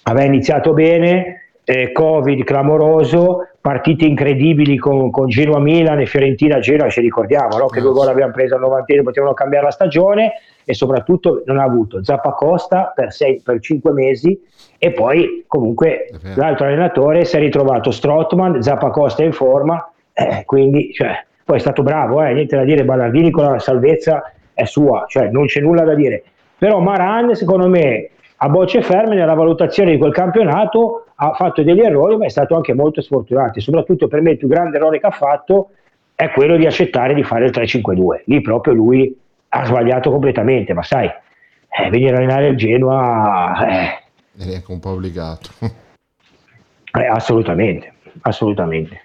aveva 0.03 0.27
iniziato 0.27 0.75
bene, 0.75 1.53
eh, 1.65 1.91
Covid 1.91 2.45
clamoroso, 2.45 3.49
partite 3.63 4.05
incredibili 4.05 4.77
con, 4.77 5.11
con 5.11 5.29
Genoa 5.29 5.59
Milan 5.59 6.01
e 6.01 6.05
Fiorentina 6.05 6.59
Genoa, 6.59 6.91
ci 6.91 7.01
ricordiamo 7.01 7.57
no? 7.57 7.69
che 7.69 7.81
due 7.81 7.93
gol 7.93 8.09
abbiamo 8.09 8.33
preso 8.33 8.57
al 8.57 8.61
90 8.61 9.03
potevano 9.05 9.33
cambiare 9.33 9.65
la 9.65 9.71
stagione 9.71 10.33
e 10.67 10.75
soprattutto 10.75 11.43
non 11.47 11.57
ha 11.57 11.63
avuto 11.63 12.05
Zappacosta 12.05 12.93
per, 12.95 13.11
sei, 13.11 13.41
per 13.43 13.59
5 13.59 13.91
mesi 13.93 14.39
e 14.79 14.93
poi 14.93 15.45
comunque 15.47 16.09
l'altro 16.37 16.67
allenatore 16.67 17.25
si 17.25 17.37
è 17.37 17.41
ritrovato 17.41 17.91
Strottman, 17.91 18.63
Zappacosta 18.63 19.25
in 19.25 19.33
forma, 19.33 19.91
eh, 20.13 20.45
quindi 20.45 20.93
cioè, 20.93 21.25
poi 21.45 21.57
è 21.57 21.61
stato 21.61 21.83
bravo, 21.83 22.23
eh, 22.23 22.33
niente 22.33 22.57
da 22.57 22.65
dire, 22.65 22.85
Ballardini 22.85 23.31
con 23.31 23.45
la 23.45 23.59
salvezza 23.59 24.33
è 24.55 24.65
sua, 24.65 25.05
cioè 25.09 25.29
non 25.31 25.47
c'è 25.47 25.61
nulla 25.61 25.83
da 25.83 25.95
dire. 25.95 26.23
Però 26.57 26.79
Maran, 26.81 27.35
secondo 27.35 27.69
me, 27.69 28.11
a 28.37 28.49
bocce 28.49 28.83
ferme 28.83 29.17
nella 29.17 29.35
valutazione 29.35 29.93
di 29.93 29.99
quel 29.99 30.13
campionato 30.13 31.07
ha 31.15 31.33
fatto 31.33 31.63
degli 31.63 31.81
errori, 31.81 32.17
ma 32.17 32.27
è 32.27 32.29
stato 32.29 32.55
anche 32.55 32.75
molto 32.75 33.01
sfortunato. 33.01 33.61
Soprattutto 33.61 34.07
per 34.07 34.21
me 34.21 34.33
il 34.33 34.37
più 34.37 34.49
grande 34.49 34.77
errore 34.77 35.01
che 35.01 35.07
ha 35.07 35.11
fatto 35.11 35.71
è 36.15 36.31
quello 36.31 36.57
di 36.57 36.67
accettare 36.67 37.15
di 37.15 37.23
fare 37.23 37.47
il 37.47 37.53
3-5-2. 37.53 38.23
Lì 38.27 38.41
proprio 38.41 38.75
lui 38.75 39.17
ha 39.49 39.65
sbagliato 39.65 40.11
completamente, 40.11 40.73
ma 40.73 40.83
sai, 40.83 41.07
eh, 41.07 41.91
venire 41.91 42.15
a 42.15 42.19
allenare 42.19 42.49
il 42.49 42.57
Genoa, 42.57 43.67
eh, 43.69 44.03
Anche 44.41 44.63
un 44.69 44.79
po' 44.79 44.91
obbligato. 44.91 45.51
eh, 45.61 47.07
assolutamente, 47.07 47.95
assolutamente. 48.23 49.01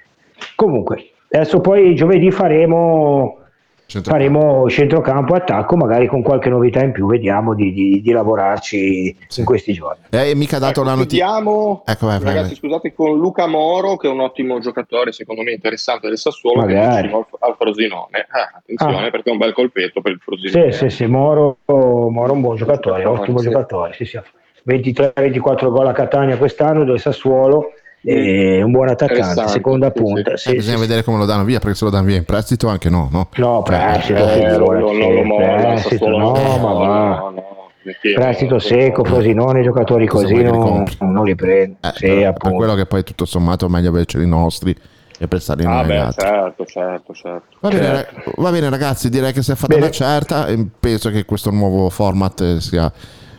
Comunque, 0.55 1.11
adesso 1.31 1.59
poi 1.59 1.95
giovedì 1.95 2.29
faremo, 2.29 3.39
faremo 3.88 4.69
centrocampo 4.69 5.34
attacco, 5.34 5.75
magari 5.75 6.05
con 6.07 6.21
qualche 6.21 6.49
novità 6.49 6.84
in 6.84 6.91
più, 6.91 7.07
vediamo 7.07 7.55
di, 7.55 7.73
di- 7.73 8.01
di 8.01 8.11
lavorarci 8.11 9.17
in 9.38 9.45
questi 9.45 9.73
giorni. 9.73 10.03
E 10.11 10.36
mica 10.36 10.59
dato 10.59 10.81
Ecco, 10.81 10.89
la 10.89 10.95
notizia. 10.95 11.25
chiudiamo, 11.25 11.84
Ecco, 11.86 12.05
vai, 12.05 12.19
ragazzi, 12.19 12.47
vai. 12.49 12.55
scusate, 12.55 12.93
con 12.93 13.17
Luca 13.17 13.47
Moro, 13.47 13.97
che 13.97 14.07
è 14.07 14.11
un 14.11 14.19
ottimo 14.19 14.59
giocatore, 14.59 15.11
secondo 15.11 15.41
me 15.41 15.51
interessante 15.53 16.07
del 16.09 16.17
Sassuolo, 16.19 16.63
che 16.65 16.73
è 16.73 16.75
Magari. 16.75 17.01
vicino 17.07 17.17
al, 17.39 17.49
al 17.49 17.55
Frosinone. 17.57 18.17
Eh, 18.19 18.25
attenzione, 18.57 19.07
Ah. 19.07 19.09
perché 19.09 19.29
è 19.29 19.31
un 19.31 19.39
bel 19.39 19.53
colpetto 19.53 19.99
per 20.01 20.11
il 20.11 20.19
Frosinone. 20.23 20.71
Sì, 20.71 20.77
sì, 20.77 20.89
sì, 20.95 21.05
Moro, 21.07 21.57
Moro 21.65 22.27
è 22.27 22.31
un 22.36 22.41
buon 22.41 22.55
giocatore, 22.55 23.03
ottimo 23.05 23.39
sì. 23.39 23.49
giocatore. 23.49 23.93
Sì, 23.93 24.05
sì. 24.05 24.19
23-24 24.68 25.70
gol 25.70 25.88
a 25.88 25.91
Catania 25.91 26.38
quest'anno, 26.38 26.84
del 26.84 26.99
Sassuolo, 26.99 27.72
e 28.05 28.61
un 28.61 28.72
buon 28.72 28.89
attaccante, 28.89 29.47
seconda 29.47 29.91
sì, 29.95 30.01
punta. 30.01 30.32
Eh, 30.34 30.38
Sì, 30.38 30.55
bisogna 30.55 30.76
sì, 30.76 30.82
vedere 30.82 31.03
come 31.03 31.18
lo 31.18 31.26
danno 31.26 31.45
via, 31.45 31.59
perché 31.59 31.76
se 31.76 31.86
lo 31.86 31.91
danno 31.91 32.05
via 32.05 32.18
in 32.18 32.26
prestito 32.26 32.68
anche 32.68 32.89
no, 32.89 33.07
no? 33.11 33.30
No, 33.38 33.61
prestito, 33.61 34.26
Eh, 34.28 34.34
figurati, 34.34 34.57
lo- 34.57 34.93
lo- 35.22 35.36
prestito, 35.38 36.09
no, 36.09 36.32
non 36.34 36.61
ma 36.61 36.74
va. 36.74 37.16
no, 37.16 37.30
no, 37.30 37.70
perché- 37.82 38.14
Prestito 38.14 38.59
secco, 38.59 39.03
Frosinone, 39.05 39.64
giocatori 39.64 40.05
così 40.05 40.41
non, 40.41 40.86
non 40.99 41.24
li 41.26 41.36
prendo. 41.36 41.78
Eh, 41.82 41.91
sì, 41.95 42.07
per, 42.07 42.34
quello 42.53 42.76
che 42.76 42.86
poi 42.86 43.03
tutto 43.03 43.24
sommato 43.26 43.66
è 43.66 43.70
meglio 43.70 43.89
averceli 43.89 44.26
i 44.26 44.28
nostri 44.28 44.76
e 45.18 45.28
prestarli 45.28 45.64
noi 45.64 45.80
Ah, 45.80 45.84
beh, 45.84 46.11
certo, 46.11 46.66
certo, 46.66 47.14
certo. 47.14 47.57
Va 47.61 47.70
bene, 47.70 47.89
ra- 47.91 48.05
va 48.36 48.51
bene, 48.51 48.70
ragazzi, 48.70 49.09
direi 49.09 49.32
che 49.32 49.41
si 49.41 49.51
è 49.51 49.55
fatta 49.55 49.76
Bene. 49.76 49.84
una 49.86 49.91
certa 49.91 50.47
e 50.47 50.66
penso 50.78 51.09
che 51.09 51.24
questo 51.24 51.51
nuovo 51.51 51.89
format 51.89 52.41
eh, 52.41 52.59
sia, 52.59 52.91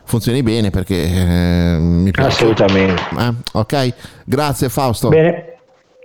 funzioni 0.04 0.42
bene 0.42 0.70
perché 0.70 1.02
eh, 1.04 1.76
mi 1.78 2.10
piace. 2.10 2.28
Assolutamente. 2.28 3.02
Eh, 3.18 3.32
ok, 3.52 3.92
grazie 4.24 4.68
Fausto. 4.68 5.08
Bene. 5.08 5.52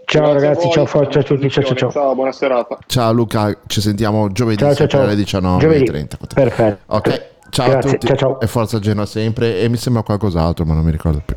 Ciao 0.06 0.32
Grazie 0.32 0.48
ragazzi, 0.48 0.70
ciao 0.72 0.86
forza 0.88 1.20
a 1.20 1.24
tutti, 1.24 1.48
ciao 1.52 1.64
ciao 1.64 1.76
ciao. 1.76 1.92
Ciao, 1.92 2.16
buona 2.16 2.32
serata. 2.32 2.80
Ciao 2.88 3.12
Luca, 3.14 3.56
ci 3.68 3.80
sentiamo 3.80 4.32
giovedì 4.32 4.58
Ciao, 4.64 4.74
ciao, 4.74 4.88
ciao. 4.88 5.02
alle 5.04 5.14
19.30. 5.14 5.58
Giovedì. 5.60 6.08
Perfetto. 6.34 6.80
Ok, 6.96 7.26
ciao 7.52 7.70
Grazie, 7.70 7.90
a 7.90 7.94
tutti 7.94 8.08
ciao, 8.08 8.16
ciao. 8.16 8.40
e 8.40 8.48
forza 8.48 8.80
Genoa 8.80 9.06
sempre 9.06 9.60
e 9.60 9.70
mi 9.70 9.78
sembra 9.78 10.02
qualcos'altro 10.02 10.66
ma 10.66 10.74
non 10.74 10.84
mi 10.84 10.90
ricordo 10.92 11.22
più. 11.24 11.36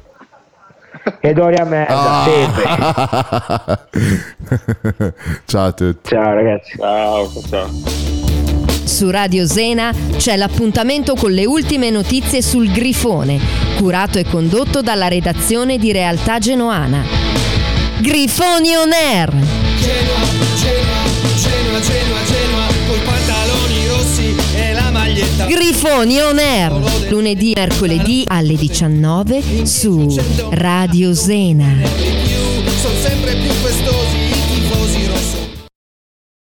E 1.21 1.33
Doria 1.35 1.65
merda, 1.65 1.95
Ah. 1.99 2.25
sempre. 2.25 3.83
ciao 5.45 5.67
a 5.67 5.73
tutti. 5.73 6.09
Ciao 6.09 6.33
ragazzi. 6.33 6.77
Ciao, 6.79 7.29
ciao. 7.51 8.02
Su 8.85 9.11
Radio 9.11 9.47
Zena 9.47 9.93
c'è 10.17 10.37
l'appuntamento 10.37 11.15
con 11.15 11.33
le 11.33 11.45
ultime 11.45 11.91
notizie 11.91 12.43
sul 12.43 12.71
Grifone, 12.71 13.39
curato 13.77 14.19
e 14.19 14.25
condotto 14.25 14.83
dalla 14.83 15.09
redazione 15.09 15.79
di 15.79 15.93
Realtà 15.93 16.39
Genoana. 16.39 17.05
Grifoni 18.01 18.75
On 18.75 18.91
Air! 18.93 19.31
Genoa, 19.31 20.21
Genoa, 20.61 21.03
Genoa, 21.37 21.81
Genoa, 21.81 22.25
Genoa, 22.25 22.67
coi 22.89 22.99
pantaloni 23.05 23.87
rossi 23.87 24.35
e 24.55 24.73
la 24.73 24.91
maglietta. 24.91 25.47
Grifoni 25.47 26.21
On 26.21 26.39
Air! 26.39 27.09
Lunedì 27.09 27.53
e 27.53 27.61
mercoledì 27.61 28.25
alle 28.27 28.55
19 28.57 29.65
su 29.65 30.15
Radio 30.51 31.15
Zena. 31.15 31.77